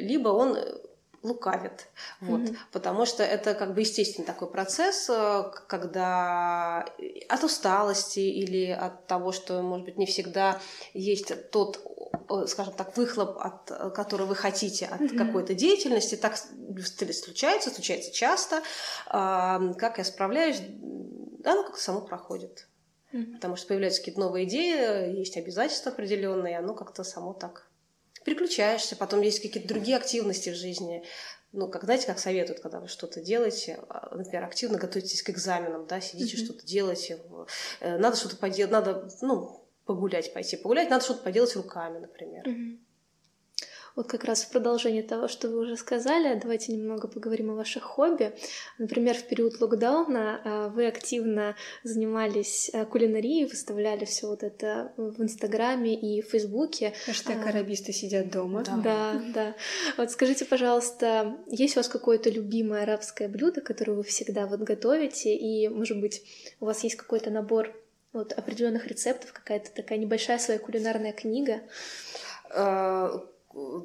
либо 0.01 0.29
он 0.29 0.57
лукавит. 1.23 1.87
Вот. 2.21 2.41
Mm-hmm. 2.41 2.57
Потому 2.71 3.05
что 3.05 3.23
это 3.23 3.53
как 3.53 3.73
бы 3.73 3.81
естественный 3.81 4.25
такой 4.25 4.49
процесс, 4.49 5.09
э, 5.09 5.43
когда 5.67 6.85
от 7.29 7.43
усталости 7.43 8.19
или 8.19 8.71
от 8.71 9.07
того, 9.07 9.31
что, 9.31 9.61
может 9.61 9.85
быть, 9.85 9.97
не 9.97 10.05
всегда 10.05 10.59
есть 10.93 11.49
тот 11.51 11.79
скажем 12.47 12.73
так, 12.73 12.95
выхлоп, 12.97 13.37
от 13.39 13.93
которого 13.93 14.27
вы 14.27 14.35
хотите 14.35 14.85
от 14.85 15.01
mm-hmm. 15.01 15.17
какой-то 15.17 15.53
деятельности, 15.53 16.15
так 16.15 16.37
случается, 16.37 17.69
случается 17.69 18.11
часто. 18.11 18.61
Как 19.07 19.97
я 19.97 20.03
справляюсь, 20.03 20.61
оно 21.43 21.63
как-то 21.63 21.81
само 21.81 22.01
проходит. 22.01 22.67
Mm-hmm. 23.13 23.33
Потому 23.35 23.55
что 23.55 23.67
появляются 23.67 24.01
какие-то 24.01 24.19
новые 24.19 24.45
идеи, 24.45 25.17
есть 25.17 25.37
обязательства 25.37 25.91
определенные, 25.91 26.53
и 26.53 26.57
оно 26.57 26.73
как-то 26.73 27.03
само 27.03 27.33
так 27.33 27.69
переключаешься. 28.25 28.95
Потом 28.97 29.21
есть 29.21 29.41
какие-то 29.41 29.67
другие 29.67 29.95
активности 29.95 30.49
в 30.49 30.55
жизни. 30.55 31.03
Ну, 31.53 31.69
как 31.69 31.85
знаете, 31.85 32.07
как 32.07 32.19
советуют, 32.19 32.59
когда 32.59 32.81
вы 32.81 32.89
что-то 32.89 33.21
делаете, 33.21 33.79
а, 33.87 34.13
например, 34.13 34.43
активно 34.43 34.77
готовитесь 34.77 35.23
к 35.23 35.29
экзаменам, 35.29 35.87
да, 35.87 36.01
сидите, 36.01 36.35
mm-hmm. 36.35 36.43
что-то 36.45 36.65
делаете, 36.65 37.21
э, 37.79 37.97
надо 37.97 38.17
что-то 38.17 38.35
поделать, 38.35 38.71
надо, 38.71 39.09
ну, 39.21 39.66
погулять, 39.87 40.33
пойти 40.33 40.57
погулять, 40.57 40.89
надо 40.89 41.03
что-то 41.03 41.23
поделать 41.23 41.55
руками, 41.55 41.99
например. 41.99 42.47
Угу. 42.47 42.79
Вот 43.97 44.05
как 44.05 44.25
раз 44.25 44.43
в 44.43 44.51
продолжение 44.51 45.01
того, 45.01 45.27
что 45.27 45.49
вы 45.49 45.57
уже 45.57 45.75
сказали, 45.75 46.39
давайте 46.39 46.71
немного 46.71 47.07
поговорим 47.07 47.49
о 47.49 47.55
ваших 47.55 47.81
хобби. 47.81 48.31
Например, 48.77 49.15
в 49.15 49.23
период 49.23 49.59
локдауна 49.59 50.39
а, 50.43 50.69
вы 50.69 50.85
активно 50.85 51.55
занимались 51.81 52.69
а, 52.73 52.85
кулинарией, 52.85 53.45
выставляли 53.45 54.05
все 54.05 54.27
вот 54.27 54.43
это 54.43 54.93
в 54.97 55.19
Инстаграме 55.19 55.95
и 55.95 56.21
в 56.21 56.27
Фейсбуке. 56.27 56.93
Хэштег 57.07 57.37
а, 57.43 57.49
арабисты 57.49 57.91
сидят 57.91 58.29
дома. 58.29 58.63
Да. 58.63 58.77
да, 58.77 59.21
да. 59.33 59.55
Вот 59.97 60.11
скажите, 60.11 60.45
пожалуйста, 60.45 61.35
есть 61.47 61.75
у 61.75 61.79
вас 61.79 61.87
какое-то 61.87 62.29
любимое 62.29 62.83
арабское 62.83 63.27
блюдо, 63.27 63.61
которое 63.61 63.93
вы 63.93 64.03
всегда 64.03 64.45
вот 64.45 64.59
готовите, 64.59 65.35
и, 65.35 65.67
может 65.69 65.99
быть, 65.99 66.21
у 66.59 66.65
вас 66.65 66.83
есть 66.83 66.97
какой-то 66.97 67.31
набор 67.31 67.73
вот 68.13 68.33
определенных 68.33 68.87
рецептов, 68.87 69.33
какая-то 69.33 69.71
такая 69.71 69.97
небольшая 69.97 70.39
своя 70.39 70.59
кулинарная 70.59 71.13
книга? 71.13 71.61
Э, 72.49 73.19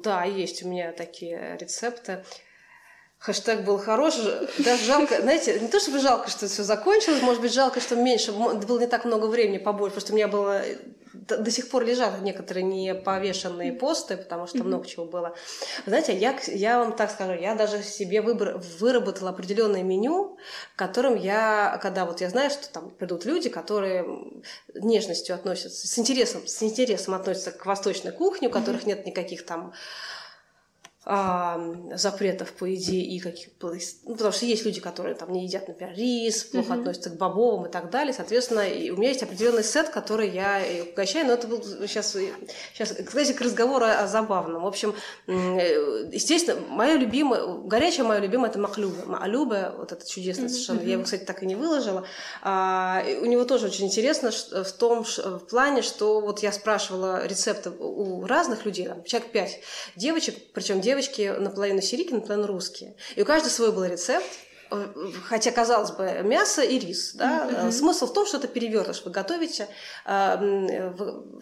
да, 0.03 0.23
есть 0.23 0.63
у 0.63 0.69
меня 0.69 0.91
такие 0.91 1.57
рецепты. 1.59 2.23
Хэштег 3.23 3.61
был 3.61 3.77
хорош. 3.77 4.15
Даже 4.57 4.83
жалко, 4.83 5.21
знаете, 5.21 5.57
не 5.57 5.69
то 5.69 5.79
чтобы 5.79 5.99
жалко, 5.99 6.29
что 6.29 6.47
все 6.47 6.63
закончилось, 6.63 7.21
может 7.21 7.41
быть, 7.41 7.53
жалко, 7.53 7.79
что 7.79 7.95
меньше, 7.95 8.33
было 8.33 8.79
не 8.79 8.87
так 8.87 9.05
много 9.05 9.27
времени 9.27 9.59
побольше, 9.59 9.95
потому 9.95 10.05
что 10.05 10.13
у 10.13 10.15
меня 10.17 10.27
было 10.27 10.61
до, 11.13 11.49
сих 11.49 11.69
пор 11.69 11.85
лежат 11.85 12.21
некоторые 12.21 12.65
не 12.65 12.93
повешенные 12.93 13.71
посты, 13.71 14.17
потому 14.17 14.45
что 14.45 14.57
mm-hmm. 14.57 14.63
много 14.63 14.85
чего 14.85 15.05
было. 15.05 15.35
Знаете, 15.85 16.17
я, 16.17 16.37
я 16.47 16.79
вам 16.79 16.97
так 16.97 17.11
скажу, 17.11 17.33
я 17.33 17.55
даже 17.55 17.81
себе 17.81 18.21
выбор, 18.21 18.57
выработала 18.79 19.29
определенное 19.29 19.83
меню, 19.83 20.37
которым 20.75 21.15
я, 21.15 21.79
когда 21.81 22.05
вот 22.05 22.19
я 22.19 22.29
знаю, 22.29 22.49
что 22.49 22.69
там 22.69 22.89
придут 22.89 23.23
люди, 23.23 23.49
которые 23.49 24.05
нежностью 24.73 25.33
относятся, 25.33 25.87
с 25.87 25.97
интересом, 25.97 26.45
с 26.45 26.61
интересом 26.61 27.13
относятся 27.13 27.51
к 27.51 27.65
восточной 27.65 28.11
кухне, 28.11 28.49
у 28.49 28.51
которых 28.51 28.83
mm-hmm. 28.83 28.87
нет 28.87 29.05
никаких 29.05 29.45
там 29.45 29.73
а, 31.05 31.59
запретов 31.95 32.53
по 32.53 32.65
еде 32.65 32.97
и 32.97 33.19
каких 33.19 33.49
ну, 34.05 34.15
потому 34.15 34.31
что 34.31 34.45
есть 34.45 34.65
люди, 34.65 34.79
которые 34.81 35.15
там 35.15 35.31
не 35.31 35.45
едят, 35.45 35.67
например, 35.67 35.93
рис, 35.95 36.43
плохо 36.45 36.73
mm-hmm. 36.73 36.79
относятся 36.79 37.09
к 37.09 37.17
бобовым 37.17 37.65
и 37.67 37.71
так 37.71 37.89
далее. 37.89 38.13
Соответственно, 38.13 38.61
и 38.61 38.89
у 38.89 38.97
меня 38.97 39.09
есть 39.09 39.23
определенный 39.23 39.63
сет, 39.63 39.89
который 39.89 40.29
я 40.29 40.61
угощаю, 40.91 41.27
но 41.27 41.33
это 41.33 41.47
был 41.47 41.63
сейчас, 41.63 42.15
сейчас 42.73 42.93
кстати, 43.05 43.33
к 43.33 43.41
разговору 43.41 43.85
о 43.85 44.07
забавном. 44.07 44.63
В 44.63 44.67
общем, 44.67 44.95
естественно, 45.27 46.59
мое 46.69 46.95
любимое, 46.95 47.45
горячее 47.65 48.03
мое 48.05 48.19
любимое 48.19 48.49
это 48.49 48.59
маклюбе. 48.59 49.03
Маалюбе, 49.05 49.71
вот 49.77 49.91
это 49.91 50.07
чудесное 50.07 50.45
mm-hmm. 50.45 50.49
совершенно. 50.49 50.81
Я 50.81 50.93
его, 50.93 51.03
кстати, 51.03 51.23
так 51.23 51.43
и 51.43 51.45
не 51.45 51.55
выложила. 51.55 52.05
А, 52.41 53.03
у 53.21 53.25
него 53.25 53.43
тоже 53.45 53.67
очень 53.67 53.85
интересно 53.85 54.31
в 54.31 54.71
том 54.73 55.03
в 55.03 55.39
плане, 55.49 55.81
что 55.81 56.21
вот 56.21 56.39
я 56.39 56.51
спрашивала 56.51 57.25
рецепты 57.25 57.71
у 57.71 58.25
разных 58.25 58.65
людей, 58.65 58.87
там, 58.87 59.03
человек 59.03 59.31
пять 59.31 59.59
девочек, 59.95 60.35
причем 60.53 60.81
девочек 60.81 60.92
девочки 60.93 61.33
наполовину 61.39 61.81
сирийки, 61.81 62.13
наполовину 62.13 62.47
русские. 62.47 62.95
И 63.15 63.21
у 63.23 63.25
каждой 63.25 63.49
свой 63.49 63.71
был 63.71 63.83
рецепт 63.83 64.29
хотя, 65.25 65.51
казалось 65.51 65.91
бы, 65.91 66.21
мясо 66.23 66.61
и 66.61 66.79
рис. 66.79 67.13
Да? 67.13 67.47
Mm-hmm. 67.47 67.71
Смысл 67.71 68.07
в 68.07 68.13
том, 68.13 68.25
что 68.25 68.37
это 68.37 68.47
перевертыш 68.47 69.03
вы 69.05 69.11
готовите. 69.11 69.67
А, 70.05 70.41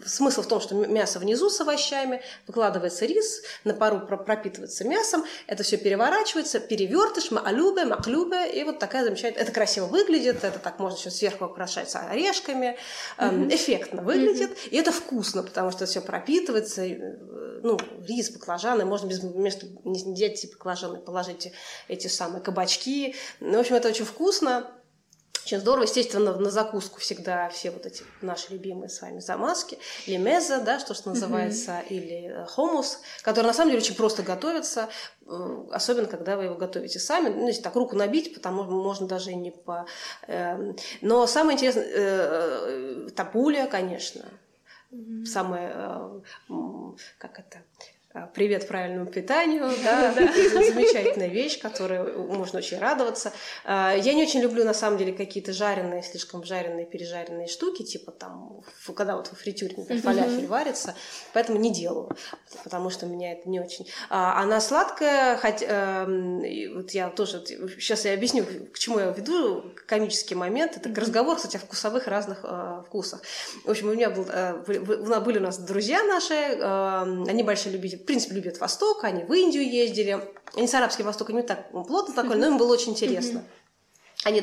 смысл 0.04 0.42
в 0.42 0.46
том, 0.46 0.60
что 0.60 0.74
мясо 0.74 1.18
внизу 1.18 1.48
с 1.48 1.60
овощами, 1.60 2.22
выкладывается 2.46 3.06
рис, 3.06 3.42
на 3.64 3.74
пару 3.74 4.00
пропитывается 4.00 4.84
мясом, 4.84 5.24
это 5.46 5.62
все 5.62 5.76
переворачивается, 5.76 6.60
перевертыш, 6.60 7.30
маалюбе, 7.30 7.84
маклюбе, 7.84 8.50
и 8.52 8.64
вот 8.64 8.78
такая 8.78 9.04
замечательная... 9.04 9.44
Это 9.44 9.52
красиво 9.52 9.86
выглядит, 9.86 10.44
это 10.44 10.58
так 10.58 10.78
можно 10.78 10.98
еще 10.98 11.10
сверху 11.10 11.46
украшать 11.46 11.94
орешками, 11.94 12.76
mm-hmm. 13.18 13.54
эффектно 13.54 14.02
выглядит, 14.02 14.50
mm-hmm. 14.50 14.68
и 14.70 14.76
это 14.76 14.92
вкусно, 14.92 15.42
потому 15.42 15.70
что 15.70 15.86
все 15.86 16.00
пропитывается, 16.00 16.82
э, 16.82 17.51
ну, 17.62 17.78
рис, 18.06 18.30
баклажаны, 18.30 18.84
можно 18.84 19.06
без, 19.06 19.20
вместо 19.20 19.66
не 19.84 20.14
делать 20.14 20.44
баклажаны 20.52 20.98
положить 20.98 21.52
эти 21.88 22.08
самые 22.08 22.42
кабачки, 22.42 23.14
ну, 23.40 23.58
в 23.58 23.60
общем, 23.60 23.76
это 23.76 23.88
очень 23.88 24.04
вкусно. 24.04 24.70
Очень 25.44 25.58
здорово. 25.58 25.84
Естественно, 25.84 26.36
на 26.36 26.50
закуску 26.50 27.00
всегда 27.00 27.48
все 27.48 27.72
вот 27.72 27.84
эти 27.84 28.04
наши 28.20 28.52
любимые 28.52 28.88
с 28.88 29.02
вами 29.02 29.18
замазки. 29.18 29.76
Лемеза, 30.06 30.60
да, 30.60 30.78
что, 30.78 30.94
что 30.94 31.10
называется, 31.10 31.72
mm-hmm. 31.72 31.88
или 31.88 32.28
э, 32.28 32.46
хомус, 32.46 33.00
который 33.22 33.48
на 33.48 33.52
самом 33.52 33.70
деле 33.70 33.82
очень 33.82 33.96
просто 33.96 34.22
готовится, 34.22 34.88
э, 35.26 35.66
особенно 35.72 36.06
когда 36.06 36.36
вы 36.36 36.44
его 36.44 36.54
готовите 36.54 37.00
сами. 37.00 37.28
Ну, 37.28 37.48
если 37.48 37.60
так 37.60 37.74
руку 37.74 37.96
набить, 37.96 38.34
потому 38.34 38.62
что 38.62 38.72
можно 38.72 39.08
даже 39.08 39.32
и 39.32 39.34
не 39.34 39.50
по... 39.50 39.84
Э, 40.28 40.74
но 41.00 41.26
самое 41.26 41.56
интересное, 41.56 41.88
э, 41.92 43.08
тапуля, 43.16 43.66
конечно. 43.66 44.24
Mm-hmm. 44.92 45.24
Самое, 45.24 46.22
как 47.18 47.38
это, 47.38 47.62
привет 48.34 48.68
правильному 48.68 49.06
питанию, 49.06 49.70
да, 49.84 50.12
замечательная 50.12 51.28
вещь, 51.28 51.58
которой 51.58 52.12
можно 52.12 52.58
очень 52.58 52.78
радоваться. 52.78 53.32
А, 53.64 53.94
я 53.94 54.12
не 54.12 54.22
очень 54.22 54.40
люблю, 54.40 54.64
на 54.64 54.74
самом 54.74 54.98
деле, 54.98 55.12
какие-то 55.12 55.52
жареные, 55.52 56.02
слишком 56.02 56.44
жареные, 56.44 56.84
пережаренные 56.84 57.48
штуки, 57.48 57.82
типа 57.82 58.12
там, 58.12 58.60
когда 58.94 59.16
вот 59.16 59.28
в 59.28 59.36
фритюре, 59.36 59.74
например, 59.76 60.02
фалафель 60.02 60.46
варится, 60.46 60.94
поэтому 61.32 61.58
не 61.58 61.72
делаю, 61.72 62.14
потому 62.64 62.90
что 62.90 63.06
меня 63.06 63.32
это 63.32 63.48
не 63.48 63.60
очень... 63.60 63.88
А, 64.10 64.40
она 64.42 64.60
сладкая, 64.60 65.38
хоть, 65.38 65.62
эм, 65.66 66.74
вот 66.74 66.90
я 66.90 67.08
тоже, 67.08 67.42
сейчас 67.78 68.04
я 68.04 68.14
объясню, 68.14 68.44
к 68.72 68.78
чему 68.78 68.98
я 68.98 69.06
веду, 69.10 69.64
комический 69.86 70.34
момент, 70.34 70.76
это 70.76 71.00
разговор, 71.00 71.36
кстати, 71.36 71.56
о 71.56 71.60
вкусовых 71.60 72.06
разных 72.06 72.40
э, 72.44 72.82
вкусах. 72.86 73.22
В 73.64 73.70
общем, 73.70 73.88
у 73.88 73.94
меня 73.94 74.10
был, 74.10 74.26
э, 74.28 74.62
были 75.20 75.38
у 75.38 75.42
нас 75.42 75.58
друзья 75.58 76.02
наши, 76.04 76.34
эм, 76.34 77.24
они 77.24 77.42
большие 77.42 77.72
любители 77.72 78.01
в 78.02 78.04
принципе, 78.04 78.34
любят 78.34 78.58
Восток, 78.58 79.04
они 79.04 79.24
в 79.24 79.32
Индию 79.32 79.68
ездили. 79.68 80.20
Они 80.54 80.66
с 80.66 80.74
арабским 80.74 81.06
Востоком 81.06 81.36
не 81.36 81.42
так 81.42 81.70
плотно 81.70 82.14
такой, 82.14 82.36
но 82.36 82.46
им 82.46 82.58
было 82.58 82.72
очень 82.72 82.92
интересно. 82.92 83.44
Они, 84.24 84.40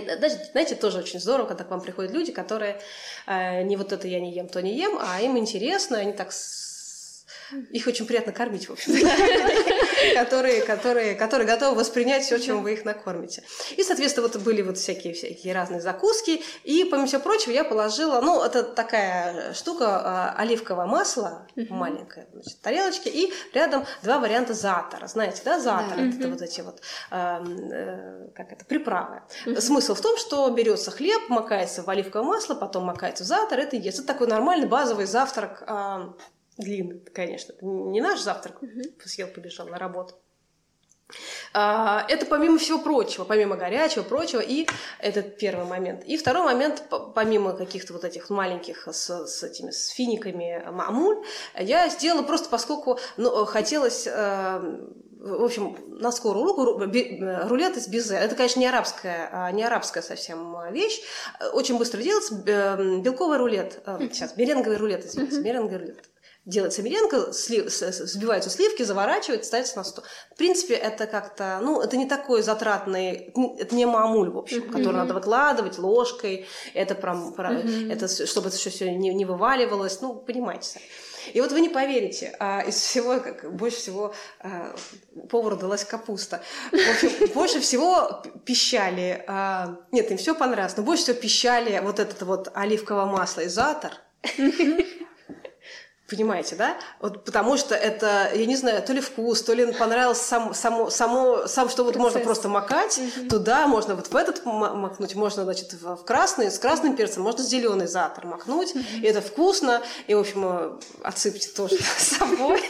знаете, 0.52 0.76
тоже 0.76 1.00
очень 1.00 1.20
здорово, 1.20 1.48
когда 1.48 1.64
к 1.64 1.70
вам 1.70 1.82
приходят 1.82 2.12
люди, 2.12 2.32
которые 2.34 2.82
э, 3.28 3.64
не 3.64 3.78
вот 3.78 3.94
это 3.94 4.08
я 4.08 4.20
не 4.20 4.34
ем, 4.34 4.50
то 4.50 4.62
не 4.62 4.78
ем, 4.78 5.00
а 5.00 5.22
им 5.22 5.38
интересно, 5.38 6.00
они 6.00 6.12
так 6.12 6.34
их 7.72 7.88
очень 7.88 8.06
приятно 8.06 8.32
кормить, 8.32 8.70
в 8.70 8.74
общем 8.74 8.94
которые, 10.14 10.62
которые, 10.62 11.16
которые 11.16 11.48
готовы 11.48 11.78
воспринять 11.78 12.24
все, 12.24 12.40
чем 12.40 12.64
вы 12.64 12.74
их 12.74 12.86
накормите. 12.86 13.44
И, 13.76 13.84
соответственно, 13.84 14.28
вот 14.28 14.38
были 14.42 14.62
вот 14.62 14.78
всякие, 14.78 15.14
всякие 15.14 15.54
разные 15.54 15.82
закуски. 15.82 16.42
И, 16.64 16.86
помимо 16.86 17.08
всего 17.08 17.22
прочего, 17.22 17.52
я 17.52 17.64
положила, 17.64 18.22
ну, 18.22 18.42
это 18.44 18.64
такая 18.64 19.54
штука, 19.54 19.86
а, 19.88 20.36
оливковое 20.38 20.86
масло, 20.86 21.48
маленькое, 21.56 22.28
значит, 22.34 22.62
тарелочки, 22.62 23.10
и 23.10 23.34
рядом 23.54 23.86
два 24.04 24.20
варианта 24.20 24.54
затора. 24.54 25.08
Знаете, 25.08 25.42
да, 25.46 25.60
затор, 25.60 25.98
да. 25.98 26.08
это 26.08 26.30
вот 26.30 26.42
эти 26.42 26.62
вот, 26.62 26.82
э, 27.12 28.30
как 28.36 28.52
это, 28.52 28.66
приправы. 28.66 29.22
Смысл 29.60 29.96
в 29.96 30.02
том, 30.02 30.18
что 30.18 30.50
берется 30.50 30.92
хлеб, 30.92 31.30
макается 31.30 31.84
в 31.84 31.90
оливковое 31.90 32.28
масло, 32.28 32.56
потом 32.56 32.86
макается 32.86 33.24
в 33.24 33.28
затор, 33.28 33.60
это 33.60 33.76
ест. 33.76 34.00
Это 34.00 34.08
такой 34.08 34.28
нормальный 34.28 34.68
базовый 34.68 35.06
завтрак 35.06 35.64
Длинный, 36.60 37.00
конечно. 37.14 37.56
Не 37.62 38.02
наш 38.02 38.20
завтрак. 38.20 38.62
Угу. 38.62 38.82
Съел, 39.06 39.30
побежал 39.30 39.68
на 39.68 39.80
работу. 39.80 40.16
А, 41.54 42.06
это 42.10 42.26
помимо 42.26 42.60
всего 42.60 42.80
прочего, 42.80 43.24
помимо 43.24 43.56
горячего, 43.56 44.04
прочего, 44.04 44.42
и 44.42 44.68
этот 45.00 45.38
первый 45.38 45.66
момент. 45.66 46.04
И 46.04 46.18
второй 46.18 46.44
момент, 46.44 46.84
помимо 47.16 47.54
каких-то 47.54 47.94
вот 47.94 48.04
этих 48.04 48.30
маленьких 48.30 48.88
с, 48.92 49.26
с 49.26 49.42
этими 49.42 49.72
с 49.72 49.88
финиками 49.88 50.64
мамуль, 50.70 51.24
я 51.58 51.88
сделала 51.88 52.24
просто 52.24 52.50
поскольку 52.50 53.00
ну, 53.18 53.46
хотелось 53.46 54.06
э, 54.06 54.80
в 55.20 55.44
общем, 55.44 55.78
на 55.88 56.12
скорую 56.12 56.46
руку 56.46 56.64
рулет 56.66 57.78
из 57.78 57.88
безе. 57.88 58.16
Это, 58.16 58.36
конечно, 58.36 58.60
не 58.60 58.68
арабская, 58.68 59.30
а 59.32 59.52
не 59.52 59.64
арабская 59.64 60.02
совсем 60.02 60.56
вещь. 60.72 61.02
Очень 61.54 61.78
быстро 61.78 62.02
делается. 62.02 62.36
Белковый 62.36 63.38
рулет. 63.38 63.82
Э, 63.86 63.98
сейчас, 64.12 64.38
меренговый 64.38 64.78
рулет, 64.78 65.06
извините. 65.06 65.42
Меренговый 65.42 65.80
рулет 65.80 66.10
делается 66.46 66.82
меренга, 66.82 67.32
слив, 67.34 67.66
взбиваются 67.66 68.50
сливки, 68.50 68.84
заворачивают, 68.84 69.46
ставится 69.46 69.78
на 69.78 69.84
стол. 69.84 70.04
В 70.34 70.38
принципе, 70.38 70.74
это 70.74 71.06
как-то, 71.06 71.60
ну, 71.62 71.82
это 71.82 71.98
не 71.98 72.08
такой 72.08 72.42
затратный, 72.42 73.34
это 73.60 73.76
не 73.76 73.86
мамуль, 73.86 74.30
в 74.30 74.38
общем, 74.38 74.64
mm-hmm. 74.64 74.72
который 74.72 74.96
надо 74.96 75.14
выкладывать 75.14 75.78
ложкой, 75.78 76.48
это, 76.74 76.96
про, 76.96 77.32
про, 77.32 77.54
mm-hmm. 77.54 77.94
это 77.94 78.26
чтобы 78.26 78.50
это 78.50 78.58
все 78.58 78.92
не, 78.92 79.14
не 79.14 79.26
вываливалось, 79.26 80.02
ну, 80.02 80.16
понимаете. 80.16 80.82
И 81.34 81.42
вот 81.42 81.52
вы 81.52 81.62
не 81.62 81.70
поверите, 81.70 82.36
а 82.40 82.62
из 82.62 82.76
всего, 82.76 83.20
как, 83.20 83.54
больше 83.54 83.78
всего 83.78 84.14
а, 84.40 84.76
повару 85.30 85.58
далась 85.58 85.84
капуста. 85.84 86.42
В 86.72 86.76
общем, 86.76 87.34
больше 87.34 87.60
всего 87.60 88.24
пищали, 88.46 89.24
а, 89.28 89.78
нет, 89.92 90.10
им 90.12 90.18
все 90.18 90.34
понравилось, 90.34 90.78
но 90.78 90.84
больше 90.84 91.04
всего 91.04 91.18
пищали 91.18 91.80
вот 91.84 92.00
этот 92.00 92.22
вот 92.24 92.52
оливковое 92.54 93.06
масло 93.06 93.42
из 93.42 93.58
атор. 93.58 93.92
Понимаете, 96.10 96.56
да? 96.56 96.78
Вот 97.00 97.24
потому 97.24 97.58
что 97.58 97.76
это, 97.76 98.32
я 98.34 98.46
не 98.46 98.56
знаю, 98.56 98.82
то 98.82 98.94
ли 98.94 99.02
вкус, 99.02 99.44
то 99.44 99.54
ли 99.54 99.72
понравилось 99.74 100.22
сам, 100.22 100.54
само, 100.54 100.90
само, 100.90 101.48
сам, 101.48 101.70
что 101.70 101.84
вот 101.84 101.94
Процесс. 101.94 102.14
можно 102.14 102.20
просто 102.26 102.50
макать 102.50 102.98
угу. 103.00 103.30
туда, 103.30 103.68
можно 103.68 103.96
вот 103.96 104.08
в 104.08 104.16
этот 104.16 104.46
макнуть, 104.46 105.16
можно, 105.16 105.44
значит, 105.44 105.74
в 105.74 105.98
красный, 105.98 106.50
с 106.50 106.58
красным 106.58 106.96
перцем, 106.96 107.24
можно 107.24 107.44
зеленый 107.44 107.88
затор 107.88 108.26
макнуть, 108.26 108.72
угу. 108.72 108.84
и 109.02 109.06
это 109.06 109.22
вкусно, 109.22 109.82
и, 110.08 110.16
в 110.16 110.20
общем, 110.20 110.46
э, 110.46 110.80
отсыпьте 111.04 111.50
тоже 111.50 111.78
с 111.98 112.18
собой. 112.18 112.62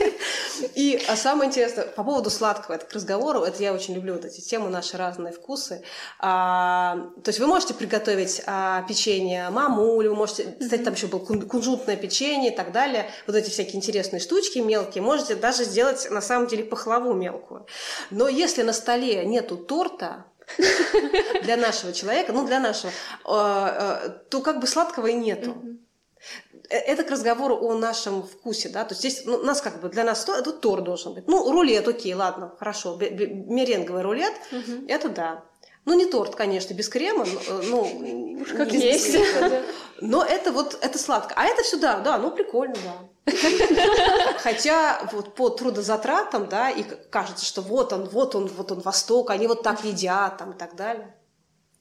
И 0.75 1.01
а 1.07 1.15
самое 1.15 1.47
интересное, 1.47 1.85
по 1.85 2.03
поводу 2.03 2.29
сладкого, 2.29 2.75
это 2.75 2.85
к 2.85 2.93
разговору, 2.93 3.43
это 3.43 3.63
я 3.63 3.73
очень 3.73 3.93
люблю 3.93 4.13
вот 4.13 4.25
эти 4.25 4.41
темы, 4.41 4.69
наши 4.69 4.97
разные 4.97 5.31
вкусы. 5.31 5.83
А, 6.19 6.97
то 7.23 7.29
есть 7.29 7.39
вы 7.39 7.47
можете 7.47 7.73
приготовить 7.73 8.41
а, 8.45 8.83
печенье 8.83 9.49
мамуль, 9.49 10.09
вы 10.09 10.15
можете, 10.15 10.55
кстати, 10.59 10.81
там 10.81 10.93
еще 10.93 11.07
было 11.07 11.19
кунжутное 11.19 11.95
печенье 11.95 12.51
и 12.51 12.55
так 12.55 12.71
далее, 12.71 13.09
вот 13.29 13.35
эти 13.35 13.51
всякие 13.51 13.75
интересные 13.75 14.19
штучки 14.19 14.57
мелкие, 14.57 15.03
можете 15.03 15.35
даже 15.35 15.63
сделать 15.63 16.09
на 16.09 16.19
самом 16.19 16.47
деле 16.47 16.63
пахлаву 16.63 17.13
мелкую. 17.13 17.67
Но 18.09 18.27
если 18.27 18.63
на 18.63 18.73
столе 18.73 19.23
нету 19.23 19.55
торта, 19.55 20.25
для 21.43 21.55
нашего 21.57 21.93
человека, 21.93 22.33
ну 22.33 22.47
для 22.47 22.59
нашего, 22.59 22.89
э, 22.89 22.95
э, 23.27 24.09
то 24.29 24.41
как 24.41 24.59
бы 24.59 24.65
сладкого 24.65 25.05
и 25.05 25.13
нету. 25.13 25.61
э, 26.69 26.75
это 26.75 27.03
к 27.03 27.11
разговору 27.11 27.55
о 27.55 27.75
нашем 27.75 28.23
вкусе, 28.23 28.69
да, 28.69 28.83
то 28.83 28.95
есть 28.95 29.01
здесь 29.01 29.25
ну, 29.25 29.43
нас 29.43 29.61
как 29.61 29.79
бы 29.79 29.89
для 29.89 30.03
нас 30.03 30.25
то, 30.25 30.35
это 30.35 30.51
торт 30.51 30.83
должен 30.83 31.13
быть. 31.13 31.27
Ну, 31.27 31.51
рулет, 31.51 31.87
окей, 31.87 32.15
ладно, 32.15 32.51
хорошо, 32.57 32.97
меренговый 32.99 34.01
рулет, 34.01 34.33
угу. 34.51 34.87
это 34.87 35.09
да. 35.09 35.43
Ну, 35.89 35.95
не 35.95 36.05
торт, 36.05 36.35
конечно, 36.35 36.75
без 36.75 36.87
крема, 36.87 37.25
э, 37.25 37.61
ну, 37.65 38.39
Уж 38.41 38.49
как 38.49 38.71
без, 38.71 38.83
есть. 38.83 39.17
Но 40.01 40.23
это 40.23 40.51
вот, 40.51 40.77
это 40.81 40.99
сладко. 40.99 41.33
А 41.35 41.45
это 41.45 41.63
сюда, 41.63 41.99
да, 42.01 42.19
ну, 42.19 42.29
прикольно, 42.29 42.75
да. 42.75 43.33
Хотя 44.37 45.01
вот 45.11 45.33
по 45.33 45.49
трудозатратам, 45.49 46.47
да, 46.47 46.69
и 46.69 46.83
кажется, 46.83 47.43
что 47.43 47.63
вот 47.63 47.91
он, 47.91 48.07
вот 48.07 48.35
он, 48.35 48.45
вот 48.55 48.71
он 48.71 48.81
Восток, 48.81 49.31
они 49.31 49.47
вот 49.47 49.63
так 49.63 49.83
едят, 49.83 50.37
там, 50.37 50.51
и 50.51 50.55
так 50.55 50.75
далее. 50.75 51.11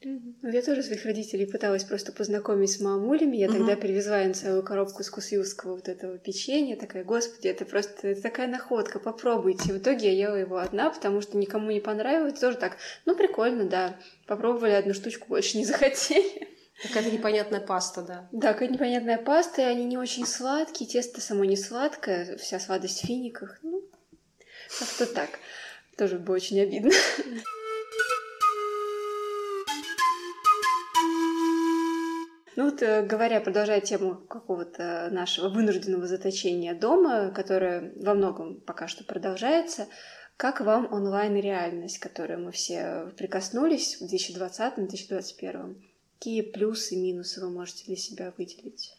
Ну, 0.01 0.37
я 0.43 0.63
тоже 0.63 0.85
своих 0.85 1.05
родителей 1.05 1.45
пыталась 1.45 1.83
просто 1.83 2.13
познакомить 2.13 2.71
с 2.71 2.81
мамулями. 2.81 3.37
Я 3.37 3.49
тогда 3.49 3.77
привезла 3.77 4.23
им 4.23 4.33
целую 4.33 4.63
коробку 4.63 5.03
с 5.03 5.11
кусюского 5.11 5.75
вот 5.75 5.89
этого 5.89 6.19
печенья. 6.19 6.77
Такая, 6.77 7.03
господи, 7.03 7.49
это 7.49 7.65
просто 7.65 8.07
это 8.07 8.23
такая 8.23 8.47
находка, 8.47 9.01
попробуйте. 9.01 9.73
В 9.73 9.79
итоге 9.79 10.13
я 10.13 10.29
ела 10.29 10.37
его 10.37 10.59
одна, 10.59 10.91
потому 10.91 11.21
что 11.21 11.37
никому 11.37 11.73
не 11.73 11.81
понравилось. 11.81 12.39
Тоже 12.39 12.59
так, 12.59 12.77
ну, 13.07 13.17
прикольно, 13.17 13.65
да. 13.65 13.99
Попробовали 14.29 14.73
одну 14.73 14.95
штучку, 14.95 15.27
больше 15.29 15.59
не 15.59 15.65
захотели. 15.67 16.49
Какая-то 16.81 17.11
непонятная 17.11 17.61
паста, 17.61 18.03
да. 18.03 18.29
Да, 18.31 18.53
какая-то 18.53 18.75
непонятная 18.75 19.19
паста, 19.19 19.63
и 19.63 19.65
они 19.65 19.85
не 19.85 19.99
очень 19.99 20.27
сладкие, 20.27 20.89
тесто 20.89 21.21
само 21.21 21.45
не 21.45 21.57
сладкое, 21.57 22.37
вся 22.37 22.61
сладость 22.61 23.03
в 23.03 23.07
финиках. 23.07 23.59
Ну, 23.63 23.83
как-то 24.79 25.07
так. 25.13 25.31
Тоже 25.97 26.21
было 26.21 26.37
очень 26.37 26.61
обидно. 26.61 26.93
Ну 32.59 32.65
вот, 32.65 32.83
э, 32.83 33.07
говоря, 33.07 33.41
продолжая 33.41 33.81
тему 33.81 34.17
какого-то 34.17 35.11
нашего 35.13 35.49
вынужденного 35.49 36.09
заточения 36.09 36.75
дома, 36.75 37.31
которое 37.31 37.93
во 37.95 38.15
многом 38.15 38.61
пока 38.61 38.89
что 38.89 39.05
продолжается, 39.05 39.87
как 40.37 40.61
вам 40.61 40.93
онлайн-реальность, 40.93 42.01
к 42.01 42.03
которой 42.03 42.37
мы 42.37 42.51
все 42.51 43.13
прикоснулись 43.17 44.01
в 44.01 44.13
2020-2021? 44.13 45.77
Какие 46.19 46.43
плюсы 46.43 46.97
и 46.97 47.01
минусы 47.01 47.41
вы 47.41 47.49
можете 47.49 47.85
для 47.85 47.95
себя 47.95 48.33
выделить? 48.37 48.93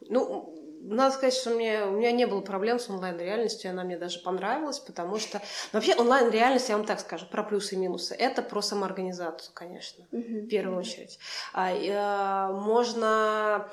Ну, 0.00 0.73
надо 0.84 1.14
сказать, 1.14 1.34
что 1.34 1.50
мне, 1.50 1.84
у 1.84 1.92
меня 1.92 2.12
не 2.12 2.26
было 2.26 2.40
проблем 2.40 2.78
с 2.78 2.90
онлайн-реальностью, 2.90 3.70
она 3.70 3.84
мне 3.84 3.96
даже 3.96 4.20
понравилась, 4.20 4.78
потому 4.78 5.18
что... 5.18 5.38
Ну, 5.72 5.78
вообще 5.78 5.94
онлайн-реальность, 5.94 6.68
я 6.68 6.76
вам 6.76 6.86
так 6.86 7.00
скажу, 7.00 7.26
про 7.26 7.42
плюсы 7.42 7.74
и 7.74 7.78
минусы. 7.78 8.14
Это 8.14 8.42
про 8.42 8.60
самоорганизацию, 8.60 9.52
конечно, 9.54 10.04
mm-hmm. 10.12 10.40
в 10.42 10.48
первую 10.48 10.78
очередь. 10.78 11.18
А, 11.52 11.70
а, 11.72 12.52
можно 12.52 13.70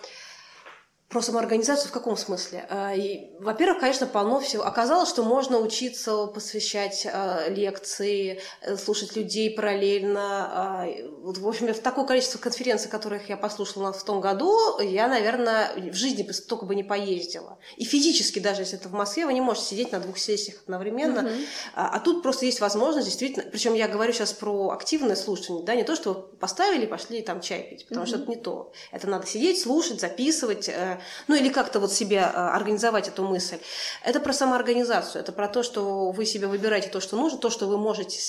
про 1.12 1.22
самоорганизацию 1.22 1.89
в 1.89 1.91
каком 1.91 2.16
смысле? 2.16 2.66
А, 2.70 2.93
во-первых, 3.39 3.80
конечно, 3.82 4.07
полно 4.07 4.39
всего. 4.39 4.64
Оказалось, 4.64 5.09
что 5.09 5.24
можно 5.24 5.59
учиться 5.59 6.26
посвящать 6.28 7.05
а, 7.05 7.49
лекции, 7.49 8.41
э, 8.62 8.78
слушать 8.78 9.16
людей 9.16 9.51
параллельно. 9.51 10.22
А, 10.22 10.88
вот, 11.22 11.38
в 11.38 11.47
общем, 11.47 11.74
в 11.74 11.80
такое 11.80 12.05
количество 12.05 12.39
конференций, 12.39 12.89
которых 12.89 13.28
я 13.30 13.36
послушала 13.36 13.91
в 13.91 14.03
том 14.03 14.22
году, 14.22 14.80
я, 14.80 15.09
наверное, 15.09 15.74
в 15.76 15.95
жизни 15.95 16.24
только 16.47 16.66
бы 16.66 16.76
не 16.76 16.84
поездила. 16.84 17.59
И 17.76 17.84
физически, 17.84 18.39
даже 18.39 18.62
если 18.62 18.80
это 18.80 18.88
в 18.88 18.93
Москве, 18.93 19.26
вы 19.26 19.34
не 19.34 19.41
можете 19.41 19.68
сидеть 19.68 19.91
на 19.91 19.99
двух 19.99 20.18
сессиях 20.18 20.62
одновременно. 20.64 21.28
Mm-hmm. 21.28 21.45
А, 21.76 21.99
тут 21.99 22.24
просто 22.24 22.45
есть 22.45 22.62
возможность 22.62 23.07
действительно... 23.07 23.49
Причем 23.51 23.74
я 23.74 23.89
говорю 23.89 24.14
сейчас 24.14 24.32
про 24.32 24.70
активное 24.70 25.18
слушание, 25.18 25.66
да, 25.66 25.76
не 25.76 25.84
то, 25.84 25.95
что 25.95 26.14
поставили, 26.39 26.86
пошли 26.86 27.22
там 27.22 27.41
чай 27.41 27.64
пить, 27.64 27.88
потому 27.88 28.05
mm-hmm. 28.05 28.09
что 28.09 28.18
это 28.20 28.30
не 28.30 28.38
то. 28.38 28.72
Это 28.93 29.07
надо 29.07 29.28
сидеть, 29.28 29.62
слушать, 29.62 29.99
записывать, 29.99 30.70
э, 30.70 31.01
ну 31.28 31.36
или 31.36 31.49
как-то 31.49 31.80
вот 31.80 31.91
себе 31.91 32.22
а, 32.22 32.56
организовать 32.56 33.08
эту 33.08 33.24
мысль. 33.24 33.60
Это 34.04 34.20
про 34.20 34.34
самоорганизацию, 34.34 35.22
это 35.22 35.32
про 35.32 35.47
то, 35.47 35.64
что 35.64 36.12
вы 36.12 36.26
себе 36.26 36.47
выбираете 36.47 36.89
то, 36.89 36.99
что 36.99 37.16
нужно, 37.18 37.39
то, 37.39 37.49
что 37.49 37.68
вы 37.68 37.78
можете 37.78 38.20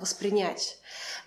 воспринять. 0.00 0.78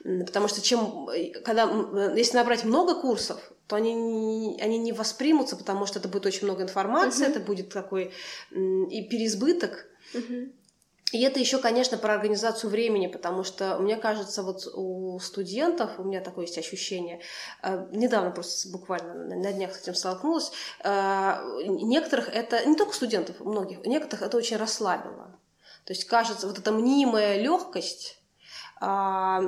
Потому 0.03 0.47
что 0.47 0.61
чем, 0.61 1.09
когда, 1.43 1.69
если 2.15 2.35
набрать 2.37 2.63
много 2.63 2.95
курсов, 2.95 3.39
то 3.67 3.75
они 3.75 3.93
не, 3.93 4.61
они 4.61 4.77
не 4.77 4.91
воспримутся, 4.91 5.55
потому 5.55 5.85
что 5.85 5.99
это 5.99 6.07
будет 6.07 6.27
очень 6.27 6.43
много 6.43 6.63
информации, 6.63 7.25
uh-huh. 7.25 7.31
это 7.31 7.39
будет 7.39 7.69
такой 7.69 8.13
и 8.51 9.07
переизбыток. 9.09 9.87
Uh-huh. 10.13 10.51
И 11.11 11.21
это 11.21 11.39
еще, 11.39 11.59
конечно, 11.59 11.97
про 11.97 12.15
организацию 12.15 12.69
времени, 12.69 13.07
потому 13.07 13.43
что 13.43 13.77
мне 13.77 13.95
кажется, 13.95 14.41
вот 14.41 14.67
у 14.73 15.19
студентов, 15.19 15.91
у 15.99 16.03
меня 16.03 16.19
такое 16.19 16.45
есть 16.45 16.57
ощущение, 16.57 17.21
э, 17.61 17.87
недавно 17.91 18.31
просто 18.31 18.69
буквально 18.69 19.13
на 19.35 19.53
днях 19.53 19.75
с 19.75 19.81
этим 19.81 19.93
столкнулась, 19.93 20.51
э, 20.83 21.35
некоторых 21.67 22.27
это, 22.29 22.65
не 22.65 22.75
только 22.75 22.93
студентов, 22.93 23.39
многих, 23.39 23.85
некоторых 23.85 24.25
это 24.25 24.35
очень 24.35 24.57
расслабило. 24.57 25.39
То 25.85 25.93
есть 25.93 26.05
кажется, 26.05 26.47
вот 26.47 26.57
эта 26.57 26.71
мнимая 26.71 27.39
легкость, 27.39 28.19
а, 28.81 29.39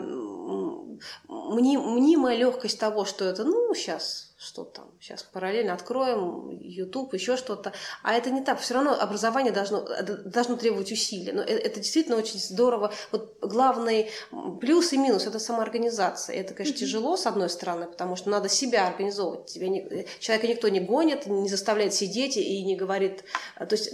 мнимая 1.28 2.38
легкость 2.38 2.80
того, 2.80 3.03
что 3.05 3.26
это, 3.26 3.43
ну, 3.43 3.74
сейчас 3.74 4.36
что 4.40 4.64
там, 4.66 4.92
сейчас 5.02 5.24
параллельно 5.24 5.74
откроем 5.74 6.50
YouTube, 6.62 7.16
еще 7.16 7.38
что-то. 7.38 7.74
А 8.04 8.14
это 8.14 8.30
не 8.30 8.42
так. 8.42 8.60
Все 8.60 8.76
равно 8.76 8.94
образование 8.94 9.52
должно, 9.52 9.88
должно 10.26 10.58
требовать 10.58 10.92
усилий. 10.92 11.32
Но 11.32 11.42
это, 11.42 11.54
это 11.54 11.80
действительно 11.80 12.18
очень 12.18 12.40
здорово. 12.40 12.94
Вот 13.12 13.36
главный 13.42 14.12
плюс 14.62 14.94
и 14.94 14.98
минус– 14.98 15.26
это 15.28 15.40
самоорганизация. 15.40 16.36
Это, 16.36 16.54
конечно, 16.54 16.76
mm-hmm. 16.76 16.80
тяжело, 16.80 17.18
с 17.18 17.26
одной 17.26 17.50
стороны, 17.50 17.88
потому 17.88 18.16
что 18.16 18.30
надо 18.30 18.48
себя 18.48 18.88
организовывать. 18.88 19.48
Тебя 19.48 19.70
не, 19.70 20.06
человека 20.20 20.48
никто 20.48 20.70
не 20.70 20.82
гонит, 20.82 21.26
не 21.26 21.50
заставляет 21.50 21.96
сидеть 21.96 22.38
и 22.38 22.64
не 22.64 22.76
говорит... 22.76 23.24
То 23.58 23.76
есть 23.76 23.92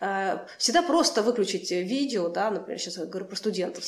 э, 0.00 0.46
всегда 0.58 0.82
просто 0.82 1.22
выключить 1.22 1.70
видео, 1.70 2.28
да, 2.28 2.50
например, 2.50 2.80
сейчас 2.80 2.96
я 2.96 3.04
говорю 3.04 3.26
про 3.26 3.36
студентов, 3.36 3.84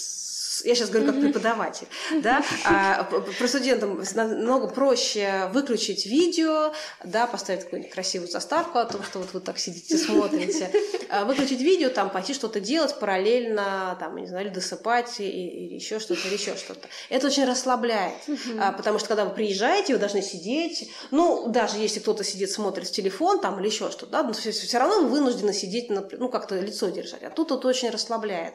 я 0.64 0.74
сейчас 0.74 0.90
говорю 0.90 1.12
как 1.12 1.20
преподаватель, 1.20 1.86
да, 2.22 2.42
а, 2.64 3.04
про 3.04 3.48
студентам 3.48 4.02
намного 4.14 4.68
проще 4.68 5.50
выключить 5.52 5.87
видео, 6.06 6.72
да, 7.04 7.26
поставить 7.26 7.64
какую-нибудь 7.64 7.92
красивую 7.92 8.28
заставку 8.28 8.78
о 8.78 8.84
том, 8.84 9.02
что 9.02 9.18
вот 9.18 9.32
вы 9.32 9.40
так 9.40 9.58
сидите, 9.58 9.96
смотрите, 9.96 10.70
а, 11.08 11.24
выключить 11.24 11.60
видео, 11.60 11.90
там, 11.90 12.10
пойти 12.10 12.34
что-то 12.34 12.60
делать 12.60 12.98
параллельно, 12.98 13.96
там, 14.00 14.16
не 14.16 14.26
знаю, 14.26 14.46
или 14.46 14.52
досыпать, 14.52 15.20
или 15.20 15.74
еще 15.74 15.98
что-то, 16.00 16.26
или 16.28 16.34
еще 16.34 16.56
что-то. 16.56 16.88
Это 17.08 17.26
очень 17.26 17.44
расслабляет, 17.44 18.14
а, 18.58 18.72
потому 18.72 18.98
что 18.98 19.08
когда 19.08 19.24
вы 19.24 19.34
приезжаете, 19.34 19.94
вы 19.94 19.98
должны 19.98 20.22
сидеть, 20.22 20.90
ну, 21.10 21.48
даже 21.48 21.78
если 21.78 22.00
кто-то 22.00 22.24
сидит, 22.24 22.50
смотрит 22.50 22.88
в 22.88 22.92
телефон, 22.92 23.40
там, 23.40 23.58
или 23.60 23.66
еще 23.66 23.90
что-то, 23.90 24.12
да, 24.12 24.22
но 24.22 24.32
все, 24.32 24.50
все 24.50 24.78
равно 24.78 25.02
вы 25.02 25.08
вынуждены 25.08 25.52
сидеть, 25.52 25.90
ну, 25.90 26.28
как-то 26.28 26.58
лицо 26.58 26.88
держать, 26.88 27.22
а 27.22 27.30
тут 27.30 27.52
это 27.52 27.66
очень 27.66 27.90
расслабляет. 27.90 28.54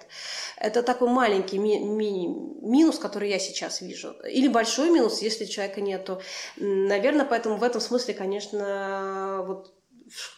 Это 0.57 0.83
такой 0.83 1.09
маленький 1.09 1.57
ми 1.57 1.79
минус, 2.61 2.97
который 2.97 3.29
я 3.29 3.39
сейчас 3.39 3.81
вижу. 3.81 4.15
Или 4.29 4.47
большой 4.47 4.89
минус, 4.89 5.21
если 5.21 5.45
человека 5.45 5.81
нету. 5.81 6.21
Наверное, 6.57 7.22
поэтому 7.25 7.57
в 7.57 7.63
этом 7.63 7.81
смысле, 7.81 8.13
конечно, 8.13 9.43
вот 9.45 9.73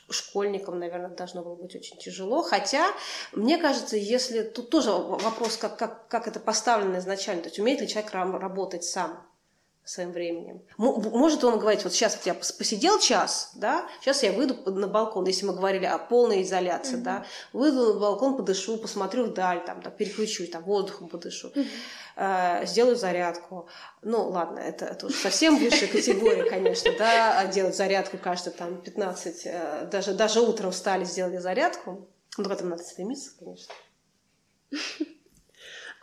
школьникам, 0.09 0.79
наверное, 0.79 1.09
должно 1.09 1.43
было 1.43 1.55
быть 1.55 1.75
очень 1.75 1.97
тяжело. 1.97 2.41
Хотя, 2.41 2.85
мне 3.33 3.57
кажется, 3.57 3.97
если 3.97 4.43
тут 4.43 4.69
тоже 4.69 4.91
вопрос, 4.91 5.57
как, 5.57 5.77
как, 5.77 6.07
как 6.07 6.27
это 6.27 6.39
поставлено 6.39 6.99
изначально, 6.99 7.43
то 7.43 7.49
есть 7.49 7.59
умеет 7.59 7.81
ли 7.81 7.87
человек 7.87 8.13
работать 8.13 8.83
сам 8.83 9.24
своим 9.85 10.11
временем. 10.11 10.61
Может 10.77 11.43
он 11.43 11.59
говорить, 11.59 11.83
вот 11.83 11.93
сейчас 11.93 12.15
вот 12.15 12.25
я 12.25 12.33
посидел 12.33 12.99
час, 12.99 13.51
да, 13.53 13.87
сейчас 14.01 14.23
я 14.23 14.31
выйду 14.31 14.55
на 14.71 14.87
балкон, 14.87 15.25
если 15.25 15.45
мы 15.45 15.53
говорили 15.53 15.85
о 15.85 15.99
полной 15.99 16.41
изоляции, 16.41 16.97
mm-hmm. 16.97 17.03
да, 17.03 17.25
выйду 17.53 17.93
на 17.93 17.99
балкон, 17.99 18.35
подышу, 18.35 18.77
посмотрю 18.77 19.25
вдаль, 19.25 19.63
там, 19.63 19.81
да, 19.81 19.91
переключу, 19.91 20.47
там, 20.47 20.63
воздухом 20.63 21.07
подышу, 21.07 21.49
mm-hmm. 21.49 21.67
э, 22.15 22.65
сделаю 22.65 22.95
зарядку. 22.95 23.69
Ну, 24.01 24.27
ладно, 24.29 24.57
это, 24.57 24.85
это 24.85 25.05
уже 25.05 25.15
совсем 25.15 25.57
высшая 25.57 25.87
категория, 25.87 26.49
конечно, 26.49 26.91
да, 26.97 27.39
а 27.39 27.45
делать 27.45 27.75
зарядку 27.75 28.17
каждые 28.17 28.55
там 28.55 28.81
15, 28.81 29.41
э, 29.45 29.87
даже, 29.91 30.15
даже 30.15 30.41
утром 30.41 30.71
встали, 30.71 31.03
сделали 31.03 31.37
зарядку. 31.37 32.07
Ну, 32.37 32.43
к 32.43 32.51
этому 32.51 32.71
надо 32.71 32.83
стремиться, 32.83 33.31
конечно. 33.37 33.73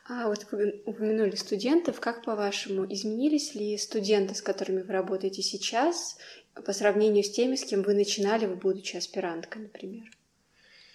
А 0.08 0.28
вот 0.28 0.46
вы 0.50 0.82
упомянули 0.84 1.36
студентов. 1.36 2.00
Как, 2.00 2.24
по-вашему, 2.24 2.84
изменились 2.92 3.54
ли 3.54 3.78
студенты, 3.78 4.34
с 4.34 4.42
которыми 4.42 4.82
вы 4.82 4.92
работаете 4.92 5.42
сейчас, 5.42 6.18
по 6.54 6.72
сравнению 6.72 7.22
с 7.24 7.30
теми, 7.30 7.54
с 7.54 7.64
кем 7.64 7.82
вы 7.82 7.94
начинали, 7.94 8.46
будучи 8.46 8.96
аспиранткой, 8.96 9.62
например? 9.62 10.10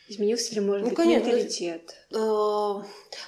Изменился 0.10 0.56
ли, 0.56 0.62
может 0.62 0.84
ну, 0.84 0.90
быть, 0.90 0.96
конечно, 0.96 1.26
менталитет? 1.26 1.94
Э, 2.12 2.82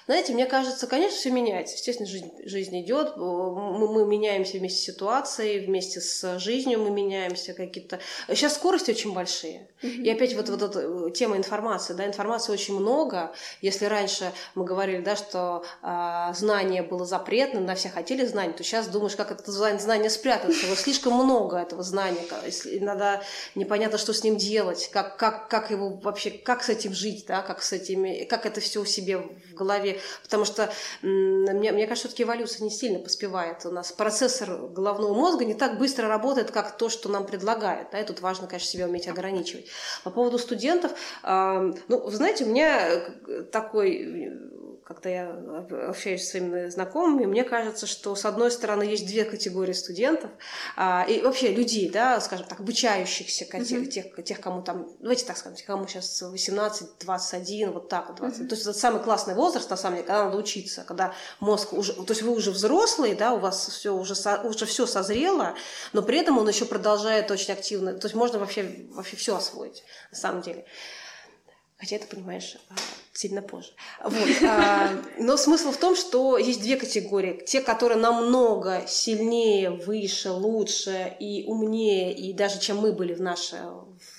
знаете, 0.06 0.34
мне 0.34 0.46
кажется, 0.46 0.88
конечно, 0.88 1.18
все 1.18 1.30
меняется. 1.30 1.76
Естественно, 1.76 2.08
жизнь, 2.08 2.32
жизнь 2.46 2.82
идет. 2.82 3.18
Мы, 3.18 3.92
мы 3.92 4.06
меняемся 4.06 4.58
вместе 4.58 4.80
с 4.80 4.86
ситуацией, 4.86 5.66
вместе 5.66 6.00
с 6.00 6.40
жизнью 6.40 6.80
мы 6.80 6.90
меняемся 6.90 7.54
какие-то. 7.54 8.00
Сейчас 8.30 8.56
скорости 8.56 8.92
очень 8.92 9.14
большие. 9.14 9.68
Mm-hmm. 9.82 10.04
И 10.04 10.10
опять 10.10 10.34
вот, 10.36 10.48
вот 10.48 10.62
эта 10.62 10.80
э, 10.80 11.12
тема 11.12 11.36
информации. 11.36 11.94
Да, 11.94 12.06
информации 12.06 12.54
очень 12.54 12.80
много. 12.80 13.34
Если 13.62 13.84
раньше 13.84 14.32
мы 14.56 14.64
говорили, 14.64 15.02
да, 15.02 15.18
что 15.18 15.66
э, 15.84 16.34
знание 16.34 16.82
было 16.82 17.06
запретно, 17.06 17.60
на 17.60 17.76
все 17.76 17.90
хотели 17.90 18.26
знать, 18.26 18.56
то 18.56 18.64
сейчас 18.64 18.88
думаешь, 18.88 19.18
как 19.18 19.32
это 19.32 19.52
знание 19.52 20.10
спрятать. 20.10 20.56
Его 20.64 20.76
слишком 20.76 21.14
много 21.14 21.58
этого 21.58 21.84
знания. 21.84 22.22
Иногда 22.64 23.22
непонятно, 23.56 23.98
что 23.98 24.14
с 24.14 24.24
ним 24.24 24.38
делать, 24.38 24.90
как, 24.94 25.18
как, 25.18 25.50
как 25.50 25.72
его 25.72 25.90
вообще, 25.90 26.32
как 26.32 26.64
с 26.70 26.72
этим 26.72 26.94
жить, 26.94 27.26
да, 27.28 27.42
как 27.42 27.64
с 27.64 27.74
этими, 27.74 28.26
как 28.26 28.46
это 28.46 28.62
все 28.62 28.82
у 28.82 28.86
себе 28.86 29.18
в 29.18 29.54
голове, 29.56 30.00
потому 30.22 30.46
что 30.46 30.72
мне, 31.02 31.72
мне 31.72 31.88
кажется, 31.88 32.08
все-таки 32.08 32.24
эволюция 32.24 32.64
не 32.64 32.70
сильно 32.70 33.00
поспевает. 33.00 33.66
У 33.66 33.72
нас 33.72 33.92
процессор 33.92 34.68
головного 34.68 35.14
мозга 35.14 35.46
не 35.46 35.56
так 35.56 35.80
быстро 35.80 36.08
работает, 36.08 36.52
как 36.52 36.78
то, 36.78 36.90
что 36.90 37.10
нам 37.10 37.26
предлагают. 37.26 37.90
Да, 37.92 38.00
и 38.00 38.06
тут 38.06 38.22
важно, 38.22 38.48
конечно, 38.48 38.70
себя 38.70 38.86
уметь 38.86 39.08
ограничивать. 39.08 39.66
По 40.04 40.12
поводу 40.12 40.38
студентов, 40.38 40.92
э, 41.24 41.74
ну, 41.88 42.10
знаете, 42.12 42.46
у 42.46 42.50
меня 42.50 43.02
такой 43.52 44.32
когда 44.90 45.10
я 45.10 45.30
общаюсь 45.88 46.26
с 46.26 46.32
своими 46.32 46.68
знакомыми, 46.70 47.28
мне 47.28 47.44
кажется, 47.44 47.86
что 47.86 48.16
с 48.16 48.26
одной 48.26 48.50
стороны 48.50 48.82
есть 48.82 49.06
две 49.06 49.24
категории 49.24 49.74
студентов 49.74 50.32
а, 50.76 51.06
и 51.08 51.22
вообще 51.22 51.54
людей, 51.54 51.90
да, 51.90 52.20
скажем 52.20 52.48
так, 52.48 52.60
обучающихся, 52.60 53.46
mm-hmm. 53.46 53.86
тех, 53.86 54.24
тех, 54.26 54.42
кому 54.42 54.64
там, 54.64 54.90
давайте 55.00 55.26
так 55.26 55.38
скажем, 55.38 55.60
кому 55.68 55.86
сейчас 55.86 56.24
18, 56.24 56.98
21, 57.02 57.72
вот 57.72 57.88
так 57.88 58.10
вот, 58.10 58.18
20. 58.18 58.42
Mm-hmm. 58.42 58.48
То 58.48 58.56
есть 58.56 58.66
это 58.66 58.74
самый 58.74 59.04
классный 59.04 59.36
возраст, 59.36 59.70
на 59.70 59.78
самом 59.78 59.98
деле, 59.98 60.08
когда 60.08 60.26
надо 60.26 60.38
учиться, 60.38 60.84
когда 60.88 61.14
мозг 61.40 61.74
уже, 61.74 61.94
то 61.94 62.10
есть 62.10 62.24
вы 62.24 62.32
уже 62.32 62.50
взрослый, 62.50 63.14
да, 63.14 63.34
у 63.34 63.38
вас 63.38 63.68
все 63.68 63.96
уже, 63.96 64.16
уже 64.44 64.66
все 64.66 64.88
созрело, 64.88 65.54
но 65.94 66.02
при 66.02 66.18
этом 66.18 66.40
он 66.40 66.50
еще 66.50 66.66
продолжает 66.66 67.30
очень 67.30 67.54
активно, 67.54 67.94
то 67.94 68.08
есть 68.08 68.16
можно 68.16 68.40
вообще, 68.40 68.88
вообще 68.90 69.16
все 69.18 69.36
освоить, 69.36 69.84
на 70.10 70.18
самом 70.18 70.42
деле. 70.42 70.66
Хотя 71.80 71.96
это, 71.96 72.08
понимаешь, 72.08 72.58
а, 72.70 72.76
сильно 73.14 73.42
позже. 73.42 73.70
Вот. 74.04 74.30
А, 74.44 74.92
но 75.18 75.38
смысл 75.38 75.72
в 75.72 75.78
том, 75.78 75.96
что 75.96 76.38
есть 76.38 76.62
две 76.62 76.76
категории. 76.76 77.42
Те, 77.46 77.62
которые 77.62 77.98
намного 77.98 78.84
сильнее, 78.86 79.70
выше, 79.70 80.32
лучше 80.32 81.16
и 81.20 81.46
умнее, 81.48 82.14
и 82.14 82.34
даже 82.34 82.60
чем 82.60 82.78
мы 82.78 82.92
были 82.92 83.14
в 83.14 83.22
наши 83.22 83.56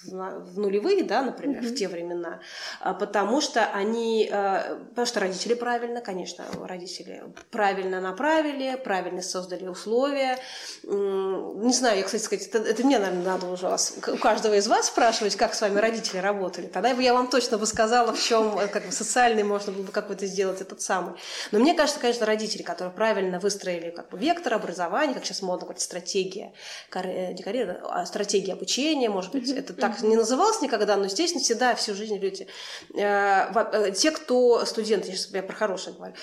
в 0.05 0.59
нулевые, 0.59 1.05
да, 1.05 1.23
например, 1.23 1.63
mm-hmm. 1.63 1.69
в 1.69 1.75
те 1.75 1.89
времена, 1.89 2.41
а, 2.81 2.95
потому 2.95 3.41
что 3.41 3.65
они, 3.67 4.29
а, 4.33 4.79
потому 4.91 5.07
что 5.07 5.21
родители 5.21 5.55
правильно, 5.55 6.01
конечно, 6.01 6.45
родители 6.63 7.23
правильно 7.51 8.01
направили, 8.01 8.77
правильно 8.83 9.23
создали 9.23 9.67
условия. 9.67 10.39
Не 10.83 11.73
знаю, 11.73 11.99
я, 11.99 12.05
кстати 12.05 12.23
сказать, 12.23 12.47
это, 12.47 12.59
это 12.59 12.85
мне, 12.85 12.99
наверное, 12.99 13.25
надо 13.25 13.47
уже 13.47 13.67
вас, 13.67 13.95
у 14.07 14.17
каждого 14.17 14.55
из 14.55 14.67
вас 14.69 14.87
спрашивать, 14.87 15.37
как 15.37 15.55
с 15.55 15.61
вами 15.61 15.79
родители 15.79 16.19
работали. 16.19 16.67
Тогда 16.67 16.95
бы 16.95 17.03
я 17.03 17.15
вам 17.15 17.29
точно 17.29 17.59
бы 17.59 17.67
сказала, 17.67 18.13
в 18.13 18.23
чем 18.23 18.59
э, 18.59 18.69
как 18.69 18.87
бы 18.87 18.93
социальный 18.93 19.43
можно 19.43 19.73
было 19.73 19.83
бы 19.83 19.93
какой-то 19.93 20.27
сделать 20.27 20.61
этот 20.61 20.81
самый. 20.81 21.15
Но 21.53 21.59
мне 21.59 21.75
кажется, 21.75 22.01
конечно, 22.01 22.27
родители, 22.27 22.63
которые 22.63 22.93
правильно 22.93 23.39
выстроили 23.39 23.91
как 23.91 24.11
бы 24.11 24.19
вектор 24.19 24.55
образования, 24.55 25.15
как 25.15 25.25
сейчас 25.25 25.43
модно 25.43 25.67
говорить, 25.67 25.83
стратегия, 25.83 26.53
э, 26.93 27.33
не 27.33 27.43
карьера, 27.43 27.81
а 27.89 28.07
стратегия 28.07 28.53
обучения, 28.53 29.09
может 29.09 29.33
быть, 29.33 29.49
mm-hmm. 29.49 29.59
это 29.59 29.70
так 29.73 29.91
так 29.91 30.03
не 30.03 30.17
называлось 30.17 30.61
никогда, 30.63 30.97
но, 30.97 31.05
естественно, 31.05 31.43
всегда 31.43 31.75
всю 31.75 31.95
жизнь 31.95 32.17
люди. 32.19 32.47
Э, 32.95 33.51
э, 33.55 33.93
те, 33.93 34.11
кто 34.11 34.65
студенты, 34.65 35.09
я 35.09 35.17
сейчас 35.17 35.33
я 35.33 35.43
про 35.43 35.55
хороших 35.55 35.97
говорю, 35.97 36.15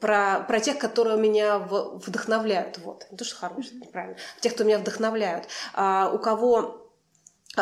про, 0.00 0.40
про 0.40 0.60
тех, 0.60 0.78
которые 0.78 1.18
меня 1.18 1.58
вдохновляют, 1.58 2.78
вот, 2.78 3.06
не 3.10 3.16
то, 3.16 3.24
что 3.24 3.36
хорошие, 3.36 3.78
неправильно, 3.80 4.16
тех, 4.40 4.54
кто 4.54 4.64
меня 4.64 4.78
вдохновляют, 4.78 5.48
а 5.74 6.10
у 6.12 6.18
кого 6.18 6.85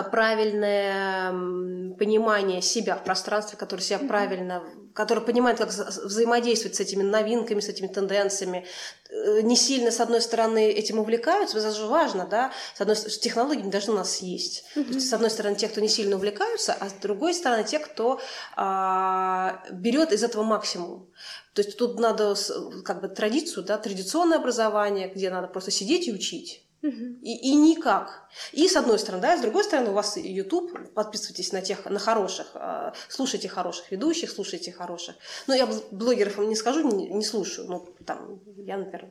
правильное 0.03 1.33
понимание 1.95 2.61
себя 2.61 2.97
в 2.97 3.05
пространстве, 3.05 3.57
которое 3.57 3.83
себя 3.83 4.01
правильно, 4.01 4.65
который 4.93 5.23
понимает, 5.23 5.59
как 5.59 5.69
взаимодействовать 5.69 6.77
с 6.77 6.81
этими 6.81 7.03
новинками, 7.03 7.61
с 7.61 7.69
этими 7.69 7.87
тенденциями, 7.87 8.67
э, 9.11 9.41
не 9.43 9.57
сильно, 9.57 9.91
с 9.91 10.01
одной 10.01 10.21
стороны, 10.21 10.71
этим 10.71 10.99
увлекаются, 10.99 11.59
это 11.59 11.71
же 11.73 11.87
важно, 11.87 12.27
да, 12.27 12.53
с 12.75 12.81
одной 12.81 12.97
стороны, 12.97 13.21
технологии 13.21 13.63
должны 13.63 13.93
у 13.93 13.97
нас 13.97 14.19
есть. 14.19 14.65
Mm-hmm. 14.75 14.95
Есть, 14.95 15.09
с 15.09 15.13
одной 15.13 15.31
стороны, 15.31 15.57
те, 15.57 15.69
кто 15.69 15.81
не 15.81 15.89
сильно 15.89 16.17
увлекаются, 16.17 16.77
а 16.79 16.89
с 16.89 16.93
другой 16.95 17.35
стороны, 17.35 17.65
те, 17.65 17.79
кто 17.79 18.21
а, 18.57 19.63
берет 19.71 20.13
из 20.13 20.25
этого 20.25 20.43
максимум. 20.43 21.09
То 21.55 21.63
есть 21.63 21.79
тут 21.79 22.01
надо 22.01 22.35
как 22.85 23.01
бы 23.01 23.09
традицию, 23.09 23.65
да, 23.65 23.79
традиционное 23.79 24.39
образование, 24.39 25.09
где 25.09 25.31
надо 25.31 25.47
просто 25.47 25.71
сидеть 25.71 26.09
и 26.09 26.13
учить. 26.13 26.64
И, 26.85 27.51
и 27.51 27.55
никак. 27.55 28.29
И 28.53 28.69
с 28.69 28.77
одной 28.77 28.99
стороны, 28.99 29.23
да, 29.23 29.39
с 29.39 29.41
другой 29.41 29.65
стороны, 29.65 29.91
у 29.91 29.95
вас 29.95 30.17
YouTube, 30.17 30.93
подписывайтесь 30.93 31.53
на 31.53 31.63
тех, 31.63 31.87
на 31.87 31.99
хороших, 31.99 32.49
а, 32.55 32.93
слушайте 33.09 33.49
хороших 33.49 33.91
ведущих, 33.91 34.31
слушайте 34.31 34.71
хороших. 34.71 35.15
Ну, 35.47 35.55
я 35.55 35.67
блогеров 35.91 36.37
не 36.39 36.57
скажу, 36.57 36.87
не, 36.87 37.09
не 37.09 37.25
слушаю, 37.25 37.69
ну, 37.69 37.89
там, 38.07 38.41
я, 38.57 38.77
например, 38.77 39.09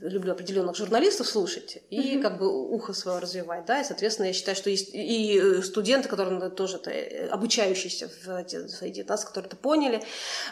люблю 0.00 0.32
определенных 0.32 0.76
журналистов 0.76 1.26
слушать 1.26 1.78
и 1.90 2.16
mm-hmm. 2.16 2.22
как 2.22 2.38
бы 2.38 2.48
ухо 2.70 2.92
свое 2.92 3.18
развивать, 3.18 3.64
да, 3.66 3.80
и, 3.80 3.84
соответственно, 3.84 4.26
я 4.26 4.32
считаю, 4.32 4.56
что 4.56 4.70
есть 4.70 4.90
и 4.92 5.38
э, 5.38 5.62
студенты, 5.62 6.08
которые 6.08 6.50
тоже 6.50 6.76
-то, 6.76 6.90
э, 6.90 7.28
обучающиеся 7.28 8.08
в 8.08 8.68
свои 8.68 8.90
19, 8.90 9.26
которые 9.26 9.48
это 9.48 9.56
поняли, 9.56 10.02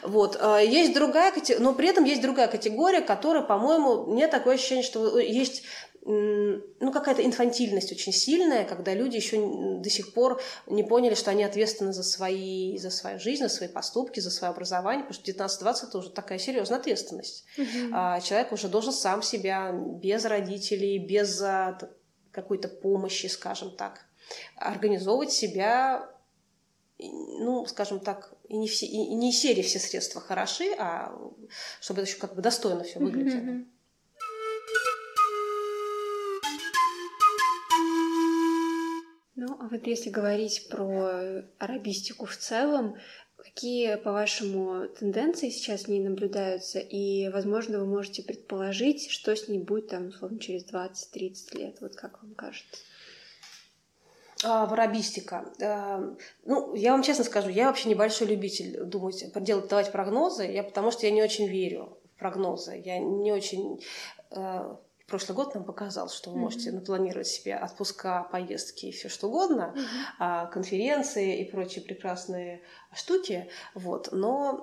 вот. 0.03 0.39
А 0.41 0.59
есть 0.59 0.95
другая 0.95 1.33
категория, 1.33 1.65
но 1.65 1.75
при 1.75 1.89
этом 1.89 2.05
есть 2.05 2.23
другая 2.23 2.49
категория, 2.49 3.01
которая, 3.01 3.43
по-моему, 3.43 4.07
мне 4.07 4.29
такое 4.29 4.55
ощущение, 4.55 4.85
что 4.85 5.19
есть 5.19 5.63
ну, 6.03 6.92
какая-то 6.92 7.24
инфантильность 7.24 7.92
очень 7.92 8.12
сильная, 8.12 8.64
когда 8.64 8.94
люди 8.94 9.16
еще 9.16 9.36
до 9.80 9.90
сих 9.90 10.14
пор 10.14 10.40
не 10.66 10.82
поняли, 10.82 11.14
что 11.14 11.30
они 11.30 11.44
ответственны 11.44 11.92
за, 11.92 12.03
свои, 12.03 12.78
за 12.78 12.90
свою 12.90 13.18
жизнь, 13.18 13.42
за 13.42 13.48
свои 13.51 13.68
поступки, 13.68 14.20
за 14.20 14.30
свое 14.30 14.51
образование, 14.51 15.05
потому 15.05 15.22
что 15.22 15.30
19-20 15.30 15.88
это 15.88 15.98
уже 15.98 16.11
такая 16.11 16.38
серьезная 16.38 16.78
ответственность. 16.78 17.44
Угу. 17.59 17.92
А, 17.92 18.20
человек 18.20 18.53
уже 18.53 18.68
должен 18.68 18.92
сам 18.92 19.22
себя 19.22 19.72
без 19.72 20.24
родителей, 20.24 20.98
без 20.98 21.40
а, 21.42 21.78
какой-то 22.32 22.68
помощи, 22.68 23.26
скажем 23.26 23.76
так, 23.76 24.07
организовывать 24.57 25.32
себя 25.32 26.09
ну, 27.03 27.64
скажем 27.66 28.01
так, 28.01 28.34
и 28.48 28.57
не, 28.59 28.68
все, 28.68 28.84
и 28.84 29.14
не 29.14 29.32
серии 29.32 29.62
все 29.62 29.78
средства 29.78 30.20
хороши, 30.20 30.74
а 30.78 31.18
чтобы 31.80 32.03
это 32.03 32.11
еще 32.11 32.20
как 32.20 32.34
бы 32.34 32.42
достойно 32.42 32.84
все 32.84 32.98
выглядело. 32.98 33.40
Mm-hmm. 33.40 33.66
Вот 39.69 39.87
если 39.87 40.11
говорить 40.11 40.69
про 40.69 41.43
арабистику 41.59 42.27
в 42.27 42.37
целом, 42.37 42.97
какие, 43.37 43.97
по-вашему, 43.97 44.89
тенденции 44.89 45.51
сейчас 45.51 45.83
в 45.83 45.89
ней 45.89 46.01
наблюдаются, 46.01 46.79
и, 46.79 47.29
возможно, 47.31 47.79
вы 47.79 47.87
можете 47.87 48.23
предположить, 48.23 49.11
что 49.11 49.35
с 49.35 49.49
ней 49.49 49.59
будет 49.59 49.89
там, 49.89 50.09
условно, 50.09 50.39
через 50.39 50.65
20-30 50.65 51.59
лет, 51.59 51.77
вот 51.81 51.97
как 51.97 52.23
вам 52.23 52.35
кажется? 52.35 52.77
А, 54.43 54.65
арабистика. 54.65 55.53
А, 55.61 56.17
ну, 56.45 56.75
я 56.75 56.93
вам 56.93 57.03
честно 57.03 57.25
скажу, 57.25 57.51
я 57.51 57.67
вообще 57.67 57.89
небольшой 57.89 58.29
любитель 58.29 58.85
думать, 58.85 59.25
делать, 59.43 59.69
давать 59.69 59.93
прогнозы, 59.93 60.45
я, 60.45 60.63
потому 60.63 60.91
что 60.91 61.07
я 61.07 61.13
не 61.13 61.23
очень 61.23 61.47
верю 61.47 61.99
в 62.15 62.19
прогнозы. 62.19 62.81
Я 62.83 62.99
не 62.99 63.33
очень 63.33 63.83
а, 64.31 64.81
прошлый 65.11 65.37
год 65.37 65.55
нам 65.55 65.65
показал, 65.65 66.09
что 66.09 66.31
вы 66.31 66.37
mm-hmm. 66.37 66.41
можете 66.41 66.73
напланировать 66.73 67.27
себе 67.27 67.57
отпуска, 67.57 68.27
поездки 68.31 68.87
и 68.87 68.93
все 68.93 69.09
что 69.09 69.29
угодно, 69.29 69.75
mm-hmm. 69.75 70.51
конференции 70.51 71.41
и 71.41 71.51
прочие 71.51 71.85
прекрасные 71.85 72.63
штуки, 72.95 73.49
вот, 73.75 74.09
но 74.13 74.63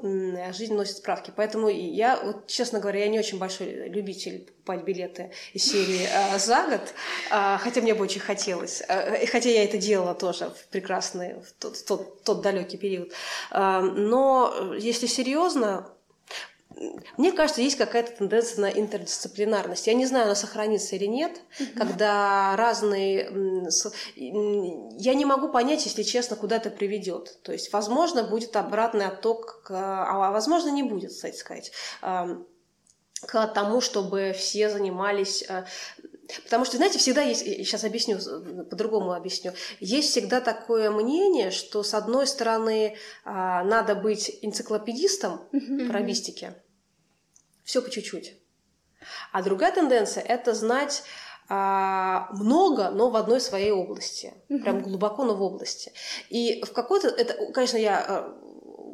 жизнь 0.53 0.73
носит 0.73 0.97
справки. 0.97 1.31
Поэтому 1.35 1.69
я, 1.69 2.19
вот, 2.21 2.47
честно 2.47 2.79
говоря, 2.79 3.01
я 3.01 3.07
не 3.07 3.19
очень 3.19 3.37
большой 3.37 3.89
любитель 3.89 4.49
покупать 4.67 4.83
билеты 4.83 5.31
из 5.53 5.63
серии 5.63 6.07
а, 6.13 6.37
за 6.37 6.67
год, 6.67 6.93
а, 7.31 7.57
хотя 7.57 7.81
мне 7.81 7.93
бы 7.93 8.03
очень 8.03 8.21
хотелось, 8.21 8.83
а, 8.87 9.25
хотя 9.31 9.49
я 9.49 9.63
это 9.63 9.77
делала 9.77 10.13
тоже 10.13 10.49
в 10.49 10.67
прекрасный, 10.67 11.35
в 11.35 11.51
тот, 11.59 11.85
тот, 11.85 12.23
тот 12.23 12.41
далекий 12.41 12.77
период. 12.77 13.11
А, 13.49 13.81
но 13.81 14.73
если 14.77 15.07
серьезно, 15.07 15.87
мне 17.17 17.31
кажется, 17.31 17.61
есть 17.61 17.77
какая-то 17.77 18.11
тенденция 18.11 18.61
на 18.61 18.69
интердисциплинарность. 18.69 19.87
Я 19.87 19.93
не 19.93 20.05
знаю, 20.05 20.25
она 20.25 20.35
сохранится 20.35 20.95
или 20.95 21.05
нет, 21.05 21.41
угу. 21.59 21.69
когда 21.75 22.55
разные... 22.55 23.31
Я 24.15 25.13
не 25.13 25.25
могу 25.25 25.49
понять, 25.49 25.85
если 25.85 26.03
честно, 26.03 26.35
куда 26.35 26.57
это 26.57 26.69
приведет. 26.69 27.39
То 27.43 27.51
есть, 27.51 27.73
возможно, 27.73 28.23
будет 28.23 28.55
обратный 28.55 29.05
отток, 29.05 29.67
а 29.69 30.31
возможно, 30.31 30.69
не 30.69 30.83
будет, 30.83 31.11
кстати 31.11 31.35
сказать 31.35 31.71
к 33.21 33.47
тому, 33.47 33.81
чтобы 33.81 34.33
все 34.37 34.69
занимались... 34.69 35.43
Э, 35.47 35.65
Потому 36.43 36.65
что, 36.65 36.75
знаете, 36.75 36.99
всегда 36.99 37.21
есть, 37.21 37.41
сейчас 37.41 37.85
объясню, 37.85 38.17
по-другому 38.69 39.13
объясню, 39.13 39.53
есть 39.79 40.09
всегда 40.09 40.41
такое 40.41 40.91
мнение, 40.91 41.51
что 41.51 41.83
с 41.83 41.93
одной 41.93 42.27
стороны 42.27 42.97
а, 43.23 43.63
надо 43.63 43.95
быть 43.95 44.37
энциклопедистом 44.41 45.47
mm-hmm. 45.53 45.87
по 45.87 45.93
все 47.67 47.81
по 47.81 47.89
чуть-чуть. 47.91 48.33
А 49.33 49.43
другая 49.43 49.73
тенденция– 49.73 50.23
это 50.27 50.53
знать 50.55 51.03
а, 51.49 52.29
много, 52.31 52.89
но 52.91 53.09
в 53.09 53.15
одной 53.17 53.41
своей 53.41 53.71
области, 53.71 54.33
mm-hmm. 54.49 54.59
прям 54.59 54.81
глубоко, 54.81 55.25
но 55.25 55.35
в 55.35 55.43
области. 55.43 55.91
И 56.29 56.63
в 56.63 56.71
какой-то, 56.71 57.09
это, 57.09 57.51
конечно, 57.51 57.77
я 57.77 57.99
а, 57.99 58.39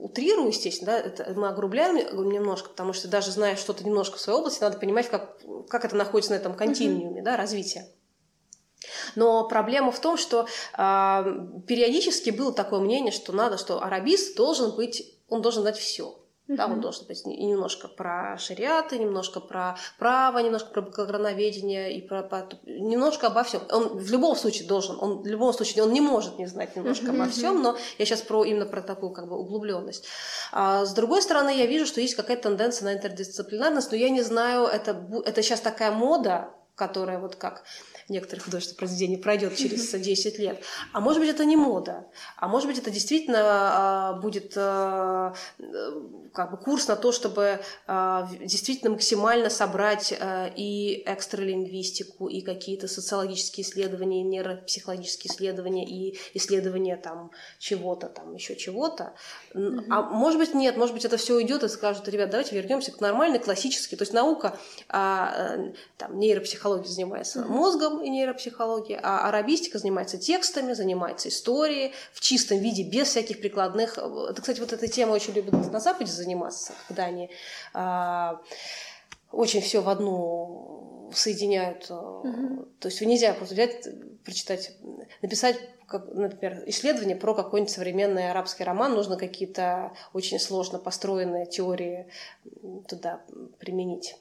утрирую, 0.01 0.47
естественно, 0.47 0.91
да, 0.91 0.99
это 0.99 1.39
мы 1.39 1.47
огрубляем 1.49 1.95
немножко, 1.95 2.69
потому 2.69 2.93
что 2.93 3.07
даже 3.07 3.31
зная 3.31 3.55
что-то 3.55 3.85
немножко 3.85 4.17
в 4.17 4.21
своей 4.21 4.39
области, 4.39 4.61
надо 4.61 4.79
понимать, 4.79 5.07
как, 5.07 5.37
как 5.69 5.85
это 5.85 5.95
находится 5.95 6.31
на 6.31 6.37
этом 6.37 6.55
континууме, 6.55 7.21
mm-hmm. 7.21 7.23
да, 7.23 7.37
развития. 7.37 7.87
Но 9.15 9.47
проблема 9.47 9.91
в 9.91 9.99
том, 9.99 10.17
что 10.17 10.41
э, 10.41 10.45
периодически 11.67 12.31
было 12.31 12.51
такое 12.51 12.79
мнение, 12.79 13.11
что 13.11 13.33
надо, 13.33 13.57
что 13.57 13.81
арабист 13.83 14.35
должен 14.35 14.75
быть, 14.75 15.19
он 15.29 15.43
должен 15.43 15.61
знать 15.61 15.77
все. 15.77 16.22
Mm-hmm. 16.47 16.55
Да, 16.57 16.65
он 16.65 16.81
должен 16.81 17.07
быть 17.07 17.25
немножко 17.25 17.87
про 17.87 18.37
шариаты, 18.37 18.99
немножко 18.99 19.39
про 19.39 19.77
право, 19.97 20.39
немножко 20.39 20.71
про 20.71 20.81
богоглавноведение 20.81 21.95
и 21.95 22.05
про, 22.05 22.21
про 22.21 22.49
немножко 22.65 23.27
обо 23.27 23.43
всем. 23.43 23.61
Он 23.71 23.97
в 23.97 24.11
любом 24.11 24.35
случае 24.35 24.67
должен, 24.67 24.97
он 24.99 25.21
в 25.21 25.25
любом 25.25 25.53
случае 25.53 25.83
он 25.83 25.93
не 25.93 26.01
может 26.01 26.37
не 26.39 26.47
знать 26.47 26.75
немножко 26.75 27.05
mm-hmm. 27.05 27.21
обо 27.21 27.31
всем, 27.31 27.61
но 27.61 27.77
я 27.97 28.05
сейчас 28.05 28.21
про 28.21 28.43
именно 28.43 28.65
про 28.65 28.81
такую 28.81 29.13
как 29.13 29.29
бы 29.29 29.37
углубленность. 29.37 30.05
А, 30.51 30.85
с 30.85 30.93
другой 30.93 31.21
стороны, 31.21 31.55
я 31.55 31.65
вижу, 31.65 31.85
что 31.85 32.01
есть 32.01 32.15
какая-то 32.15 32.49
тенденция 32.49 32.87
на 32.87 32.93
интердисциплинарность, 32.97 33.91
но 33.91 33.97
я 33.97 34.09
не 34.09 34.21
знаю, 34.21 34.65
это 34.65 35.01
это 35.25 35.41
сейчас 35.41 35.61
такая 35.61 35.91
мода, 35.91 36.49
которая 36.75 37.19
вот 37.19 37.35
как 37.35 37.63
некоторых 38.09 38.45
художественных 38.45 38.79
произведений 38.79 39.17
пройдет 39.17 39.55
через 39.55 39.91
10 39.91 40.39
лет. 40.39 40.63
А 40.91 40.99
может 40.99 41.21
быть, 41.21 41.29
это 41.29 41.45
не 41.45 41.55
мода. 41.55 42.07
А 42.37 42.47
может 42.47 42.67
быть, 42.67 42.77
это 42.79 42.91
действительно 42.91 43.39
а, 43.41 44.13
будет 44.13 44.53
а, 44.55 45.33
как 46.33 46.51
бы 46.51 46.57
курс 46.57 46.87
на 46.87 46.95
то, 46.95 47.11
чтобы 47.11 47.59
а, 47.87 48.27
действительно 48.41 48.91
максимально 48.91 49.49
собрать 49.49 50.13
и 50.55 51.03
экстралингвистику, 51.05 52.27
и 52.27 52.41
какие-то 52.41 52.87
социологические 52.87 53.65
исследования, 53.65 54.21
и 54.21 54.23
нейропсихологические 54.23 55.31
исследования, 55.31 55.85
и 55.85 56.17
исследования 56.33 56.97
там 56.97 57.31
чего-то, 57.59 58.07
там 58.07 58.33
еще 58.33 58.55
чего-то. 58.55 59.13
Mm-hmm. 59.53 59.85
А 59.89 60.01
может 60.01 60.39
быть, 60.39 60.53
нет, 60.53 60.75
может 60.77 60.95
быть, 60.95 61.05
это 61.05 61.17
все 61.17 61.35
уйдет 61.35 61.63
и 61.63 61.69
скажут, 61.69 62.07
ребят, 62.07 62.31
давайте 62.31 62.55
вернемся 62.55 62.91
к 62.91 62.99
нормальной, 62.99 63.39
классической. 63.39 63.95
То 63.95 64.03
есть 64.03 64.13
наука, 64.13 64.57
там, 64.87 65.73
нейропсихология 66.09 66.62
занимается 66.85 67.39
mm-hmm. 67.39 67.47
мозгом, 67.47 68.01
и 68.03 68.09
нейропсихологии, 68.09 68.99
а 69.01 69.27
арабистика 69.27 69.79
занимается 69.79 70.17
текстами, 70.17 70.73
занимается 70.73 71.29
историей 71.29 71.93
в 72.13 72.21
чистом 72.21 72.59
виде, 72.59 72.83
без 72.83 73.07
всяких 73.07 73.39
прикладных. 73.39 73.97
Это, 73.97 74.41
кстати, 74.41 74.59
вот 74.59 74.73
эта 74.73 74.87
тема 74.87 75.11
очень 75.11 75.33
любят 75.33 75.53
на 75.71 75.79
Западе 75.79 76.11
заниматься, 76.11 76.73
когда 76.87 77.05
они 77.05 77.29
а, 77.73 78.41
очень 79.31 79.61
все 79.61 79.81
в 79.81 79.89
одну 79.89 81.09
соединяют. 81.13 81.89
Угу. 81.89 82.67
То 82.79 82.87
есть 82.87 83.01
нельзя 83.01 83.33
просто 83.33 83.55
взять, 83.55 83.87
прочитать, 84.23 84.71
написать, 85.21 85.59
как, 85.87 86.07
например, 86.07 86.63
исследование 86.67 87.15
про 87.15 87.35
какой-нибудь 87.35 87.71
современный 87.71 88.31
арабский 88.31 88.63
роман, 88.63 88.93
нужно 88.93 89.17
какие-то 89.17 89.93
очень 90.13 90.39
сложно 90.39 90.79
построенные 90.79 91.45
теории 91.45 92.07
туда 92.87 93.21
применить. 93.59 94.15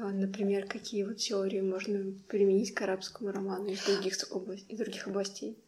А, 0.00 0.10
например, 0.12 0.66
какие 0.66 1.02
вот 1.02 1.16
теории 1.16 1.60
можно 1.60 2.12
применить 2.28 2.72
к 2.72 2.82
арабскому 2.82 3.32
роману 3.32 3.66
из 3.66 3.80
других, 3.84 4.14
область, 4.30 4.64
из 4.68 4.78
других 4.78 5.08
областей? 5.08 5.58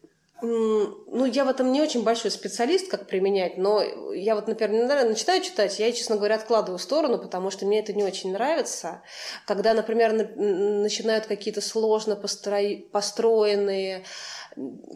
Ну, 0.41 1.25
я 1.25 1.45
в 1.45 1.49
этом 1.49 1.71
не 1.71 1.81
очень 1.81 2.01
большой 2.03 2.31
специалист, 2.31 2.89
как 2.89 3.07
применять, 3.07 3.57
но 3.57 3.83
я 4.13 4.33
вот, 4.33 4.47
например, 4.47 4.87
начинаю 5.05 5.43
читать, 5.43 5.77
я, 5.79 5.91
честно 5.91 6.15
говоря, 6.15 6.35
откладываю 6.35 6.79
в 6.79 6.81
сторону, 6.81 7.19
потому 7.19 7.51
что 7.51 7.65
мне 7.65 7.79
это 7.79 7.93
не 7.93 8.03
очень 8.03 8.31
нравится. 8.31 9.03
Когда, 9.45 9.73
например, 9.73 10.13
начинают 10.13 11.27
какие-то 11.27 11.61
сложно 11.61 12.15
построенные 12.15 14.03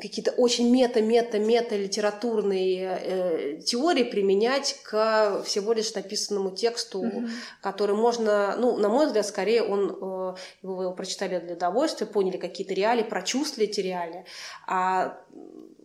какие-то 0.02 0.32
очень 0.32 0.70
мета-мета-мета 0.70 1.76
литературные 1.76 3.00
э, 3.02 3.62
теории 3.66 4.04
применять 4.04 4.82
к 4.84 5.44
всего 5.46 5.74
лишь 5.74 5.94
написанному 5.94 6.52
тексту, 6.52 7.04
mm-hmm. 7.04 7.30
который 7.62 7.96
можно, 7.96 8.56
ну, 8.58 8.78
на 8.78 8.90
мой 8.90 9.08
взгляд, 9.08 9.26
скорее 9.26 9.64
он, 9.64 9.90
э, 9.90 10.36
его, 10.62 10.84
его 10.84 10.94
прочитали 10.94 11.40
для 11.40 11.56
удовольствия, 11.56 12.08
поняли 12.08 12.38
какие-то 12.38 12.74
реалии, 12.74 13.04
прочувствовали 13.04 13.70
эти 13.70 13.80
реалии, 13.80 14.26
а 14.68 15.22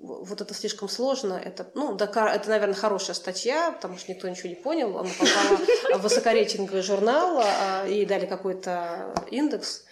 вот 0.03 0.41
это 0.41 0.55
слишком 0.55 0.89
сложно. 0.89 1.35
Это, 1.35 1.71
ну, 1.75 1.95
да, 1.95 2.07
это, 2.07 2.49
наверное, 2.49 2.75
хорошая 2.75 3.15
статья, 3.15 3.73
потому 3.73 3.99
что 3.99 4.11
никто 4.13 4.29
ничего 4.29 4.49
не 4.49 4.55
понял. 4.55 4.99
Она 4.99 5.11
попала 5.11 5.99
в 5.99 6.03
высокорейтинговый 6.03 6.83
журнал 6.83 7.41
а, 7.43 7.87
и 7.87 8.05
дали 8.07 8.27
какой-то 8.27 9.15
индекс. 9.31 9.85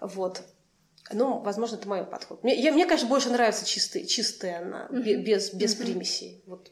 Вот. 0.00 0.42
Ну, 1.16 1.38
возможно, 1.40 1.76
это 1.76 1.88
мой 1.88 2.04
подход. 2.04 2.42
Мне, 2.42 2.60
я, 2.60 2.72
мне 2.72 2.86
конечно, 2.86 3.08
больше 3.08 3.30
нравится 3.30 3.64
чистый, 3.64 4.06
чистая 4.06 4.62
она, 4.62 4.88
mm-hmm. 4.90 5.16
без, 5.22 5.52
без 5.52 5.74
mm-hmm. 5.74 5.82
примесей. 5.84 6.42
Вот. 6.46 6.70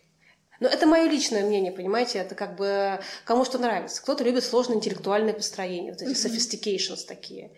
Но 0.61 0.69
это 0.69 0.87
мое 0.87 1.09
личное 1.09 1.45
мнение, 1.45 1.73
понимаете, 1.73 2.19
это 2.19 2.35
как 2.35 2.57
бы 2.57 3.01
кому 3.25 3.45
что 3.45 3.59
нравится. 3.59 4.03
Кто-то 4.03 4.25
любит 4.25 4.45
сложное 4.45 4.77
интеллектуальное 4.77 5.33
построение, 5.33 5.93
вот 5.93 6.03
эти 6.03 6.11
sophistications 6.11 7.07
такие. 7.07 7.53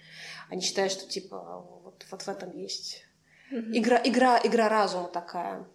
Они 0.48 0.60
считают, 0.60 0.92
что 0.92 1.08
типа 1.08 1.64
вот, 1.82 2.04
вот 2.10 2.22
в 2.22 2.28
этом 2.28 2.56
есть 2.56 3.02
игра, 3.50 4.00
игра, 4.04 4.40
игра 4.42 4.68
разума 4.68 5.08
такая. 5.08 5.66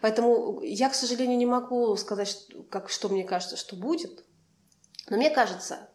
Поэтому 0.00 0.60
я, 0.62 0.88
к 0.88 0.94
сожалению, 0.94 1.36
не 1.36 1.46
могу 1.46 1.94
сказать, 1.96 2.28
что, 2.28 2.62
как, 2.64 2.88
что 2.88 3.08
мне 3.08 3.24
кажется, 3.24 3.56
что 3.56 3.76
будет. 3.76 4.24
Но 5.08 5.16
мне 5.16 5.30
кажется, 5.30 5.90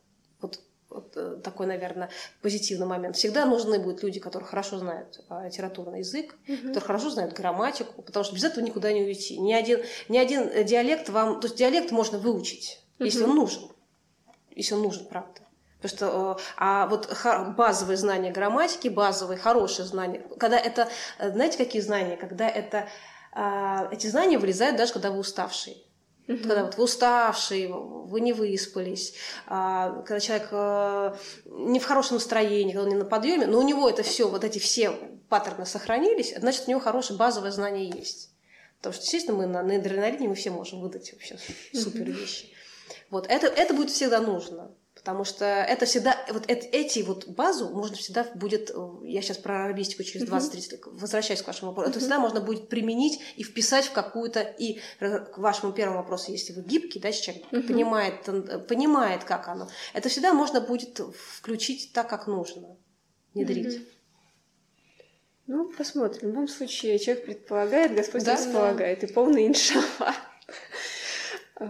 вот 0.91 1.13
э, 1.15 1.37
такой, 1.43 1.67
наверное, 1.67 2.09
позитивный 2.41 2.85
момент. 2.85 3.15
Всегда 3.15 3.45
нужны 3.45 3.79
будут 3.79 4.03
люди, 4.03 4.19
которые 4.19 4.47
хорошо 4.47 4.77
знают 4.77 5.23
а, 5.29 5.45
литературный 5.45 5.99
язык, 5.99 6.35
угу. 6.47 6.57
которые 6.57 6.81
хорошо 6.81 7.09
знают 7.09 7.33
грамматику, 7.33 8.01
потому 8.01 8.23
что 8.23 8.35
без 8.35 8.43
этого 8.43 8.63
никуда 8.63 8.91
не 8.91 9.03
уйти. 9.03 9.39
Ни 9.39 9.53
один, 9.53 9.81
ни 10.09 10.17
один 10.17 10.43
э, 10.43 10.63
диалект 10.63 11.09
вам... 11.09 11.39
То 11.39 11.47
есть 11.47 11.57
диалект 11.57 11.91
можно 11.91 12.17
выучить, 12.17 12.83
угу. 12.97 13.05
если 13.05 13.23
он 13.23 13.35
нужен. 13.35 13.69
Если 14.55 14.73
он 14.73 14.81
нужен, 14.81 15.05
правда. 15.05 15.41
Потому 15.81 15.97
что, 15.97 16.37
э, 16.37 16.43
а 16.57 16.87
вот 16.87 17.09
базовые 17.55 17.97
знания 17.97 18.31
грамматики, 18.31 18.89
базовые, 18.89 19.37
хорошие 19.37 19.85
знания, 19.85 20.21
когда 20.39 20.59
это, 20.59 20.89
знаете, 21.19 21.57
какие 21.57 21.81
знания? 21.81 22.17
Когда 22.17 22.47
это, 22.47 22.87
а, 23.33 23.87
эти 23.91 24.07
знания 24.07 24.37
вылезают 24.37 24.77
даже, 24.77 24.93
когда 24.93 25.09
вы 25.09 25.19
уставший. 25.19 25.85
Mm-hmm. 26.31 26.47
Когда 26.47 26.63
вот 26.63 26.77
вы 26.77 26.83
уставшие, 26.83 27.67
вы 27.69 28.21
не 28.21 28.33
выспались, 28.33 29.13
а, 29.47 30.01
когда 30.03 30.19
человек 30.19 30.47
а, 30.51 31.17
не 31.45 31.79
в 31.79 31.85
хорошем 31.85 32.15
настроении, 32.17 32.71
когда 32.71 32.83
он 32.83 32.89
не 32.89 32.95
на 32.95 33.05
подъеме, 33.05 33.47
но 33.47 33.59
у 33.59 33.63
него 33.63 33.89
это 33.89 34.03
все, 34.03 34.29
вот 34.29 34.43
эти 34.43 34.59
все 34.59 34.91
паттерны 35.29 35.65
сохранились, 35.65 36.33
значит, 36.37 36.63
у 36.67 36.71
него 36.71 36.79
хорошее 36.79 37.17
базовое 37.17 37.51
знание 37.51 37.89
есть. 37.89 38.29
Потому 38.77 38.93
что, 38.93 39.03
естественно, 39.03 39.37
мы 39.37 39.45
на, 39.45 39.61
на 39.61 39.75
адреналине 39.75 40.29
мы 40.29 40.35
все 40.35 40.49
можем 40.49 40.81
выдать 40.81 41.11
вообще 41.13 41.37
супер 41.73 42.03
вещи. 42.03 42.51
Вот, 43.09 43.27
это, 43.27 43.47
это 43.47 43.73
будет 43.73 43.89
всегда 43.89 44.21
нужно. 44.21 44.71
Потому 45.03 45.23
что 45.23 45.45
это 45.45 45.87
всегда, 45.87 46.15
вот 46.31 46.43
эти 46.47 46.99
вот 46.99 47.27
базу 47.27 47.69
можно 47.69 47.95
всегда 47.95 48.23
будет, 48.35 48.69
э, 48.69 48.73
я 49.05 49.23
сейчас 49.23 49.37
про 49.37 49.65
арабистику 49.65 50.03
через 50.03 50.27
20-30 50.29 50.71
лет, 50.71 50.81
возвращаюсь 50.85 51.41
к 51.41 51.47
вашему 51.47 51.71
вопросу, 51.71 51.89
это 51.89 51.99
всегда 51.99 52.19
можно 52.19 52.39
будет 52.39 52.69
применить 52.69 53.19
и 53.35 53.43
вписать 53.43 53.85
в 53.85 53.93
какую-то, 53.93 54.41
и 54.41 54.79
к 54.99 55.37
вашему 55.37 55.73
первому 55.73 55.97
вопросу, 55.97 56.31
если 56.31 56.53
вы 56.53 56.61
гибкий, 56.61 56.99
да, 56.99 57.11
человек 57.11 57.49
понимает, 57.49 58.25
понимает, 58.67 59.23
как 59.23 59.47
оно, 59.47 59.69
это 59.93 60.07
всегда 60.07 60.35
можно 60.35 60.61
будет 60.61 60.99
включить 60.99 61.93
так, 61.93 62.07
как 62.07 62.27
нужно, 62.27 62.77
внедрить. 63.33 63.81
Ну, 65.47 65.71
посмотрим. 65.75 66.19
В 66.19 66.23
любом 66.31 66.47
случае, 66.47 66.99
человек 66.99 67.25
предполагает, 67.25 67.95
Господь 67.95 68.23
да, 68.23 68.33
располагает. 68.33 69.01
Да. 69.01 69.07
И 69.07 69.11
полный 69.11 69.47
иншаллах. 69.47 70.15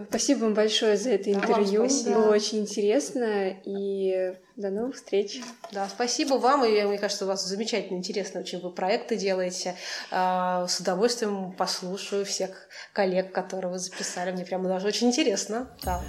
Спасибо 0.08 0.44
вам 0.44 0.54
большое 0.54 0.96
за 0.96 1.10
это 1.10 1.32
интервью. 1.32 1.86
Да, 2.04 2.14
Было 2.14 2.30
очень 2.32 2.60
интересно. 2.60 3.54
И 3.64 4.34
до 4.56 4.70
новых 4.70 4.96
встреч. 4.96 5.40
Да, 5.70 5.88
спасибо 5.88 6.34
вам. 6.34 6.64
И 6.64 6.82
мне 6.82 6.98
кажется, 6.98 7.24
у 7.24 7.28
вас 7.28 7.44
замечательно 7.44 7.98
интересно 7.98 8.40
очень 8.40 8.60
вы 8.60 8.70
проекты 8.70 9.16
делаете. 9.16 9.76
А, 10.10 10.66
с 10.66 10.80
удовольствием 10.80 11.52
послушаю 11.52 12.24
всех 12.24 12.68
коллег, 12.92 13.32
которые 13.32 13.72
вы 13.72 13.78
записали. 13.78 14.32
Мне 14.32 14.44
прямо 14.44 14.68
даже 14.68 14.86
очень 14.86 15.08
интересно. 15.08 15.68
Да. 15.82 16.00